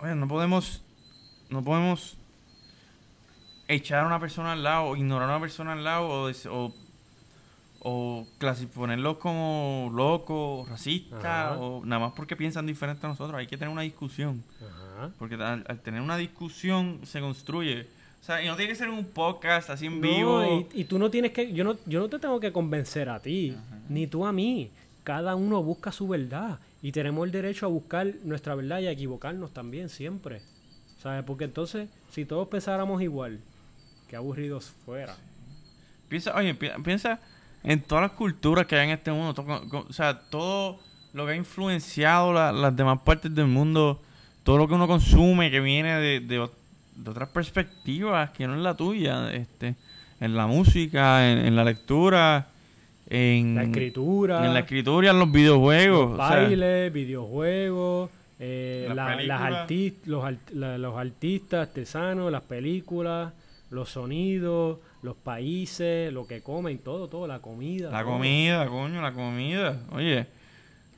oye, 0.02 0.16
no 0.16 0.28
podemos, 0.30 0.82
no 1.50 1.62
podemos 1.64 2.17
echar 3.68 4.04
a 4.04 4.08
una 4.08 4.20
persona 4.20 4.54
al 4.54 4.64
lado, 4.64 4.96
ignorar 4.96 5.30
a 5.30 5.34
una 5.34 5.42
persona 5.42 5.74
al 5.74 5.84
lado 5.84 6.08
o, 6.08 6.32
o, 6.50 6.74
o 7.82 8.28
ponerlos 8.74 9.18
como 9.18 9.92
locos, 9.94 10.68
racistas 10.70 11.24
Ajá. 11.24 11.58
o 11.60 11.86
nada 11.86 12.00
más 12.00 12.14
porque 12.14 12.36
piensan 12.36 12.66
diferente 12.66 13.06
a 13.06 13.10
nosotros. 13.10 13.38
Hay 13.38 13.48
que 13.48 13.58
tener 13.58 13.72
una 13.72 13.82
discusión. 13.84 14.44
Ajá. 14.60 15.12
Porque 15.20 15.36
al, 15.36 15.66
al 15.68 15.80
tener 15.82 16.02
una 16.02 16.18
discusión 16.18 17.00
se 17.04 17.20
construye. 17.20 17.88
O 18.22 18.24
sea, 18.28 18.42
y 18.44 18.48
no 18.48 18.56
tiene 18.56 18.72
que 18.72 18.76
ser 18.76 18.90
un 18.90 19.06
podcast 19.06 19.70
así 19.70 19.86
en 19.86 20.02
No, 20.02 20.08
vivo. 20.08 20.68
y, 20.74 20.82
y 20.82 20.84
tú 20.86 20.98
no 21.00 21.10
tienes 21.10 21.32
que, 21.32 21.54
yo 21.54 21.64
no, 21.64 21.76
yo 21.86 22.00
no 22.00 22.10
te 22.10 22.20
tengo 22.20 22.40
que 22.40 22.52
convencer 22.52 23.10
a 23.10 23.20
ti, 23.20 23.56
ni 23.90 24.08
tú 24.08 24.26
a 24.26 24.32
mí. 24.34 24.72
Cada 25.04 25.36
uno 25.36 25.64
busca 25.64 25.92
su 25.94 26.08
verdad 26.08 26.60
y 26.82 26.92
tenemos 26.92 27.26
el 27.26 27.32
derecho 27.32 27.66
a 27.66 27.70
buscar 27.70 28.08
nuestra 28.24 28.56
verdad 28.56 28.80
y 28.80 28.88
a 28.88 28.92
equivocarnos 28.92 29.54
también 29.54 29.88
siempre. 29.88 30.42
¿Sabes? 31.02 31.24
Porque 31.24 31.46
entonces, 31.46 31.88
si 32.10 32.26
todos 32.26 32.48
pensáramos 32.50 33.02
igual, 33.04 33.40
qué 34.08 34.16
aburridos 34.16 34.72
fuera. 34.86 35.16
Piensa, 36.08 36.36
oye, 36.36 36.54
pi- 36.56 36.70
piensa 36.84 37.20
en 37.64 37.82
todas 37.82 38.04
las 38.04 38.12
culturas 38.12 38.66
que 38.66 38.76
hay 38.76 38.86
en 38.90 38.94
este 38.96 39.12
mundo. 39.12 39.34
to- 39.34 39.46
co- 39.70 39.86
o 39.90 39.94
sea, 39.94 40.20
todo 40.30 40.80
lo 41.14 41.26
que 41.26 41.34
ha 41.34 41.36
influenciado 41.36 42.32
la- 42.34 42.52
las 42.52 42.76
demás 42.76 43.00
partes 43.04 43.34
del 43.34 43.48
mundo, 43.48 44.02
todo 44.44 44.58
lo 44.58 44.68
que 44.68 44.74
uno 44.76 44.88
consume 44.88 45.52
que 45.52 45.60
viene 45.60 45.96
de, 46.00 46.20
de, 46.22 46.40
ot- 46.40 46.52
de 46.96 47.10
otras 47.12 47.30
perspectivas 47.30 48.32
que 48.32 48.48
no 48.48 48.56
es 48.56 48.62
la 48.62 48.76
tuya, 48.76 49.34
este, 49.34 49.76
en 50.20 50.36
la 50.36 50.48
música, 50.48 51.30
en, 51.32 51.40
en 51.40 51.56
la 51.56 51.64
lectura, 51.66 52.48
en 53.10 53.56
La 53.56 53.64
escritura. 53.64 54.46
en 54.46 54.54
la 54.54 54.60
escritura, 54.62 55.12
en 55.12 55.20
los 55.20 55.32
videojuegos. 55.32 56.12
Los 56.18 56.20
o 56.20 56.28
sea, 56.30 56.38
bailes, 56.44 56.92
videojuegos, 56.94 58.10
eh, 58.40 58.86
Las 58.90 58.96
la- 58.96 59.04
las 59.06 59.16
películas. 59.18 59.68
arti- 59.70 59.94
los, 60.06 60.24
art- 60.24 60.52
los 60.52 60.98
artistas 60.98 61.68
artesanos, 61.68 62.32
las 62.32 62.42
películas, 62.44 63.34
los 63.70 63.90
sonidos, 63.90 64.80
los 65.02 65.16
países, 65.18 66.12
lo 66.14 66.26
que 66.28 66.42
comen, 66.42 66.80
todo, 66.80 67.08
todo, 67.10 67.28
la 67.28 67.40
comida. 67.40 67.90
la 67.92 68.04
todo. 68.04 68.14
comida, 68.14 68.66
coño, 68.68 69.02
la 69.02 69.14
comida. 69.14 69.82
Oye, 69.92 70.28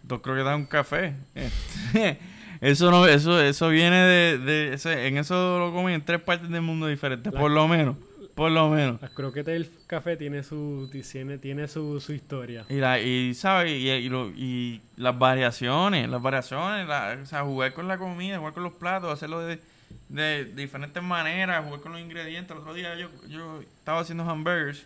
dos 0.03 0.21
croquetas 0.21 0.55
un 0.55 0.65
café. 0.65 1.13
Eso 2.61 2.91
no, 2.91 3.05
eso, 3.07 3.39
eso 3.41 3.69
viene 3.69 3.95
de, 3.95 4.37
de 4.37 5.07
en 5.07 5.17
eso 5.17 5.59
lo 5.59 5.71
comen 5.71 5.93
en 5.95 6.03
tres 6.03 6.21
partes 6.21 6.49
del 6.49 6.61
mundo 6.61 6.87
diferentes, 6.87 7.31
La- 7.31 7.39
por 7.39 7.49
lo 7.51 7.69
menos, 7.69 7.95
por 8.35 8.51
lo 8.51 8.67
menos. 8.69 9.01
Las 9.01 9.11
croquetas 9.11 9.53
del 9.53 9.69
café 9.87 10.17
tiene 10.17 10.43
su, 10.43 10.89
tiene, 10.91 11.37
tiene 11.37 11.69
su, 11.69 12.01
su 12.01 12.11
historia. 12.11 12.65
Y, 12.67 12.73
la, 12.75 12.99
y 12.99 13.33
¿sabes? 13.33 13.71
Y, 13.71 13.89
y, 13.89 14.09
lo- 14.09 14.27
y 14.35 14.81
las 14.97 15.17
variaciones, 15.17 16.09
las 16.09 16.21
variaciones, 16.21 16.85
la- 16.85 17.17
o 17.23 17.25
sea, 17.25 17.43
jugar 17.43 17.71
con 17.73 17.87
la 17.87 17.97
comida, 17.97 18.37
jugar 18.39 18.53
con 18.53 18.63
los 18.63 18.73
platos, 18.73 19.13
hacerlo 19.13 19.39
de, 19.39 19.61
de 20.09 20.45
diferentes 20.45 21.01
maneras, 21.03 21.65
jugar 21.65 21.81
con 21.81 21.91
los 21.93 22.01
ingredientes. 22.01 22.51
El 22.55 22.61
otro 22.61 22.73
día 22.73 22.95
yo, 22.95 23.09
yo 23.27 23.61
estaba 23.61 24.01
haciendo 24.01 24.23
hamburgers 24.29 24.85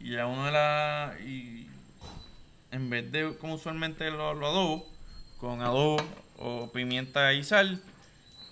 y 0.00 0.16
a 0.16 0.26
uno 0.26 0.46
de 0.46 0.52
las... 0.52 1.20
Y 1.20 1.66
en 2.70 2.88
vez 2.90 3.10
de 3.12 3.36
como 3.38 3.54
usualmente 3.54 4.10
lo, 4.10 4.34
lo 4.34 4.46
adobo, 4.46 4.88
con 5.38 5.60
adobo 5.60 5.96
o 6.38 6.70
pimienta 6.72 7.32
y 7.34 7.44
sal, 7.44 7.80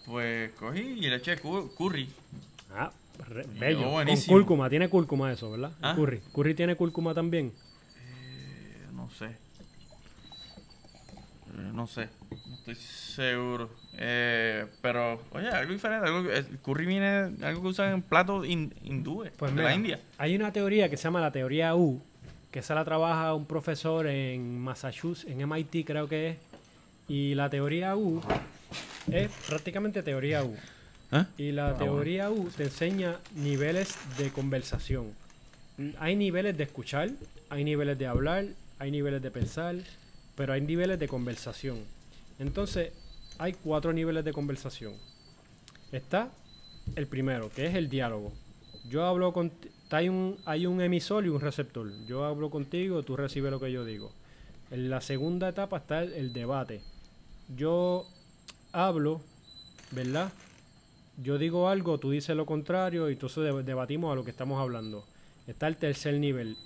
pues 0.06 0.52
cogí 0.52 0.80
y 0.80 1.00
le 1.08 1.16
eché 1.16 1.38
cu- 1.38 1.72
curry. 1.76 2.08
Ah, 2.72 2.92
re- 3.28 3.46
bello. 3.58 3.90
Con 3.90 4.06
cúrcuma, 4.26 4.70
tiene 4.70 4.88
cúrcuma 4.88 5.32
eso, 5.32 5.50
¿verdad? 5.50 5.72
Ah. 5.82 5.94
Curry. 5.96 6.20
Curry 6.34 6.54
tiene 6.54 6.76
cúrcuma 6.76 7.14
también. 7.14 7.52
Eh, 7.96 8.86
no 8.92 9.10
sé. 9.10 9.26
Eh, 9.26 9.36
no 11.72 11.86
sé. 11.86 12.08
Estoy 12.72 13.24
seguro. 13.26 13.70
Eh, 13.98 14.66
pero, 14.80 15.20
oye, 15.32 15.48
algo 15.48 15.72
diferente. 15.72 16.06
Algo, 16.06 16.22
que- 16.24 16.36
el 16.36 16.58
curry 16.58 16.86
viene 16.86 17.30
algo 17.44 17.62
que 17.62 17.68
usan 17.68 17.92
en 17.92 18.02
platos 18.02 18.46
hin- 18.46 18.72
hindúes 18.82 19.32
Pues 19.36 19.50
de 19.52 19.56
mira, 19.56 19.68
la 19.68 19.74
India. 19.74 20.00
hay 20.18 20.34
una 20.36 20.52
teoría 20.52 20.88
que 20.88 20.96
se 20.96 21.04
llama 21.04 21.20
la 21.20 21.32
teoría 21.32 21.74
U, 21.74 22.00
que 22.50 22.60
esa 22.60 22.74
la 22.74 22.84
trabaja 22.84 23.34
un 23.34 23.46
profesor 23.46 24.06
en 24.06 24.58
Massachusetts, 24.60 25.30
en 25.30 25.40
MIT 25.46 25.84
creo 25.84 26.08
que 26.08 26.30
es. 26.30 26.36
Y 27.08 27.34
la 27.34 27.50
teoría 27.50 27.96
U 27.96 28.22
es 29.10 29.28
prácticamente 29.48 30.02
teoría 30.02 30.44
U. 30.44 30.56
¿Eh? 31.12 31.24
Y 31.38 31.52
la 31.52 31.76
teoría 31.76 32.30
U 32.30 32.48
te 32.56 32.64
enseña 32.64 33.16
niveles 33.34 33.96
de 34.16 34.30
conversación. 34.30 35.12
Hay 35.98 36.14
niveles 36.14 36.56
de 36.56 36.64
escuchar, 36.64 37.10
hay 37.48 37.64
niveles 37.64 37.98
de 37.98 38.06
hablar, 38.06 38.44
hay 38.78 38.90
niveles 38.92 39.20
de 39.22 39.30
pensar, 39.30 39.74
pero 40.36 40.52
hay 40.52 40.60
niveles 40.60 40.98
de 41.00 41.08
conversación. 41.08 41.78
Entonces, 42.40 42.92
hay 43.38 43.52
cuatro 43.52 43.92
niveles 43.92 44.24
de 44.24 44.32
conversación. 44.32 44.94
Está 45.92 46.30
el 46.96 47.06
primero, 47.06 47.50
que 47.50 47.66
es 47.66 47.74
el 47.76 47.88
diálogo. 47.88 48.32
Yo 48.88 49.04
hablo 49.04 49.32
con... 49.32 49.52
Hay 49.90 50.08
un, 50.08 50.36
hay 50.44 50.66
un 50.66 50.80
emisor 50.80 51.26
y 51.26 51.28
un 51.28 51.40
receptor. 51.40 51.90
Yo 52.06 52.24
hablo 52.24 52.50
contigo, 52.50 53.02
tú 53.02 53.16
recibes 53.16 53.50
lo 53.50 53.60
que 53.60 53.70
yo 53.70 53.84
digo. 53.84 54.12
En 54.70 54.88
la 54.88 55.00
segunda 55.00 55.48
etapa 55.48 55.78
está 55.78 56.02
el, 56.02 56.32
debate. 56.32 56.80
Yo 57.56 58.06
hablo, 58.72 59.20
¿verdad? 59.90 60.32
Yo 61.22 61.38
digo 61.38 61.68
algo, 61.68 61.98
tú 61.98 62.10
dices 62.12 62.36
lo 62.36 62.46
contrario 62.46 63.10
y 63.10 63.14
entonces 63.14 63.42
deb- 63.44 63.64
debatimos 63.64 64.12
a 64.12 64.14
lo 64.14 64.24
que 64.24 64.30
estamos 64.30 64.60
hablando. 64.60 65.04
Está 65.48 65.66
el 65.66 65.76
tercer 65.76 66.14
nivel, 66.20 66.56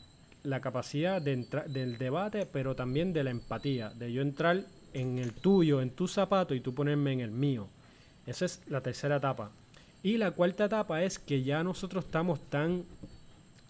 la 0.42 0.60
capacidad 0.60 1.20
de 1.22 1.36
del 1.68 1.96
debate, 1.96 2.46
pero 2.46 2.76
también 2.76 3.14
de 3.14 3.24
la 3.24 3.30
empatía, 3.30 3.88
de 3.90 4.12
yo 4.12 4.20
entrar 4.20 4.64
en 4.94 5.18
el 5.18 5.32
tuyo, 5.32 5.82
en 5.82 5.90
tu 5.90 6.08
zapato 6.08 6.54
y 6.54 6.60
tú 6.60 6.74
ponerme 6.74 7.12
en 7.12 7.20
el 7.20 7.30
mío. 7.30 7.68
Esa 8.26 8.46
es 8.46 8.62
la 8.68 8.80
tercera 8.80 9.16
etapa. 9.16 9.50
Y 10.02 10.16
la 10.16 10.30
cuarta 10.30 10.66
etapa 10.66 11.02
es 11.02 11.18
que 11.18 11.42
ya 11.42 11.62
nosotros 11.62 12.04
estamos 12.04 12.40
tan 12.48 12.84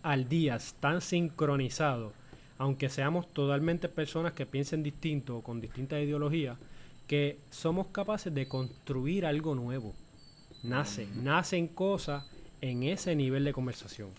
al 0.03 0.29
día, 0.29 0.59
tan 0.81 1.01
sincronizados, 1.01 2.13
aunque 2.59 2.89
seamos 2.89 3.33
totalmente 3.33 3.89
personas 3.89 4.33
que 4.33 4.47
piensen 4.47 4.83
distinto 4.83 5.39
o 5.39 5.43
con 5.43 5.61
distintas 5.61 6.03
ideologías, 6.03 6.59
que 7.07 7.39
somos 7.51 7.89
capaces 7.89 8.33
de 8.33 8.47
construir 8.47 9.27
algo 9.27 9.55
nuevo. 9.55 9.95
Nace, 10.63 11.07
nacen 11.15 11.69
cosas 11.69 12.25
en 12.61 12.83
ese 12.83 13.15
nivel 13.15 13.45
de 13.45 13.53
conversación. 13.53 14.11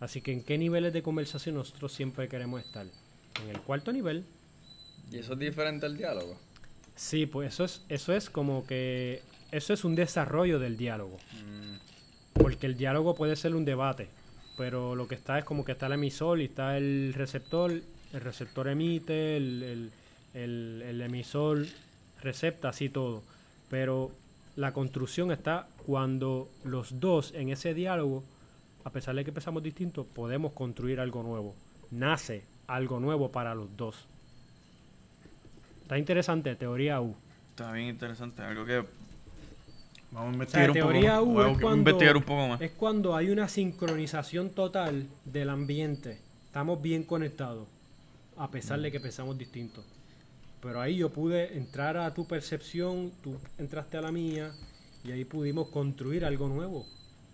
Así 0.00 0.20
que 0.20 0.32
en 0.32 0.42
qué 0.42 0.58
niveles 0.58 0.92
de 0.92 1.02
conversación 1.02 1.54
nosotros 1.54 1.92
siempre 1.92 2.28
queremos 2.28 2.62
estar. 2.62 2.86
En 3.42 3.48
el 3.48 3.60
cuarto 3.60 3.92
nivel, 3.92 4.24
Y 5.10 5.18
eso 5.18 5.32
es 5.34 5.38
diferente 5.38 5.86
al 5.86 5.96
diálogo. 5.96 6.36
sí, 6.94 7.26
pues 7.26 7.54
eso 7.54 7.64
es, 7.64 7.82
eso 7.88 8.12
es 8.12 8.28
como 8.30 8.66
que 8.66 9.22
eso 9.52 9.72
es 9.72 9.84
un 9.84 9.94
desarrollo 9.94 10.58
del 10.58 10.76
diálogo. 10.76 11.16
Mm, 11.44 11.76
Porque 12.34 12.66
el 12.66 12.76
diálogo 12.76 13.14
puede 13.14 13.34
ser 13.36 13.54
un 13.54 13.64
debate, 13.64 14.08
pero 14.56 14.94
lo 14.94 15.08
que 15.08 15.14
está 15.16 15.38
es 15.38 15.44
como 15.44 15.64
que 15.64 15.72
está 15.72 15.86
el 15.86 15.92
emisor 15.94 16.40
y 16.40 16.44
está 16.44 16.76
el 16.78 17.12
receptor. 17.14 17.72
El 17.72 18.20
receptor 18.20 18.68
emite, 18.68 19.36
el, 19.36 19.62
el- 19.62 19.90
el- 20.34 20.82
el 20.86 21.00
emisor 21.02 21.66
recepta, 22.22 22.68
así 22.68 22.88
todo. 22.88 23.22
Pero 23.68 24.10
la 24.56 24.72
construcción 24.72 25.32
está 25.32 25.66
cuando 25.86 26.48
los 26.64 27.00
dos 27.00 27.32
en 27.34 27.48
ese 27.50 27.74
diálogo, 27.74 28.22
a 28.84 28.90
pesar 28.90 29.14
de 29.16 29.24
que 29.24 29.32
pensamos 29.32 29.62
distintos, 29.62 30.06
podemos 30.06 30.52
construir 30.52 31.00
algo 31.00 31.22
nuevo. 31.22 31.54
Nace 31.90 32.44
algo 32.68 33.00
nuevo 33.00 33.30
para 33.32 33.54
los 33.54 33.76
dos. 33.76 34.06
Está 35.90 35.98
interesante, 35.98 36.54
teoría 36.54 37.00
U. 37.00 37.16
Está 37.48 37.72
bien 37.72 37.88
interesante. 37.88 38.42
Algo 38.42 38.64
que 38.64 38.84
vamos 40.12 40.38
a 40.38 40.44
O 40.44 40.48
sea, 40.48 40.64
investigar 40.64 40.70
un 40.70 40.76
poco 40.76 40.92
teoría 40.92 41.10
más. 41.14 41.22
U 41.24 41.40
es 41.42 41.58
cuando, 41.58 41.76
investigar 41.90 42.16
un 42.16 42.22
poco 42.22 42.46
más. 42.46 42.60
es 42.60 42.70
cuando 42.70 43.16
hay 43.16 43.30
una 43.30 43.48
sincronización 43.48 44.50
total 44.50 45.08
del 45.24 45.50
ambiente. 45.50 46.20
Estamos 46.46 46.80
bien 46.80 47.02
conectados, 47.02 47.66
a 48.36 48.48
pesar 48.52 48.80
de 48.80 48.92
que 48.92 49.00
pensamos 49.00 49.36
distintos. 49.36 49.84
Pero 50.62 50.80
ahí 50.80 50.98
yo 50.98 51.10
pude 51.10 51.56
entrar 51.56 51.96
a 51.96 52.14
tu 52.14 52.24
percepción, 52.24 53.10
tú 53.20 53.36
entraste 53.58 53.96
a 53.96 54.02
la 54.02 54.12
mía, 54.12 54.52
y 55.02 55.10
ahí 55.10 55.24
pudimos 55.24 55.70
construir 55.70 56.24
algo 56.24 56.46
nuevo. 56.46 56.86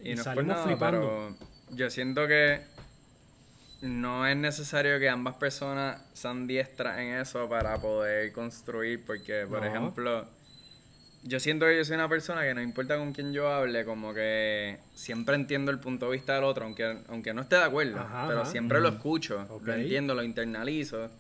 Y, 0.03 0.13
Y, 0.13 0.15
no 0.15 0.25
salimos 0.25 0.47
nada, 0.47 0.65
flipando. 0.65 1.01
pero 1.03 1.77
yo 1.77 1.91
siento 1.91 2.27
que 2.27 2.63
no 3.83 4.27
es 4.27 4.37
necesario 4.37 4.99
que 4.99 5.09
ambas 5.09 5.37
personas 5.37 6.01
sean 6.15 6.47
diestras 6.47 6.99
en 6.99 7.15
eso 7.15 7.49
para 7.49 7.79
poder 7.81 8.33
construir, 8.33 9.05
porque, 9.05 9.47
por 9.49 9.61
No. 9.61 9.67
ejemplo, 9.67 10.29
yo 11.23 11.41
siento 11.41 11.67
que 11.67 11.77
yo 11.77 11.85
soy 11.85 11.97
una 11.97 12.09
persona 12.09 12.43
que 12.43 12.55
no 12.55 12.63
importa 12.63 12.97
con 12.97 13.13
quién 13.13 13.33
yo 13.33 13.49
hable, 13.53 13.85
como 13.85 14.15
que 14.15 14.79
siempre 14.95 15.35
entiendo 15.35 15.71
el 15.71 15.79
punto 15.79 16.07
de 16.07 16.13
vista 16.13 16.35
del 16.37 16.45
otro, 16.45 16.65
aunque, 16.65 16.99
aunque 17.09 17.35
no 17.35 17.43
esté 17.43 17.57
de 17.57 17.65
acuerdo, 17.65 18.01
Ajá, 18.01 18.25
pero 18.29 18.43
ajá. 18.43 18.51
siempre 18.51 18.81
lo 18.81 18.89
escucho, 18.89 19.45
Ok. 19.51 19.67
lo 19.67 19.75
entiendo, 19.75 20.15
lo 20.15 20.23
internalizo. 20.23 21.11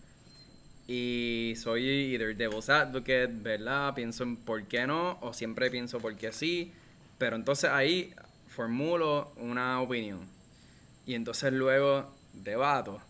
Y 0.88 1.54
soy 1.57 1.84
either 2.14 2.36
devil's 2.36 2.68
advocate, 2.70 3.26
¿verdad? 3.32 3.92
Pienso 3.94 4.22
en 4.22 4.36
por 4.36 4.62
qué 4.68 4.86
no, 4.86 5.18
o 5.20 5.32
siempre 5.32 5.68
pienso 5.70 5.98
por 5.98 6.14
qué 6.16 6.30
sí. 6.32 6.72
Pero 7.18 7.34
entonces 7.34 7.68
ahí 7.70 8.14
formulo 8.48 9.32
una 9.36 9.80
opinión. 9.80 10.20
Y 11.04 11.14
entonces 11.14 11.52
luego 11.52 12.14
debato. 12.37 13.01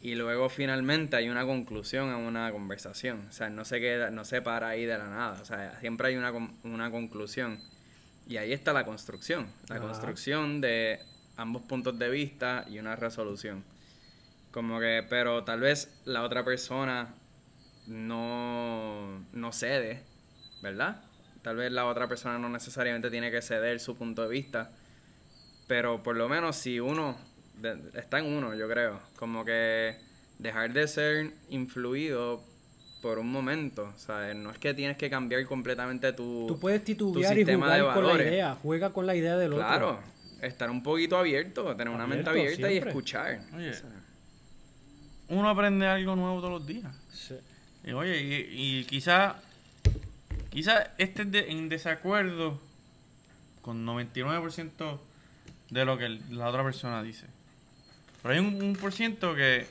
Y 0.00 0.14
luego 0.14 0.48
finalmente 0.48 1.16
hay 1.16 1.28
una 1.28 1.44
conclusión 1.44 2.10
a 2.10 2.16
una 2.16 2.52
conversación. 2.52 3.26
O 3.28 3.32
sea, 3.32 3.50
no 3.50 3.64
se 3.64 3.80
queda, 3.80 4.10
no 4.10 4.24
se 4.24 4.42
para 4.42 4.68
ahí 4.68 4.84
de 4.84 4.96
la 4.96 5.08
nada. 5.08 5.40
O 5.40 5.44
sea, 5.44 5.78
siempre 5.80 6.08
hay 6.08 6.16
una, 6.16 6.32
una 6.62 6.90
conclusión. 6.90 7.58
Y 8.28 8.36
ahí 8.36 8.52
está 8.52 8.72
la 8.72 8.84
construcción. 8.84 9.48
La 9.68 9.76
Ajá. 9.76 9.86
construcción 9.86 10.60
de 10.60 11.00
ambos 11.36 11.62
puntos 11.62 11.98
de 11.98 12.10
vista 12.10 12.64
y 12.68 12.78
una 12.78 12.94
resolución. 12.94 13.64
Como 14.52 14.78
que, 14.80 15.04
pero 15.08 15.44
tal 15.44 15.60
vez 15.60 16.00
la 16.04 16.22
otra 16.22 16.44
persona 16.44 17.14
no, 17.86 19.24
no 19.32 19.52
cede, 19.52 20.02
¿verdad? 20.62 21.02
Tal 21.42 21.56
vez 21.56 21.72
la 21.72 21.86
otra 21.86 22.08
persona 22.08 22.38
no 22.38 22.48
necesariamente 22.48 23.10
tiene 23.10 23.30
que 23.30 23.40
ceder 23.42 23.80
su 23.80 23.96
punto 23.96 24.22
de 24.22 24.28
vista, 24.28 24.72
pero 25.66 26.02
por 26.02 26.16
lo 26.16 26.28
menos 26.28 26.56
si 26.56 26.80
uno, 26.80 27.16
de- 27.60 27.78
está 27.94 28.18
en 28.18 28.26
uno, 28.26 28.54
yo 28.54 28.68
creo, 28.68 29.00
como 29.16 29.44
que 29.44 29.96
dejar 30.38 30.72
de 30.72 30.86
ser 30.88 31.32
influido 31.50 32.42
por 33.02 33.18
un 33.18 33.30
momento, 33.30 33.92
o 33.94 33.98
sea, 33.98 34.34
no 34.34 34.50
es 34.50 34.58
que 34.58 34.74
tienes 34.74 34.96
que 34.96 35.08
cambiar 35.08 35.44
completamente 35.46 36.12
tu... 36.12 36.46
Tú 36.48 36.58
puedes 36.58 36.82
titubear 36.84 37.32
y 37.32 37.36
sistema 37.36 37.72
de 37.74 37.80
jugar 37.80 37.94
con 37.94 38.06
la 38.06 38.22
idea, 38.24 38.54
juega 38.60 38.90
con 38.90 39.06
la 39.06 39.14
idea 39.14 39.36
del 39.36 39.52
otro. 39.52 39.64
Claro, 39.66 40.00
estar 40.42 40.68
un 40.70 40.82
poquito 40.82 41.16
abierto, 41.16 41.76
tener 41.76 41.94
una 41.94 42.06
mente 42.06 42.28
abierta 42.28 42.70
y 42.72 42.78
escuchar. 42.78 43.40
Oye. 43.56 43.70
O 43.70 43.74
sea, 43.74 43.90
Uno 45.28 45.48
aprende 45.48 45.86
algo 45.86 46.16
nuevo 46.16 46.38
todos 46.40 46.52
los 46.60 46.66
días. 46.66 46.92
Sí. 47.12 47.36
Y 47.84 47.92
oye, 47.92 48.20
y, 48.20 48.80
y 48.80 48.84
quizá, 48.84 49.36
quizá 50.50 50.92
estés 50.98 51.30
de- 51.30 51.50
en 51.50 51.68
desacuerdo 51.68 52.58
con 53.62 53.84
99% 53.86 54.98
de 55.70 55.84
lo 55.84 55.98
que 55.98 56.08
la 56.30 56.48
otra 56.48 56.64
persona 56.64 57.02
dice. 57.02 57.26
Pero 58.28 58.42
hay 58.42 58.46
un, 58.46 58.62
un 58.62 58.76
por 58.76 58.92
ciento 58.92 59.34
que. 59.34 59.66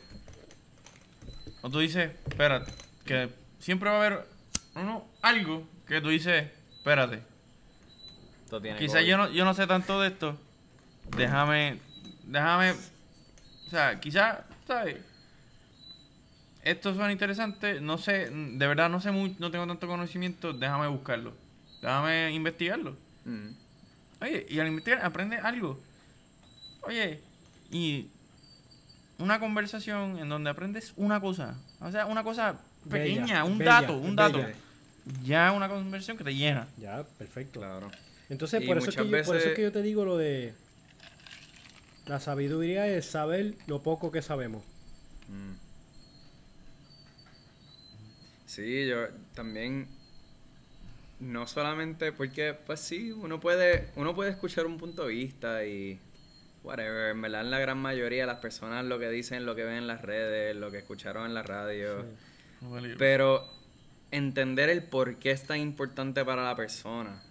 O 1.62 1.70
tú 1.70 1.78
dices, 1.78 2.10
espérate, 2.28 2.72
que 3.05 3.30
siempre 3.60 3.88
va 3.88 3.97
a 3.97 3.99
haber 3.99 4.28
uno, 4.74 5.05
algo 5.22 5.70
que 5.88 6.01
tú 6.01 6.10
dices, 6.10 6.49
espérate. 6.76 7.22
Quizás 8.80 9.05
yo 9.05 9.16
no, 9.16 9.30
yo 9.30 9.45
no 9.45 9.53
sé 9.53 9.68
tanto 9.68 10.01
de 10.01 10.08
esto. 10.08 10.39
Déjame. 11.16 11.78
Déjame. 12.24 12.72
O 12.72 13.70
sea, 13.70 13.99
quizás, 13.99 14.39
¿sabes? 14.66 15.05
Esto 16.64 16.95
suena 16.95 17.12
interesante. 17.12 17.80
No 17.80 17.99
sé, 17.99 18.32
de 18.32 18.68
verdad 18.68 18.89
no 18.89 18.99
sé 18.99 19.12
mucho, 19.12 19.36
no 19.38 19.51
tengo 19.51 19.68
tanto 19.68 19.86
conocimiento. 19.86 20.51
Déjame 20.51 20.88
buscarlo. 20.88 21.36
Déjame 21.80 22.32
investigarlo. 22.32 22.97
Mm. 23.24 23.49
Oye, 24.20 24.47
y 24.49 24.58
al 24.58 24.68
investigar 24.68 25.05
aprende 25.05 25.38
algo. 25.38 25.80
Oye, 26.82 27.22
y 27.70 28.10
una 29.20 29.39
conversación 29.39 30.20
en 30.20 30.30
donde 30.30 30.49
aprendes 30.49 30.93
una 30.95 31.20
cosa. 31.20 31.55
O 31.80 31.91
sea, 31.91 32.05
una 32.05 32.24
cosa 32.24 32.59
pequeña, 32.89 33.22
Bella, 33.22 33.43
un 33.43 33.57
bella, 33.57 33.82
dato, 33.82 33.97
un 33.97 34.15
dato. 34.15 34.38
bella. 34.38 34.55
Ya 35.24 35.51
una 35.51 35.70
conversación 35.70 36.18
que 36.18 36.24
te 36.24 36.36
llena. 36.36 36.68
Ya, 36.78 37.03
perfecto. 37.18 37.59
Claro. 37.59 37.89
Entonces, 38.30 38.63
por 38.65 38.78
eso, 38.78 38.89
es 38.89 38.95
que 38.95 39.03
yo, 39.03 39.09
por 39.09 39.38
eso 39.38 39.49
es 39.49 39.55
que 39.55 39.61
yo 39.61 39.72
te 39.72 39.82
digo 39.82 40.05
lo 40.05 40.18
de... 40.18 40.53
La 42.05 42.20
sabiduría 42.20 42.88
es 42.88 43.05
saber 43.05 43.55
lo 43.68 43.82
poco 43.84 44.11
que 44.11 44.22
sabemos. 44.22 44.63
Mm. 45.28 45.53
Sí, 48.45 48.88
yo 48.88 49.07
también 49.34 49.88
no 51.20 51.47
solamente 51.47 52.11
porque 52.11 52.53
pues 52.53 52.80
sí, 52.80 53.11
uno 53.11 53.39
puede 53.39 53.89
uno 53.95 54.15
puede 54.15 54.32
escuchar 54.32 54.65
un 54.65 54.78
punto 54.78 55.05
de 55.05 55.13
vista 55.13 55.65
y 55.65 55.99
whatever, 56.68 57.11
en 57.11 57.22
verdad 57.22 57.43
la 57.45 57.59
gran 57.59 57.78
mayoría 57.80 58.22
de 58.24 58.28
las 58.28 58.39
personas 58.39 58.86
lo 58.86 58.99
que 58.99 59.09
dicen, 59.09 59.45
lo 59.45 59.55
que 59.55 59.63
ven 59.63 59.76
en 59.78 59.88
las 59.88 60.01
redes, 60.01 60.55
lo 60.55 60.70
que 60.72 60.80
escucharon 60.80 61.26
en 61.26 61.34
la 61.34 61.43
radio, 61.43 62.05
pero 62.97 63.47
entender 64.11 64.70
el 64.70 64.84
por 64.84 65.15
qué 65.18 65.32
es 65.32 65.43
tan 65.43 65.59
importante 65.59 66.24
para 66.24 66.43
la 66.43 66.55
persona, 66.55 67.22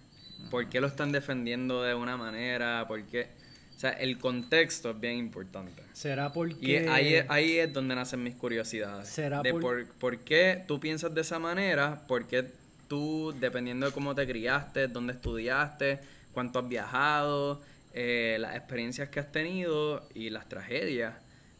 por 0.51 0.67
qué 0.69 0.79
lo 0.81 0.87
están 0.87 1.11
defendiendo 1.11 1.81
de 1.83 1.93
una 1.95 2.17
manera, 2.17 2.85
por 2.87 3.03
qué, 3.03 3.27
o 3.75 3.79
sea, 3.79 3.91
el 3.91 4.17
contexto 4.17 4.91
es 4.91 4.99
bien 4.99 5.17
importante. 5.17 5.83
Será 5.93 6.27
Y 6.27 6.29
porque... 6.33 6.87
ahí, 6.89 7.13
es- 7.15 7.25
ahí 7.29 7.57
es 7.57 7.73
donde 7.73 7.95
nacen 7.95 8.23
mis 8.23 8.35
curiosidades. 8.35 9.07
¿Será 9.07 9.41
de 9.41 9.51
por- 9.51 9.61
por... 9.61 9.87
Por, 9.95 10.19
qué 10.19 10.63
tú 10.67 10.79
piensas 10.79 11.13
de 11.13 11.21
esa 11.21 11.39
manera, 11.39 12.01
por 12.07 12.25
qué 12.27 12.45
tú, 12.87 13.33
dependiendo 13.39 13.85
de 13.87 13.91
cómo 13.91 14.15
te 14.15 14.25
criaste, 14.25 14.87
dónde 14.87 15.13
estudiaste, 15.13 15.99
cuánto 16.33 16.59
has 16.59 16.67
viajado, 16.69 17.61
eh, 17.99 18.37
las 18.39 18.55
experiencias 18.55 19.09
que 19.09 19.19
has 19.19 19.31
tenido 19.31 20.07
y 20.13 20.29
las 20.29 20.47
tragedias, 20.47 21.15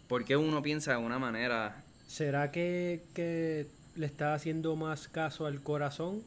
por 0.08 0.24
qué 0.24 0.38
uno 0.38 0.62
piensa 0.62 0.92
de 0.92 0.98
una 0.98 1.18
manera. 1.18 1.84
¿Será 2.06 2.52
que, 2.52 3.06
que 3.16 3.66
le 3.96 4.06
estás 4.06 4.36
haciendo 4.36 4.76
más 4.76 5.08
caso 5.08 5.48
al 5.48 5.64
corazón? 5.64 6.22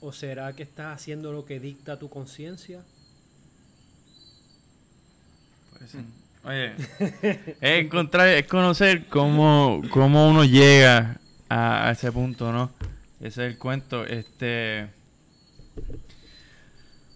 ¿O 0.00 0.10
será 0.12 0.54
que 0.54 0.62
estás 0.62 0.94
haciendo 0.94 1.32
lo 1.32 1.44
que 1.44 1.60
dicta 1.60 1.98
tu 1.98 2.08
conciencia? 2.08 2.82
Puede 5.70 5.88
ser. 5.88 6.04
Oye, 6.42 6.74
es 7.60 7.84
encontrar, 7.84 8.28
es 8.28 8.46
conocer 8.46 9.06
cómo, 9.06 9.82
cómo 9.90 10.30
uno 10.30 10.46
llega 10.46 11.20
a, 11.50 11.88
a 11.88 11.90
ese 11.90 12.10
punto, 12.10 12.52
¿no? 12.52 12.70
Ese 13.20 13.46
es 13.46 13.52
el 13.52 13.58
cuento. 13.58 14.06
Este. 14.06 14.88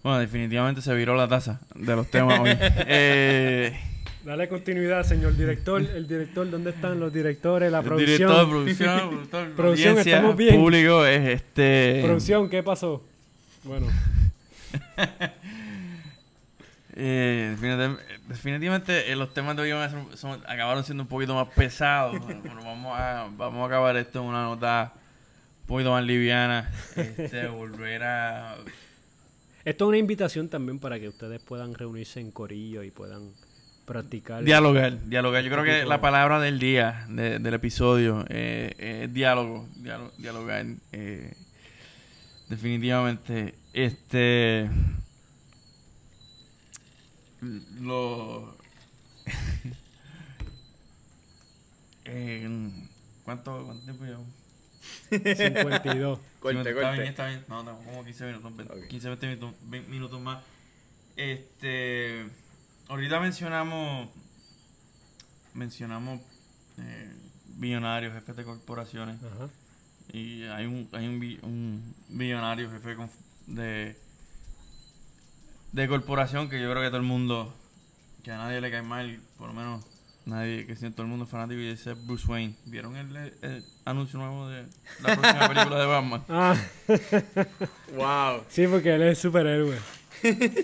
Bueno, 0.03 0.19
definitivamente 0.19 0.81
se 0.81 0.93
viró 0.95 1.15
la 1.15 1.27
taza 1.27 1.59
de 1.75 1.95
los 1.95 2.09
temas 2.09 2.39
hoy. 2.39 2.49
Eh, 2.87 3.79
Dale 4.23 4.47
continuidad, 4.47 5.03
señor 5.03 5.35
director. 5.35 5.81
El 5.81 6.07
director, 6.07 6.47
¿dónde 6.49 6.69
están 6.71 6.99
los 6.99 7.11
directores? 7.11 7.71
La 7.71 7.79
el 7.79 7.85
producción. 7.85 8.17
director 8.29 8.45
de 8.45 8.51
producción, 8.51 9.09
productor, 9.09 9.51
Producción, 9.55 9.97
estamos 9.97 10.35
bien. 10.37 10.55
público, 10.55 11.05
es 11.07 11.27
este. 11.27 12.01
Producción, 12.03 12.49
¿qué 12.49 12.61
pasó? 12.63 13.03
Bueno, 13.63 13.87
Eh, 16.93 17.55
definitiv- 17.57 17.97
definitivamente 18.27 19.11
eh, 19.11 19.15
los 19.15 19.33
temas 19.33 19.55
de 19.55 19.61
hoy 19.61 19.71
van 19.71 19.81
a 19.83 19.89
ser- 19.89 20.17
son- 20.17 20.41
acabaron 20.45 20.83
siendo 20.83 21.03
un 21.03 21.07
poquito 21.09 21.33
más 21.33 21.47
pesados. 21.55 22.19
Bueno, 22.19 22.61
vamos, 22.63 22.99
a, 22.99 23.29
vamos 23.37 23.63
a 23.63 23.65
acabar 23.65 23.95
esto 23.95 24.19
en 24.19 24.25
una 24.25 24.43
nota 24.43 24.91
un 25.61 25.67
poquito 25.67 25.91
más 25.91 26.03
liviana. 26.03 26.69
Este, 26.97 27.47
volver 27.47 28.03
a... 28.03 28.57
esto 29.65 29.85
es 29.85 29.87
una 29.89 29.97
invitación 29.97 30.49
también 30.49 30.79
para 30.79 30.99
que 30.99 31.07
ustedes 31.09 31.41
puedan 31.41 31.73
reunirse 31.73 32.19
en 32.19 32.31
corillo 32.31 32.83
y 32.83 32.91
puedan 32.91 33.29
practicar. 33.85 34.43
Dialogar, 34.43 34.99
dialogar. 35.09 35.43
Yo 35.43 35.51
creo 35.51 35.63
que 35.63 35.85
la 35.85 35.99
palabra 36.01 36.39
del 36.39 36.59
día, 36.59 37.05
de- 37.09 37.39
del 37.39 37.53
episodio, 37.53 38.25
eh, 38.29 38.73
es 39.03 39.13
diálogo, 39.13 39.67
diálogo, 39.77 40.11
dialogar. 40.17 40.65
eh, 40.91 41.33
definitivamente. 42.49 43.55
Este... 43.73 44.69
Lo... 47.79 48.55
Eh, 52.05 52.69
¿cuánto, 53.23 53.63
¿Cuánto 53.65 53.83
tiempo 53.85 54.03
llevamos? 54.03 54.27
52. 55.09 56.19
Corte, 56.41 56.57
Está 56.59 56.73
corte. 56.73 56.91
bien, 56.93 57.07
está 57.09 57.27
bien. 57.27 57.45
No, 57.47 57.61
no, 57.63 57.77
como 57.79 58.03
15 58.03 58.25
minutos, 58.25 58.55
ve- 58.57 58.63
Ok. 58.63 58.87
15, 58.87 59.07
20 59.09 59.27
minutos, 59.27 59.53
20 59.63 59.89
minutos 59.91 60.19
más. 60.21 60.43
Este, 61.15 62.25
ahorita 62.87 63.19
mencionamos, 63.19 64.09
mencionamos 65.53 66.19
eh, 66.79 67.11
billonarios, 67.57 68.13
jefes 68.13 68.35
de 68.35 68.43
corporaciones. 68.43 69.17
Ajá. 69.23 69.49
Y 70.13 70.43
hay 70.45 70.65
un, 70.65 70.89
hay 70.93 71.07
un, 71.07 71.39
un 71.43 71.95
billonario 72.09 72.71
jefe 72.71 72.95
de, 73.47 73.95
de 75.71 75.87
corporación 75.87 76.49
que 76.49 76.59
yo 76.59 76.71
creo 76.71 76.81
que 76.81 76.87
todo 76.89 76.97
el 76.97 77.03
mundo, 77.03 77.53
que 78.23 78.31
a 78.31 78.37
nadie 78.37 78.61
le 78.61 78.71
cae 78.71 78.81
mal, 78.81 79.19
por 79.37 79.47
lo 79.49 79.53
menos 79.53 79.85
nadie, 80.25 80.65
que 80.65 80.75
si 80.75 80.89
todo 80.91 81.03
el 81.03 81.07
mundo 81.09 81.25
es 81.25 81.31
fanático 81.31 81.59
y 81.61 81.67
ese 81.69 81.91
es 81.93 82.05
Bruce 82.07 82.25
Wayne. 82.27 82.55
¿Vieron 82.65 82.95
el, 82.95 83.15
el 83.41 83.65
anuncio 83.85 84.19
nuevo 84.19 84.47
de 84.49 84.65
la 85.01 85.15
próxima 85.17 85.47
película 85.53 85.79
de 85.79 85.85
Batman? 85.85 86.23
Ah, 86.29 86.55
Wow. 87.95 88.43
sí, 88.49 88.67
porque 88.67 88.95
él 88.95 89.01
es 89.03 89.17
superhéroe. 89.19 89.77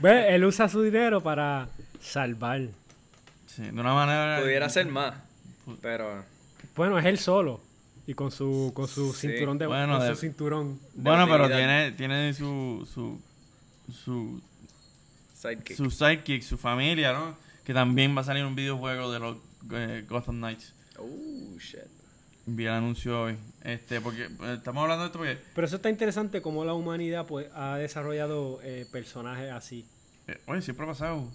Ve, 0.00 0.34
él 0.34 0.44
usa 0.44 0.68
su 0.68 0.82
dinero 0.82 1.20
para 1.22 1.68
salvar. 2.00 2.60
Sí, 3.46 3.62
de 3.62 3.70
una 3.70 3.94
manera... 3.94 4.40
Pudiera 4.42 4.68
ser 4.68 4.86
más, 4.86 5.14
pero 5.80 6.24
Bueno, 6.74 6.98
es 6.98 7.04
él 7.06 7.18
solo. 7.18 7.60
Y 8.06 8.14
con 8.14 8.30
su, 8.32 8.72
con 8.74 8.88
su 8.88 9.12
Sí. 9.12 9.28
cinturón 9.28 9.58
de, 9.58 9.66
Bueno, 9.66 9.98
con 9.98 10.08
de- 10.08 10.14
su 10.14 10.20
cinturón. 10.20 10.80
Bueno, 10.94 11.26
pero 11.28 11.46
tiene, 11.48 11.92
tiene 11.92 12.34
su, 12.34 12.88
su, 12.92 13.20
su, 13.92 14.42
sidekick. 15.34 15.76
su 15.76 15.90
sidekick, 15.90 16.42
su 16.42 16.58
familia, 16.58 17.12
¿no? 17.12 17.36
Que 17.64 17.72
también 17.74 18.16
va 18.16 18.22
a 18.22 18.24
salir 18.24 18.44
un 18.44 18.54
videojuego 18.54 19.12
de 19.12 19.18
los 19.20 19.36
eh, 19.72 20.04
Gotham 20.08 20.38
Knights. 20.38 20.74
Oh, 20.98 21.58
shit. 21.58 21.80
Vi 22.46 22.64
el 22.64 22.72
anuncio 22.72 23.22
hoy. 23.22 23.36
Este, 23.62 24.00
porque 24.00 24.24
eh, 24.24 24.54
estamos 24.56 24.82
hablando 24.82 25.04
de 25.04 25.06
esto 25.06 25.18
porque 25.18 25.38
Pero 25.54 25.66
eso 25.66 25.76
está 25.76 25.88
interesante 25.90 26.42
cómo 26.42 26.64
la 26.64 26.74
humanidad 26.74 27.24
pues 27.26 27.46
ha 27.54 27.76
desarrollado 27.76 28.58
eh, 28.64 28.86
personajes 28.90 29.52
así. 29.52 29.86
eh, 30.26 30.40
oye, 30.46 30.60
siempre 30.62 30.84
ha 30.86 30.88
pasado. 30.88 31.28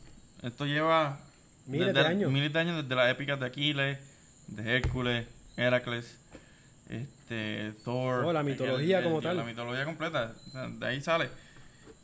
Esto 0.43 0.65
lleva 0.65 1.19
Miles 1.65 1.93
de 1.93 1.99
años. 2.01 2.31
Miles 2.31 2.51
de 2.51 2.59
años 2.59 2.81
desde 2.83 2.95
las 2.95 3.09
épicas 3.09 3.39
de 3.39 3.45
Aquiles, 3.45 3.97
de 4.47 4.75
Hércules, 4.77 5.25
Heracles, 5.55 6.17
este, 6.89 7.73
Thor. 7.83 8.25
Oh, 8.25 8.33
la 8.33 8.41
el- 8.41 8.45
mitología 8.45 8.97
el- 8.99 9.03
como 9.05 9.17
el- 9.17 9.23
tal. 9.23 9.37
La 9.37 9.43
mitología 9.43 9.85
completa. 9.85 10.33
o 10.47 10.51
sea, 10.51 10.67
de 10.67 10.85
ahí 10.85 11.01
sale. 11.01 11.29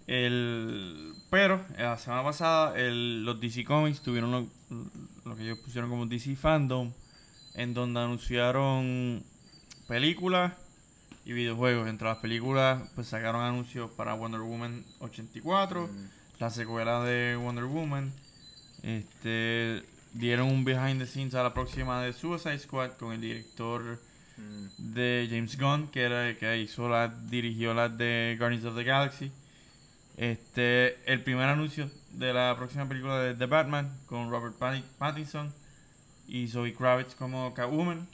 El, 0.08 1.14
pero 1.30 1.56
eh, 1.78 1.84
la 1.84 1.98
semana 1.98 2.24
pasada 2.24 2.78
el- 2.78 3.24
los 3.24 3.40
DC 3.40 3.64
Comics 3.64 4.02
tuvieron 4.02 4.32
lo, 4.32 4.48
lo 5.26 5.36
que 5.36 5.44
ellos 5.44 5.60
pusieron 5.60 5.90
como 5.90 6.06
DC 6.06 6.36
Fandom, 6.36 6.92
en 7.56 7.74
donde 7.74 8.00
anunciaron 8.02 9.24
películas 9.88 10.54
y 11.26 11.32
videojuegos. 11.34 11.88
Entre 11.88 12.08
las 12.08 12.18
películas, 12.18 12.82
pues 12.96 13.08
sacaron 13.08 13.42
anuncios 13.42 13.90
para 13.92 14.14
Wonder 14.14 14.42
Woman 14.42 14.84
84, 15.00 15.88
Mm. 15.88 16.10
la 16.40 16.50
secuela 16.50 17.02
de 17.04 17.36
Wonder 17.38 17.66
Woman. 17.66 18.12
Este 18.82 19.84
dieron 20.14 20.50
un 20.52 20.64
behind 20.66 21.00
the 21.00 21.08
scenes 21.08 21.34
a 21.34 21.42
la 21.44 21.54
próxima 21.54 22.02
de 22.04 22.14
Suicide 22.14 22.60
Squad 22.60 22.92
con 23.00 23.14
el 23.14 23.22
director 23.22 24.00
Mm. 24.38 24.94
de 24.94 25.28
James 25.30 25.58
Gunn, 25.58 25.88
que 25.88 26.02
era 26.02 26.28
el 26.30 26.38
que 26.38 26.58
hizo 26.60 26.90
la, 26.90 27.08
dirigió 27.08 27.74
las 27.74 27.96
de 27.98 28.36
Guardians 28.38 28.66
of 28.66 28.76
the 28.76 28.84
Galaxy. 28.84 29.32
Este, 30.18 30.98
el 31.12 31.22
primer 31.24 31.46
anuncio 31.50 31.90
de 32.12 32.34
la 32.34 32.56
próxima 32.58 32.88
película 32.88 33.20
de 33.22 33.34
The 33.34 33.46
Batman 33.48 33.98
con 34.06 34.30
Robert 34.30 34.56
Patti- 34.60 34.84
Pattinson 35.00 35.54
y 36.28 36.48
Zoe 36.48 36.74
Kravitz 36.74 37.16
como 37.16 37.54
Catwoman. 37.54 38.08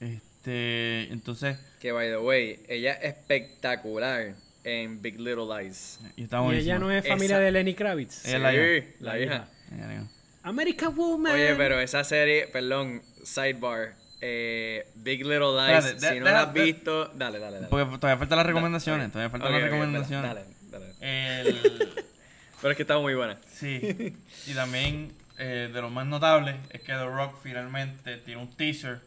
Este, 0.00 1.12
entonces, 1.12 1.58
Que 1.80 1.92
by 1.92 2.08
the 2.08 2.16
way, 2.18 2.60
ella 2.68 2.92
es 2.94 3.14
espectacular 3.14 4.34
en 4.64 5.02
Big 5.02 5.18
Little 5.20 5.46
Lies. 5.62 6.00
y 6.16 6.22
está 6.24 6.42
y 6.52 6.56
ella 6.56 6.78
no 6.78 6.90
es 6.90 7.06
familia 7.06 7.36
Esa- 7.36 7.44
de 7.44 7.52
Lenny 7.52 7.74
Kravitz. 7.74 8.24
Ella 8.26 8.38
la 8.38 8.54
hija. 8.54 8.86
la 9.00 9.12
La 9.12 9.18
hija. 9.20 9.48
hija. 9.70 10.08
American 10.42 10.94
Woman. 10.96 11.34
Oye, 11.34 11.54
pero 11.56 11.78
esa 11.80 12.02
serie, 12.04 12.46
perdón, 12.46 13.02
sidebar. 13.24 13.94
Eh, 14.22 14.86
Big 14.96 15.20
Little 15.24 15.52
Lies, 15.56 15.84
Espérate, 15.84 16.06
de- 16.06 16.12
si 16.14 16.18
no 16.20 16.24
deja- 16.26 16.36
la 16.36 16.42
has 16.42 16.54
de- 16.54 16.62
visto, 16.62 17.06
dale, 17.14 17.38
dale, 17.38 17.56
dale. 17.56 17.68
Porque 17.68 17.84
todavía 17.98 18.18
faltan 18.18 18.36
las 18.38 18.46
recomendaciones. 18.46 19.10
Todavía 19.12 19.30
faltan 19.30 19.52
las 19.52 19.62
recomendaciones. 19.62 20.34
Dale, 20.34 20.44
dale. 20.70 20.94
El, 21.40 21.88
Pero 22.60 22.70
es 22.72 22.76
que 22.76 22.82
está 22.82 22.98
muy 22.98 23.14
buena. 23.14 23.38
sí. 23.50 24.16
Y 24.46 24.54
también 24.54 25.12
eh, 25.38 25.70
de 25.72 25.80
lo 25.80 25.88
más 25.90 26.06
notable 26.06 26.56
es 26.70 26.80
que 26.82 26.92
The 26.92 27.04
Rock 27.06 27.36
finalmente 27.42 28.18
tiene 28.18 28.42
un 28.42 28.50
teaser 28.54 29.00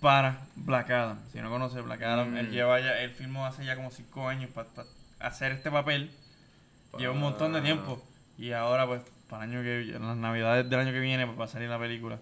para 0.00 0.40
Black 0.54 0.90
Adam. 0.90 1.18
Si 1.32 1.38
no 1.40 1.50
conoce 1.50 1.80
Black 1.80 2.02
Adam, 2.02 2.32
Mm. 2.32 2.36
él 2.36 2.50
lleva 2.50 2.78
ya, 2.80 3.00
él 3.00 3.10
filmó 3.10 3.46
hace 3.46 3.64
ya 3.64 3.74
como 3.76 3.90
5 3.90 4.28
años 4.28 4.50
para 4.54 4.68
hacer 5.18 5.52
este 5.52 5.70
papel. 5.70 6.10
Lleva 6.98 7.12
un 7.12 7.20
montón 7.20 7.52
de 7.52 7.58
Ah. 7.58 7.62
tiempo. 7.62 8.02
Y 8.38 8.52
ahora, 8.52 8.86
pues, 8.86 9.02
para 9.28 9.44
el 9.44 9.50
año 9.50 9.62
que 9.62 9.98
las 9.98 10.16
navidades 10.16 10.68
del 10.70 10.78
año 10.78 10.92
que 10.92 11.00
viene, 11.00 11.26
pues 11.26 11.38
va 11.40 11.44
a 11.46 11.48
salir 11.48 11.68
la 11.68 11.78
película. 11.78 12.18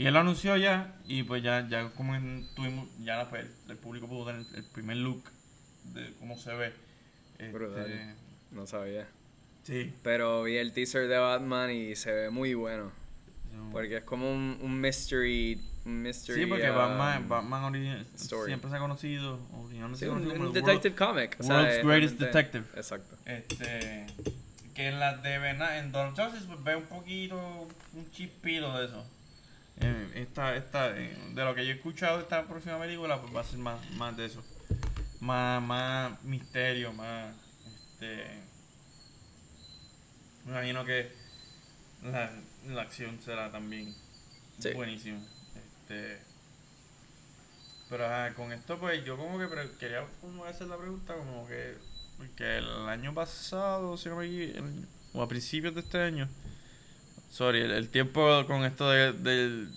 Y 0.00 0.06
él 0.06 0.14
lo 0.14 0.20
anunció 0.20 0.56
ya, 0.56 0.94
y 1.06 1.22
pues 1.24 1.42
ya, 1.42 1.68
ya 1.68 1.90
como 1.90 2.14
en- 2.14 2.46
tuvimos, 2.54 2.88
ya 3.00 3.28
pues, 3.28 3.46
el 3.68 3.76
público 3.76 4.08
pudo 4.08 4.26
tener 4.26 4.46
el 4.54 4.64
primer 4.64 4.96
look 4.96 5.22
de 5.92 6.12
cómo 6.18 6.36
se 6.38 6.54
ve. 6.54 6.72
Este. 7.38 8.14
No 8.50 8.66
sabía. 8.66 9.06
sí. 9.62 9.92
Pero 10.02 10.42
vi 10.44 10.56
el 10.56 10.72
teaser 10.72 11.06
de 11.08 11.18
Batman 11.18 11.70
y 11.70 11.94
se 11.96 12.12
ve 12.12 12.30
muy 12.30 12.54
bueno. 12.54 12.92
Porque 13.72 13.98
es 13.98 14.04
como 14.04 14.32
un, 14.32 14.58
un 14.62 14.80
mystery. 14.80 15.60
Un 15.84 16.02
mystery 16.02 16.42
Sí, 16.42 16.46
porque 16.46 16.70
um, 16.70 16.76
Batman, 16.76 17.28
Batman 17.28 17.72
origi- 17.72 18.04
story. 18.16 18.46
siempre 18.48 18.70
se 18.70 18.76
ha 18.76 18.78
conocido, 18.78 19.38
sí, 19.70 19.76
se 19.76 19.80
ha 19.80 19.80
un, 19.80 19.80
conocido 19.82 20.12
como 20.14 20.24
un 20.40 20.46
el 20.46 20.52
detective 20.52 20.94
World- 20.98 21.14
comic. 21.14 21.36
o 21.40 21.44
World's 21.46 21.74
es 21.74 21.84
Greatest 21.86 22.18
Detective. 22.20 22.64
Exacto. 22.74 23.16
Este, 23.26 24.06
que 24.74 24.88
en 24.88 24.98
la 25.00 25.16
de 25.18 25.34
en 25.34 25.92
Donald 25.92 26.16
Justice 26.18 26.46
pues, 26.46 26.62
ve 26.64 26.76
un 26.76 26.84
poquito, 26.84 27.68
un 27.94 28.10
chispito 28.12 28.78
de 28.78 28.86
eso. 28.86 29.04
Eh, 29.82 30.10
esta, 30.14 30.56
esta, 30.56 30.96
eh, 30.98 31.16
de 31.34 31.44
lo 31.44 31.54
que 31.54 31.64
yo 31.64 31.72
he 31.72 31.76
escuchado 31.76 32.16
de 32.18 32.22
esta 32.24 32.46
próxima 32.46 32.78
película, 32.78 33.20
pues 33.20 33.34
va 33.34 33.40
a 33.40 33.44
ser 33.44 33.58
más, 33.58 33.78
más 33.92 34.16
de 34.16 34.26
eso. 34.26 34.42
Más, 35.20 35.62
más 35.62 36.22
misterio, 36.24 36.92
más, 36.92 37.34
este, 37.66 38.24
me 40.44 40.52
imagino 40.52 40.84
que 40.84 41.10
la, 42.02 42.30
la 42.68 42.82
acción 42.82 43.18
será 43.24 43.50
también 43.50 43.94
Sí. 44.58 44.72
buenísima. 44.74 45.18
Este, 45.56 46.18
pero 47.88 48.04
ajá, 48.06 48.34
con 48.34 48.52
esto 48.52 48.78
pues 48.78 49.02
yo 49.04 49.16
como 49.16 49.38
que 49.38 49.46
quería 49.78 50.06
como 50.20 50.44
hacer 50.44 50.66
la 50.68 50.76
pregunta 50.76 51.14
como 51.14 51.46
que 51.48 51.76
porque 52.18 52.58
el 52.58 52.86
año 52.88 53.14
pasado, 53.14 53.96
si 53.96 54.10
no 54.10 54.16
me 54.16 54.26
equivoco, 54.26 54.68
o 55.14 55.22
a 55.22 55.28
principios 55.28 55.74
de 55.74 55.80
este 55.80 55.98
año, 56.02 56.28
sorry, 57.30 57.60
el, 57.60 57.70
el 57.70 57.88
tiempo 57.88 58.44
con 58.46 58.64
esto 58.64 58.90
de, 58.90 59.12
del 59.12 59.68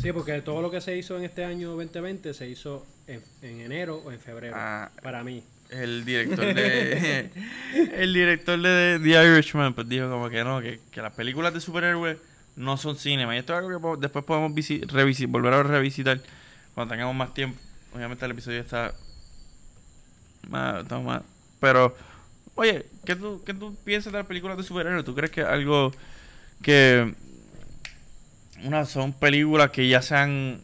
Sí, 0.00 0.12
porque 0.12 0.40
todo 0.42 0.60
lo 0.60 0.70
que 0.70 0.80
se 0.80 0.96
hizo 0.96 1.16
en 1.16 1.24
este 1.24 1.44
año 1.44 1.70
2020 1.70 2.34
se 2.34 2.48
hizo 2.48 2.86
en, 3.06 3.22
en 3.42 3.60
enero 3.62 4.02
o 4.04 4.12
en 4.12 4.20
febrero. 4.20 4.54
Ah. 4.56 4.90
Para 5.02 5.24
mí. 5.24 5.42
el 5.70 6.04
director 6.04 6.54
de 6.54 7.30
el 7.96 8.12
director 8.12 8.60
de 8.60 9.00
The 9.02 9.08
Irishman 9.36 9.72
pues 9.74 9.88
dijo 9.88 10.10
como 10.10 10.28
que 10.28 10.44
no, 10.44 10.60
que, 10.60 10.80
que 10.90 11.00
las 11.00 11.12
películas 11.14 11.54
de 11.54 11.60
superhéroes 11.60 12.18
no 12.56 12.76
son 12.76 12.96
cinema. 12.96 13.34
Y 13.34 13.38
esto 13.38 13.54
es 13.54 13.58
algo 13.64 13.94
que 13.96 14.00
después 14.02 14.24
podemos 14.24 14.52
visi- 14.52 14.82
revisi- 14.86 15.26
volver 15.30 15.54
a 15.54 15.62
revisitar 15.62 16.20
cuando 16.74 16.92
tengamos 16.92 17.14
más 17.16 17.32
tiempo. 17.32 17.58
Obviamente 17.94 18.24
el 18.24 18.32
episodio 18.32 18.60
está 18.60 18.92
más, 20.48 20.82
está 20.82 20.98
más- 20.98 21.22
pero 21.60 21.96
oye, 22.54 22.84
¿qué 23.04 23.16
tú, 23.16 23.42
qué 23.44 23.54
tú 23.54 23.74
piensas 23.84 24.12
de 24.12 24.18
las 24.18 24.26
películas 24.26 24.56
de 24.58 24.62
superhéroes? 24.62 25.04
¿Tú 25.04 25.14
crees 25.14 25.30
que 25.30 25.40
algo 25.42 25.92
que 26.62 27.14
una 28.64 28.84
son 28.84 29.12
películas 29.12 29.70
que 29.70 29.88
ya 29.88 30.02
se 30.02 30.14
han 30.14 30.60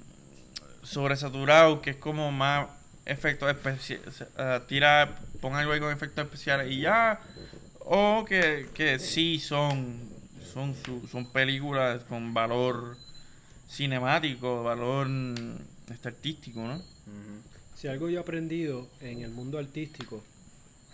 sobresaturado, 0.83 1.81
que 1.81 1.91
es 1.91 1.97
como 1.97 2.33
más 2.33 2.69
efectos 3.05 3.51
especiales, 3.51 4.25
tira, 4.67 5.17
pon 5.41 5.55
algo 5.55 5.73
ahí 5.73 5.81
con 5.81 5.93
efectos 5.93 6.25
especiales 6.25 6.71
y 6.71 6.81
ya, 6.81 7.21
o 7.81 8.25
que, 8.25 8.69
que 8.75 8.99
sí 8.99 9.39
son, 9.39 10.01
son, 10.53 10.75
son 11.11 11.27
películas 11.33 12.05
con 12.05 12.33
valor 12.33 12.97
cinemático, 13.69 14.63
valor 14.63 15.09
artístico, 16.05 16.61
¿no? 16.61 16.83
Si 17.75 17.89
algo 17.89 18.09
yo 18.09 18.19
he 18.19 18.23
aprendido 18.23 18.89
en 19.01 19.23
el 19.23 19.31
mundo 19.31 19.59
artístico, 19.59 20.23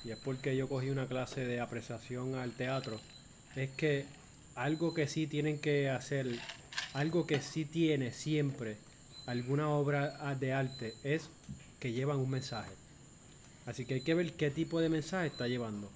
y 0.04 0.10
es 0.10 0.18
porque 0.18 0.56
yo 0.56 0.68
cogí 0.68 0.90
una 0.90 1.06
clase 1.06 1.44
de 1.44 1.60
apreciación 1.60 2.36
al 2.36 2.52
teatro, 2.52 2.98
es 3.56 3.70
que 3.70 4.06
algo 4.58 4.92
que 4.92 5.06
sí 5.06 5.26
tienen 5.26 5.60
que 5.60 5.88
hacer, 5.88 6.26
algo 6.92 7.26
que 7.26 7.40
sí 7.40 7.64
tiene 7.64 8.12
siempre 8.12 8.76
alguna 9.26 9.68
obra 9.70 10.16
ah, 10.20 10.34
de 10.34 10.52
arte, 10.52 10.94
es 11.04 11.28
que 11.78 11.92
llevan 11.92 12.18
un 12.18 12.30
mensaje. 12.30 12.72
Así 13.66 13.84
que 13.84 13.94
hay 13.94 14.00
que 14.00 14.14
ver 14.14 14.32
qué 14.34 14.50
tipo 14.50 14.80
de 14.80 14.88
mensaje 14.88 15.28
está 15.28 15.46
llevando. 15.46 15.90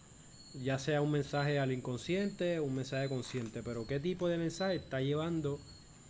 Ya 0.63 0.79
sea 0.79 1.01
un 1.01 1.11
mensaje 1.11 1.59
al 1.59 1.73
inconsciente 1.73 2.59
o 2.59 2.65
un 2.65 2.75
mensaje 2.75 3.09
consciente, 3.09 3.63
pero 3.63 3.87
qué 3.87 3.99
tipo 3.99 4.29
de 4.29 4.37
mensaje 4.37 4.77
está 4.77 5.01
llevando 5.01 5.59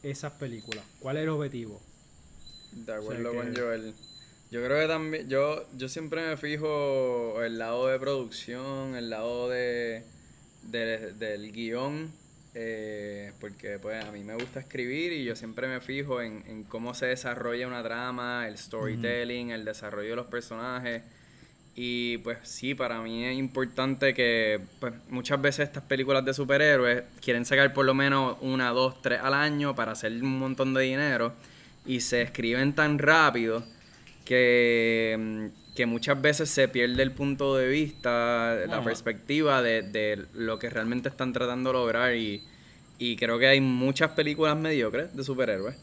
esas 0.02 0.32
películas. 0.32 0.84
¿Cuál 0.98 1.16
es 1.18 1.22
el 1.22 1.28
objetivo? 1.28 1.80
De 2.72 2.92
acuerdo 2.92 3.30
que- 3.30 3.36
con 3.36 3.56
Joel. 3.56 3.94
Yo 4.50 4.62
creo 4.62 4.80
que 4.80 4.86
también, 4.88 5.28
yo, 5.30 5.66
yo 5.78 5.88
siempre 5.88 6.26
me 6.28 6.36
fijo 6.36 7.42
el 7.42 7.56
lado 7.58 7.86
de 7.86 7.98
producción, 7.98 8.96
el 8.96 9.08
lado 9.08 9.48
de, 9.48 10.02
de- 10.64 11.12
del 11.14 11.52
guion, 11.52 12.12
eh, 12.54 13.32
porque 13.40 13.78
pues 13.78 14.04
a 14.04 14.12
mí 14.12 14.22
me 14.24 14.34
gusta 14.34 14.60
escribir 14.60 15.12
y 15.12 15.24
yo 15.24 15.34
siempre 15.34 15.68
me 15.68 15.80
fijo 15.80 16.20
en, 16.20 16.64
cómo 16.64 16.92
se 16.94 17.06
desarrolla 17.06 17.66
una 17.66 17.82
trama, 17.82 18.46
el 18.46 18.58
storytelling, 18.58 19.50
el 19.50 19.64
desarrollo 19.64 20.10
de 20.10 20.16
los 20.16 20.26
personajes. 20.26 21.02
Y 21.74 22.18
pues 22.18 22.38
sí, 22.42 22.74
para 22.74 23.00
mí 23.00 23.24
es 23.24 23.38
importante 23.38 24.12
que 24.12 24.60
pues, 24.78 24.92
muchas 25.08 25.40
veces 25.40 25.68
estas 25.68 25.82
películas 25.84 26.22
de 26.24 26.34
superhéroes 26.34 27.04
quieren 27.22 27.46
sacar 27.46 27.72
por 27.72 27.86
lo 27.86 27.94
menos 27.94 28.36
una, 28.42 28.68
dos, 28.70 29.00
tres 29.00 29.20
al 29.22 29.32
año 29.32 29.74
para 29.74 29.92
hacer 29.92 30.12
un 30.12 30.38
montón 30.38 30.74
de 30.74 30.82
dinero 30.82 31.32
y 31.86 32.00
se 32.00 32.20
escriben 32.22 32.74
tan 32.74 32.98
rápido 32.98 33.64
que, 34.26 35.16
mm, 35.18 35.61
que 35.74 35.86
muchas 35.86 36.20
veces 36.20 36.50
se 36.50 36.68
pierde 36.68 37.02
el 37.02 37.12
punto 37.12 37.56
de 37.56 37.68
vista, 37.68 38.56
la 38.66 38.82
perspectiva 38.84 39.62
de, 39.62 39.82
de 39.82 40.26
lo 40.34 40.58
que 40.58 40.68
realmente 40.68 41.08
están 41.08 41.32
tratando 41.32 41.70
de 41.70 41.74
lograr 41.74 42.14
y, 42.14 42.42
y 42.98 43.16
creo 43.16 43.38
que 43.38 43.46
hay 43.46 43.60
muchas 43.60 44.10
películas 44.12 44.56
mediocres 44.56 45.16
de 45.16 45.24
superhéroes, 45.24 45.76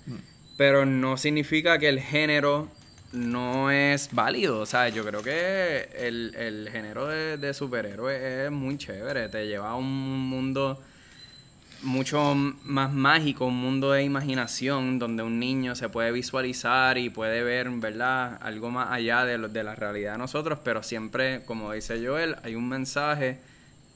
pero 0.58 0.86
no 0.86 1.18
significa 1.18 1.80
que 1.80 1.90
el 1.90 2.00
género 2.00 2.70
no 3.12 3.72
es 3.72 4.10
válido, 4.12 4.60
o 4.60 4.66
sea, 4.68 4.90
yo 4.90 5.04
creo 5.04 5.24
que 5.24 5.90
el, 5.98 6.36
el 6.36 6.70
género 6.72 7.08
de, 7.08 7.38
de 7.38 7.54
superhéroes 7.56 8.22
es 8.22 8.52
muy 8.52 8.78
chévere, 8.78 9.30
te 9.30 9.48
lleva 9.48 9.72
a 9.72 9.76
un 9.76 10.30
mundo 10.30 10.80
mucho 11.82 12.36
más 12.36 12.92
mágico, 12.94 13.46
un 13.46 13.56
mundo 13.58 13.92
de 13.92 14.04
imaginación 14.04 15.00
donde 15.00 15.24
un 15.24 15.40
niño 15.40 15.76
se 15.76 15.90
puede 15.90 16.12
visualizar 16.12 16.98
y 16.98 17.10
puede 17.10 17.44
ver, 17.44 17.70
¿verdad? 17.70 18.38
Algo 18.42 18.70
más 18.70 18.92
allá 18.92 19.26
de, 19.26 19.38
lo- 19.38 19.50
de 19.50 19.64
la 19.64 19.76
realidad 19.76 20.14
de 20.14 20.18
nosotros, 20.18 20.60
pero 20.64 20.84
siempre, 20.84 21.44
como 21.46 21.72
dice 21.72 22.06
Joel, 22.06 22.36
hay 22.44 22.56
un 22.56 22.68
mensaje 22.68 23.40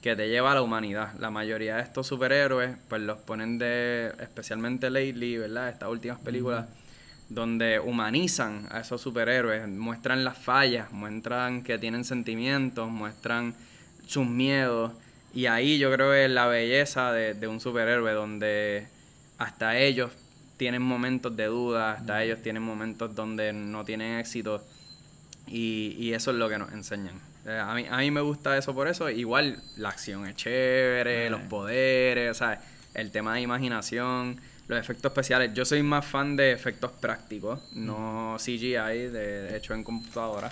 que 0.01 0.15
te 0.15 0.29
lleva 0.29 0.51
a 0.51 0.55
la 0.55 0.61
humanidad. 0.61 1.13
La 1.19 1.29
mayoría 1.31 1.77
de 1.77 1.83
estos 1.83 2.07
superhéroes, 2.07 2.75
pues 2.89 3.01
los 3.01 3.19
ponen 3.19 3.57
de, 3.57 4.13
especialmente 4.19 4.89
lately, 4.89 5.37
¿verdad? 5.37 5.69
Estas 5.69 5.89
últimas 5.89 6.19
películas, 6.19 6.65
donde 7.29 7.79
humanizan 7.79 8.67
a 8.71 8.79
esos 8.81 9.01
superhéroes, 9.01 9.67
muestran 9.67 10.23
las 10.23 10.37
fallas, 10.37 10.91
muestran 10.91 11.63
que 11.63 11.77
tienen 11.77 12.03
sentimientos, 12.03 12.89
muestran 12.89 13.55
sus 14.05 14.25
miedos. 14.27 14.91
Y 15.33 15.47
ahí 15.47 15.79
yo 15.79 15.91
creo 15.91 16.11
que 16.11 16.25
es 16.25 16.31
la 16.31 16.47
belleza 16.47 17.11
de, 17.11 17.33
de 17.33 17.47
un 17.47 17.59
superhéroe, 17.59 18.11
donde 18.13 18.87
hasta 19.37 19.77
ellos 19.77 20.11
tienen 20.57 20.81
momentos 20.81 21.35
de 21.35 21.45
duda, 21.45 21.93
hasta 21.93 22.23
ellos 22.23 22.41
tienen 22.41 22.61
momentos 22.61 23.15
donde 23.15 23.51
no 23.51 23.83
tienen 23.83 24.19
éxito. 24.19 24.63
Y, 25.47 25.95
y 25.99 26.13
eso 26.13 26.31
es 26.31 26.37
lo 26.37 26.47
que 26.49 26.57
nos 26.57 26.71
enseñan. 26.71 27.19
Eh, 27.45 27.59
a, 27.59 27.73
mí, 27.73 27.85
a 27.89 27.97
mí 27.97 28.11
me 28.11 28.21
gusta 28.21 28.57
eso 28.57 28.73
por 28.73 28.87
eso. 28.87 29.09
Igual 29.09 29.61
la 29.77 29.89
acción 29.89 30.27
es 30.27 30.35
chévere, 30.35 31.29
los 31.29 31.41
poderes, 31.41 32.31
o 32.31 32.33
sea, 32.33 32.61
el 32.93 33.11
tema 33.11 33.33
de 33.35 33.41
imaginación, 33.41 34.39
los 34.67 34.79
efectos 34.79 35.11
especiales. 35.11 35.53
Yo 35.53 35.65
soy 35.65 35.83
más 35.83 36.05
fan 36.05 36.35
de 36.35 36.51
efectos 36.51 36.91
prácticos, 36.91 37.59
no 37.73 38.37
CGI, 38.39 39.09
de 39.09 39.57
hecho 39.57 39.73
en 39.73 39.83
computadora. 39.83 40.51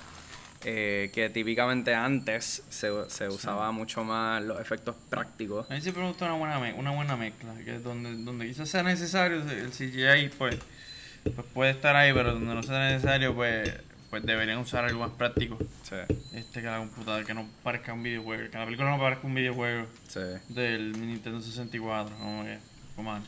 Eh, 0.63 1.09
que 1.13 1.29
típicamente 1.29 1.93
antes 1.95 2.63
se, 2.69 2.89
se 3.09 3.27
usaba 3.27 3.71
mucho 3.71 4.03
más 4.03 4.43
los 4.43 4.59
efectos 4.59 4.95
prácticos. 5.09 5.69
A 5.69 5.73
mí 5.73 5.81
siempre 5.81 6.03
me 6.03 6.09
gusta 6.09 6.25
una 6.25 6.35
buena, 6.35 6.59
me- 6.59 6.73
una 6.73 6.91
buena 6.91 7.15
mezcla, 7.17 7.53
que 7.65 7.79
donde, 7.79 8.15
donde 8.23 8.47
quizás 8.47 8.69
sea 8.69 8.83
necesario 8.83 9.37
el 9.41 9.71
CGI, 9.71 10.29
pues, 10.37 10.57
pues 11.23 11.47
puede 11.53 11.71
estar 11.71 11.95
ahí, 11.95 12.13
pero 12.13 12.33
donde 12.33 12.53
no 12.53 12.63
sea 12.63 12.91
necesario, 12.91 13.33
pues, 13.35 13.71
pues 14.09 14.23
deberían 14.23 14.57
usar 14.59 14.83
algo 14.85 14.99
más 14.99 15.11
práctico. 15.11 15.57
Sí, 15.83 15.95
Este, 16.33 16.61
que 16.61 16.67
la 16.67 16.77
computadora, 16.79 17.23
que 17.25 17.33
no 17.33 17.47
parezca 17.63 17.93
un 17.93 18.03
videojuego, 18.03 18.49
que 18.51 18.57
la 18.57 18.65
película 18.65 18.89
no 18.89 18.99
parezca 18.99 19.25
un 19.27 19.35
videojuego 19.35 19.85
sí. 20.07 20.19
del 20.49 20.91
Nintendo 20.99 21.39
64, 21.41 22.15
como 22.17 22.43
que, 22.43 22.57
come 22.95 23.09
on. 23.09 23.23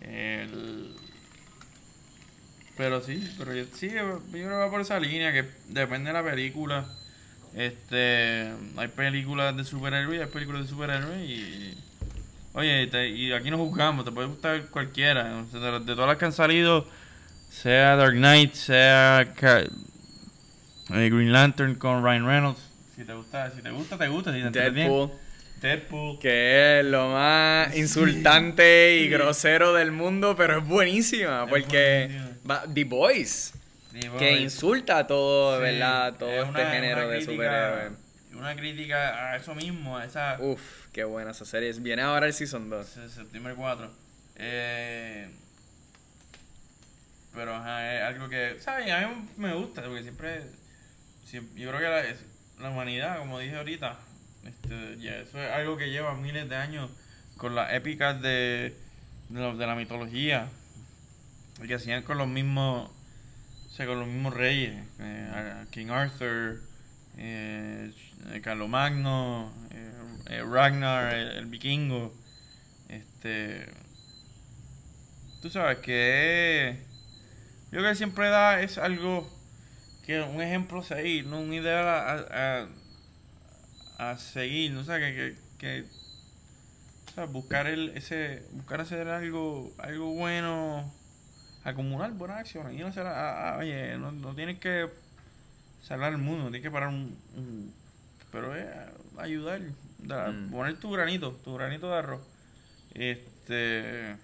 El... 0.00 0.94
Pero 2.78 3.02
sí, 3.02 3.28
pero 3.36 3.52
yo, 3.54 3.64
sí, 3.74 3.90
yo 3.90 4.20
creo 4.30 4.48
que 4.48 4.54
va 4.54 4.70
por 4.70 4.80
esa 4.80 4.98
línea, 5.00 5.32
que 5.32 5.44
depende 5.68 6.08
de 6.08 6.14
la 6.14 6.22
película. 6.24 6.86
Este, 7.54 8.52
hay 8.76 8.88
películas 8.94 9.56
de 9.56 9.64
superhéroes 9.64 10.18
y 10.18 10.22
hay 10.22 10.28
películas 10.28 10.62
de 10.62 10.68
superhéroes 10.68 11.28
y... 11.28 11.76
Oye, 12.54 12.86
te- 12.86 13.08
y 13.08 13.32
aquí 13.32 13.50
nos 13.50 13.60
juzgamos, 13.60 14.04
te 14.04 14.12
puede 14.12 14.28
gustar 14.28 14.62
cualquiera. 14.66 15.24
¿no? 15.28 15.44
De, 15.60 15.80
de 15.80 15.94
todas 15.94 16.08
las 16.08 16.16
que 16.18 16.24
han 16.24 16.32
salido, 16.32 16.86
sea 17.50 17.96
Dark 17.96 18.14
Knight, 18.14 18.54
sea 18.54 19.22
eh, 19.22 19.68
Green 21.10 21.32
Lantern 21.32 21.74
con 21.74 22.02
Ryan 22.04 22.26
Reynolds. 22.26 22.60
Si 22.96 23.04
te 23.04 23.12
gusta, 23.12 23.50
si 23.50 23.62
te 23.62 23.70
gusta, 23.70 23.98
te 23.98 24.08
gusta. 24.08 24.32
Si 24.32 24.40
te. 24.40 24.70
Deadpool, 24.70 25.10
Deadpool. 25.60 26.18
que 26.20 26.80
es 26.80 26.86
lo 26.86 27.10
más 27.10 27.76
insultante 27.76 28.96
y 28.98 29.08
grosero 29.08 29.72
del 29.72 29.92
mundo, 29.92 30.34
pero 30.36 30.58
es 30.58 30.66
buenísima, 30.66 31.44
Es 31.44 31.48
porque 31.50 32.10
The 32.72 32.84
Boys, 32.84 33.52
que 34.18 34.40
insulta 34.40 34.98
a 34.98 35.06
todo, 35.06 35.56
sí, 35.56 35.62
¿verdad? 35.62 36.14
Todo 36.18 36.30
es 36.30 36.36
este 36.46 36.50
una- 36.50 36.70
género 36.70 37.06
una 37.06 37.14
de 37.14 37.20
superhéroes. 37.24 37.92
Una 38.34 38.54
crítica 38.54 39.30
a 39.32 39.36
eso 39.36 39.54
mismo, 39.54 39.96
a 39.98 40.04
esa. 40.04 40.36
Uf, 40.40 40.86
qué 40.92 41.02
buena 41.04 41.32
esa 41.32 41.44
serie. 41.44 41.72
Viene 41.80 42.02
ahora 42.02 42.26
el 42.26 42.32
Season 42.34 42.68
2. 42.70 42.86
se- 42.86 43.08
Septiembre 43.08 43.54
4. 43.56 43.90
Eh, 44.36 45.28
pero 47.34 47.54
ajá, 47.56 47.94
es 47.96 48.02
algo 48.04 48.28
que, 48.28 48.56
¿sabes? 48.60 48.90
A 48.92 49.08
mí 49.08 49.28
me 49.36 49.54
gusta, 49.54 49.82
porque 49.82 50.02
siempre, 50.02 50.42
siem- 51.28 51.52
yo 51.54 51.70
creo 51.70 51.80
que 51.80 52.16
la, 52.60 52.70
humanidad, 52.70 53.18
como 53.18 53.38
dije 53.38 53.56
ahorita, 53.56 53.98
este, 54.44 55.20
eso 55.22 55.40
es 55.42 55.50
algo 55.52 55.76
que 55.76 55.90
lleva 55.90 56.14
miles 56.14 56.48
de 56.48 56.56
años 56.56 56.90
con 57.36 57.54
las 57.54 57.72
épicas 57.72 58.20
de, 58.22 58.74
de, 59.28 59.40
la, 59.40 59.54
de 59.54 59.66
la 59.66 59.74
mitología, 59.74 60.48
que 61.66 61.74
hacían 61.74 62.02
con 62.02 62.18
los 62.18 62.28
mismos, 62.28 62.90
con 63.76 63.98
los 63.98 64.08
mismos 64.08 64.34
reyes, 64.34 64.74
eh, 65.00 65.64
King 65.70 65.88
Arthur, 65.88 66.60
eh, 67.16 67.92
Carlomagno, 68.42 69.52
eh, 70.26 70.42
Ragnar, 70.42 71.14
el, 71.14 71.46
vikingo, 71.46 72.12
este, 72.88 73.66
tú 75.40 75.50
sabes 75.50 75.78
que 75.78 76.78
yo 77.70 77.78
creo 77.78 77.90
que 77.90 77.96
siempre 77.96 78.28
da 78.28 78.60
es 78.60 78.78
algo 78.78 79.28
que 80.04 80.20
un 80.20 80.40
ejemplo 80.40 80.82
seguir, 80.82 81.26
no 81.26 81.40
un 81.40 81.52
ideal 81.52 81.86
a, 81.86 82.68
a, 83.98 84.18
seguir, 84.18 84.72
¿no? 84.72 84.80
O 84.80 84.84
que, 84.84 85.36
que, 85.58 85.84
que 87.18 87.24
buscar 87.26 87.66
el, 87.66 87.90
ese, 87.90 88.42
buscar 88.52 88.80
hacer 88.80 89.08
algo, 89.08 89.72
algo 89.78 90.14
bueno, 90.14 90.90
acumular 91.68 92.12
buenas 92.12 92.38
acciones 92.38 92.74
y 92.74 92.78
no 92.78 92.88
hacer, 92.88 93.06
a- 93.06 93.54
a- 93.54 93.58
oye, 93.58 93.96
no, 93.98 94.12
no 94.12 94.34
tienes 94.34 94.58
que 94.58 94.88
salvar 95.82 96.12
el 96.12 96.18
mundo, 96.18 96.44
tienes 96.44 96.62
que 96.62 96.70
parar 96.70 96.88
un, 96.88 97.16
un- 97.36 97.72
pero 98.32 98.54
es 98.56 98.66
ayudar, 99.18 99.60
da- 99.98 100.30
Mm. 100.30 100.50
poner 100.50 100.76
tu 100.78 100.90
granito, 100.90 101.32
tu 101.44 101.54
granito 101.54 101.88
de 101.90 101.96
arroz. 101.96 102.20
Este 102.94 104.16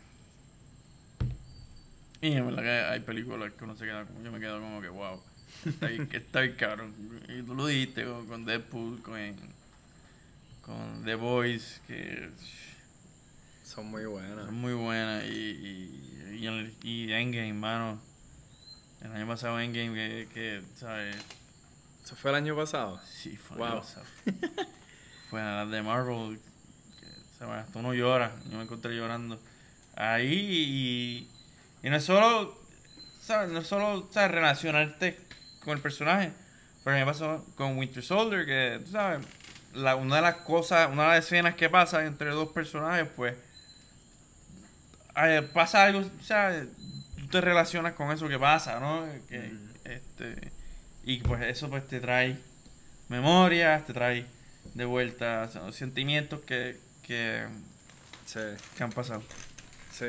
y 2.21 2.33
en 2.33 2.47
verdad 2.47 2.63
que 2.63 2.71
hay 2.71 3.01
películas 3.01 3.53
que 3.53 3.65
uno 3.65 3.77
se 3.77 3.85
queda 3.85 4.05
como, 4.07 4.23
yo 4.23 4.33
me 4.33 4.41
quedo 4.41 4.59
como 4.61 4.81
que 4.81 4.89
wow, 4.89 5.21
está 5.67 5.89
bien, 5.89 6.07
que 6.09 6.17
está 6.17 6.41
bien 6.41 6.55
cabrón. 6.57 6.95
Y 7.29 7.43
tú 7.43 7.55
lo 7.55 7.67
dijiste 7.67 8.05
con, 8.05 8.27
con 8.27 8.45
Deadpool, 8.47 9.03
con, 9.03 9.19
con 10.63 11.05
The 11.05 11.15
Boys, 11.17 11.81
que 11.87 12.31
Son 13.65 13.87
muy 13.87 14.07
buenas. 14.07 14.47
son 14.47 14.55
muy 14.55 14.73
buenas. 14.73 15.25
Y, 15.25 15.29
y, 15.29 16.04
y, 16.39 16.47
el- 16.47 16.75
y 16.83 17.13
Endgame, 17.13 17.53
mano. 17.55 18.01
El 19.03 19.13
año 19.13 19.27
pasado 19.27 19.61
Endgame, 19.61 19.95
que, 19.95 20.29
que 20.33 20.63
¿sabes? 20.77 21.17
¿Eso 22.05 22.17
fue 22.17 22.31
el 22.31 22.37
año 22.37 22.57
pasado? 22.57 23.01
Sí, 23.11 23.37
fue 23.37 23.57
Wow. 23.59 23.69
wow. 23.69 23.83
Fue 25.31 25.41
a 25.41 25.65
las 25.65 25.71
de 25.71 25.83
Marvel. 25.83 26.39
Que, 27.01 27.07
¿sabes? 27.39 27.65
Hasta 27.65 27.79
uno 27.79 27.93
llora. 27.95 28.33
Yo 28.51 28.57
me 28.59 28.65
encontré 28.65 28.95
llorando. 28.95 29.39
Ahí 29.97 31.29
y, 31.83 31.87
y 31.87 31.91
no 31.91 31.97
es 31.97 32.05
solo, 32.05 32.59
¿sabes? 33.21 33.51
No 33.51 33.61
es 33.61 33.67
solo, 33.67 34.09
¿sabes? 34.13 34.31
Relacionarte 34.31 35.19
con 35.65 35.75
el 35.77 35.81
personaje. 35.83 36.33
Pero 36.85 36.97
me 36.99 37.05
pasó 37.07 37.45
con 37.57 37.79
Winter 37.79 38.03
Soldier, 38.03 38.45
que, 38.45 38.81
tú 38.85 38.91
sabes, 38.93 39.27
la, 39.73 39.97
una 39.97 40.17
de 40.17 40.23
las 40.23 40.37
cosas, 40.37 40.91
una 40.93 41.05
de 41.05 41.09
las 41.17 41.25
escenas 41.25 41.55
que 41.55 41.71
pasa 41.71 42.05
entre 42.05 42.31
dos 42.31 42.51
personajes, 42.51 43.09
pues, 43.17 43.35
eh, 45.17 45.43
pasa 45.53 45.85
algo, 45.85 46.01
o 46.01 46.23
sea, 46.25 46.65
tú 47.17 47.27
te 47.29 47.41
relacionas 47.41 47.95
con 47.95 48.11
eso 48.13 48.29
que 48.29 48.39
pasa, 48.39 48.81
¿no? 48.81 49.07
Que, 49.29 49.51
este, 49.85 50.51
y 51.05 51.19
pues 51.19 51.43
eso 51.43 51.69
pues 51.69 51.87
te 51.87 52.01
trae 52.01 52.37
memorias, 53.09 53.87
te 53.87 53.93
trae 53.93 54.25
de 54.75 54.85
vuelta 54.85 55.47
o 55.49 55.53
sea, 55.53 55.73
sentimientos 55.73 56.41
que, 56.41 56.77
que, 57.03 57.45
Sí. 58.27 58.41
que 58.77 58.83
han 58.83 58.91
pasado. 58.91 59.23
Sí. 59.93 60.07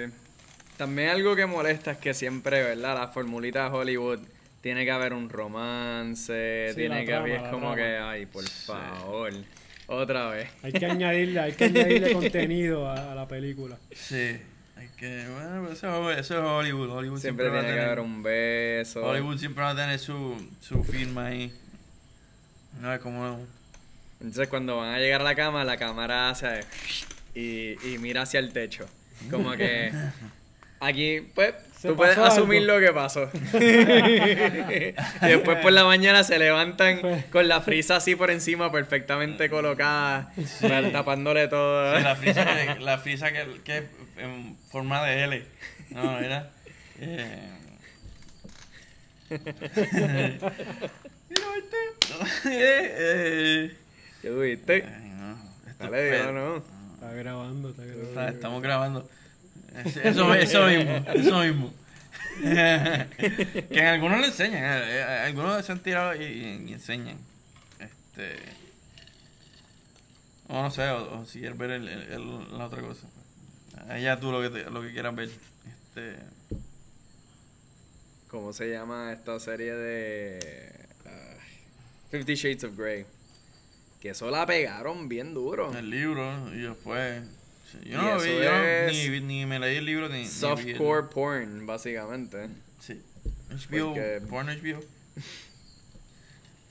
También 0.78 1.10
algo 1.10 1.36
que 1.36 1.46
molesta 1.46 1.92
es 1.92 1.98
que 1.98 2.14
siempre, 2.14 2.64
¿verdad? 2.64 2.98
La 2.98 3.08
formulita 3.10 3.66
de 3.70 3.76
Hollywood 3.76 4.20
tiene 4.62 4.84
que 4.86 4.92
haber 4.92 5.14
un 5.14 5.30
romance, 5.30 6.70
Sí, 6.70 6.76
tiene 6.76 7.02
que 7.02 7.08
trama, 7.12 7.22
haber, 7.26 7.36
es 7.36 7.42
como 7.50 7.60
trama. 7.60 7.76
que, 7.76 7.98
ay, 7.98 8.26
por 8.26 8.44
Sí. 8.48 8.64
favor, 8.66 9.34
otra 9.88 10.30
vez. 10.30 10.50
Hay 10.64 10.72
que 10.72 10.86
añadirle, 10.86 11.40
hay 11.40 11.52
que 11.54 11.66
añadirle 11.66 12.14
contenido 12.14 12.90
a, 12.90 13.12
a 13.12 13.16
la 13.16 13.28
película. 13.28 13.78
Sí, 13.94 14.38
hay 14.78 14.88
que, 14.98 15.26
bueno, 15.34 15.70
eso, 15.72 16.12
es- 16.12 16.20
eso 16.20 16.38
es 16.40 16.44
Hollywood. 16.46 16.90
Hollywood 16.90 17.20
Siempre 17.20 17.50
va 17.50 17.58
a 17.58 17.62
tiene 17.62 17.68
que 17.68 17.74
tener- 17.80 17.86
haber 17.88 18.00
un 18.02 18.22
beso. 18.24 19.04
Hollywood 19.06 19.38
siempre 19.38 19.64
va 19.64 19.70
a 19.72 19.76
tener 19.76 20.00
su, 20.00 20.36
su 20.62 20.84
firma 20.84 21.28
ahí. 21.28 21.54
No 22.82 22.94
es 22.94 23.00
como. 23.00 23.40
Entonces 24.20 24.48
cuando 24.48 24.78
van 24.78 24.94
a 24.94 25.00
llegar 25.00 25.22
a 25.22 25.24
la 25.24 25.36
cama, 25.36 25.64
la 25.64 25.78
cámara 25.78 26.30
hace 26.30 26.62
y, 27.34 27.74
y 27.88 27.98
mira 28.00 28.24
hacia 28.24 28.40
el 28.40 28.52
techo. 28.54 28.86
Como 29.32 29.52
que 29.54 29.92
aquí, 30.80 31.22
pues, 31.34 31.54
tú 31.82 31.96
puedes 31.96 32.18
asumir 32.18 32.62
algo. 32.70 32.74
lo 32.80 32.86
que 32.86 32.94
pasó. 32.94 33.30
y 33.54 35.28
después 35.28 35.58
por 35.60 35.72
la 35.72 35.86
mañana 35.86 36.24
se 36.24 36.38
levantan 36.38 37.00
con 37.32 37.48
la 37.48 37.62
frisa 37.62 37.98
así 37.98 38.16
por 38.16 38.30
encima, 38.32 38.72
perfectamente 38.72 39.50
colocada, 39.50 40.32
tapándole 40.92 41.48
todo. 41.48 41.98
Sí, 41.98 42.04
la 42.04 42.16
frisa, 42.16 42.46
que, 42.46 42.80
la 42.82 42.98
frisa 42.98 43.32
que, 43.32 43.46
que 43.64 43.78
es 43.78 43.84
en 44.18 44.58
forma 44.72 45.04
de 45.06 45.24
L. 45.24 45.46
No, 45.92 46.20
era. 46.20 46.52
Eh, 47.00 47.52
Mira, 49.30 49.42
este. 51.58 51.78
eh, 52.46 52.96
eh. 52.98 53.78
¿Qué 54.22 54.30
tuviste? 54.30 54.84
Ay, 54.86 55.10
no. 55.10 55.38
esto 55.70 55.84
Dale, 55.84 56.20
es 56.20 56.34
no. 56.34 56.58
Está 56.96 57.12
grabando, 57.14 57.70
está 57.70 57.84
grabando. 57.84 58.10
Está- 58.10 58.30
estamos 58.30 58.62
grabando. 58.62 59.10
Eso, 60.04 60.34
eso 60.34 60.66
mismo, 60.68 61.06
eso 61.14 61.40
mismo. 61.44 61.74
que 62.42 63.80
en 63.80 63.86
algunos 63.86 64.20
le 64.22 64.28
enseñan, 64.28 64.64
eh, 64.64 65.00
eh, 65.00 65.04
algunos 65.26 65.66
se 65.66 65.72
han 65.72 65.80
tirado 65.80 66.16
y, 66.16 66.24
y- 66.24 66.66
y 66.70 66.74
enseñan. 66.74 67.18
Este. 67.80 68.36
O 70.48 70.62
no 70.62 70.70
sé, 70.72 70.88
o, 70.90 71.20
o 71.22 71.26
si 71.26 71.40
quieres 71.40 71.58
ver 71.58 71.72
el, 71.72 71.88
el- 71.88 72.12
el- 72.14 72.58
la 72.58 72.66
otra 72.68 72.82
cosa. 72.82 73.08
Allá 73.90 74.20
tú 74.20 74.32
lo 74.32 74.42
que, 74.42 74.50
te- 74.50 74.70
lo 74.70 74.82
que 74.82 74.92
quieras 74.92 75.16
ver. 75.16 75.30
Este. 75.30 76.16
¿Cómo 78.30 78.52
se 78.54 78.70
llama 78.70 79.14
esta 79.14 79.40
serie 79.40 79.74
de 79.74 80.86
Fifty 82.12 82.36
Shades 82.36 82.64
of 82.66 82.78
Grey? 82.78 83.06
Que 84.02 84.10
eso 84.10 84.30
la 84.30 84.46
pegaron 84.46 85.08
bien 85.08 85.34
duro. 85.34 85.76
El 85.78 85.90
libro 85.90 86.54
y 86.54 86.60
después. 86.60 87.24
Yo 87.84 88.02
no 88.02 88.16
lo 88.16 88.22
vi, 88.22 88.30
yo 88.32 89.12
ni, 89.12 89.20
ni 89.22 89.46
me 89.46 89.60
leí 89.60 89.78
el 89.78 89.86
libro 89.86 90.08
ni. 90.10 90.20
ni 90.20 90.28
Softcore 90.28 91.08
porn, 91.14 91.66
básicamente. 91.66 92.48
Sí. 92.80 93.02
HBO, 93.50 93.90
Porque- 93.90 94.22
porno 94.30 94.52
HBO. 94.52 94.82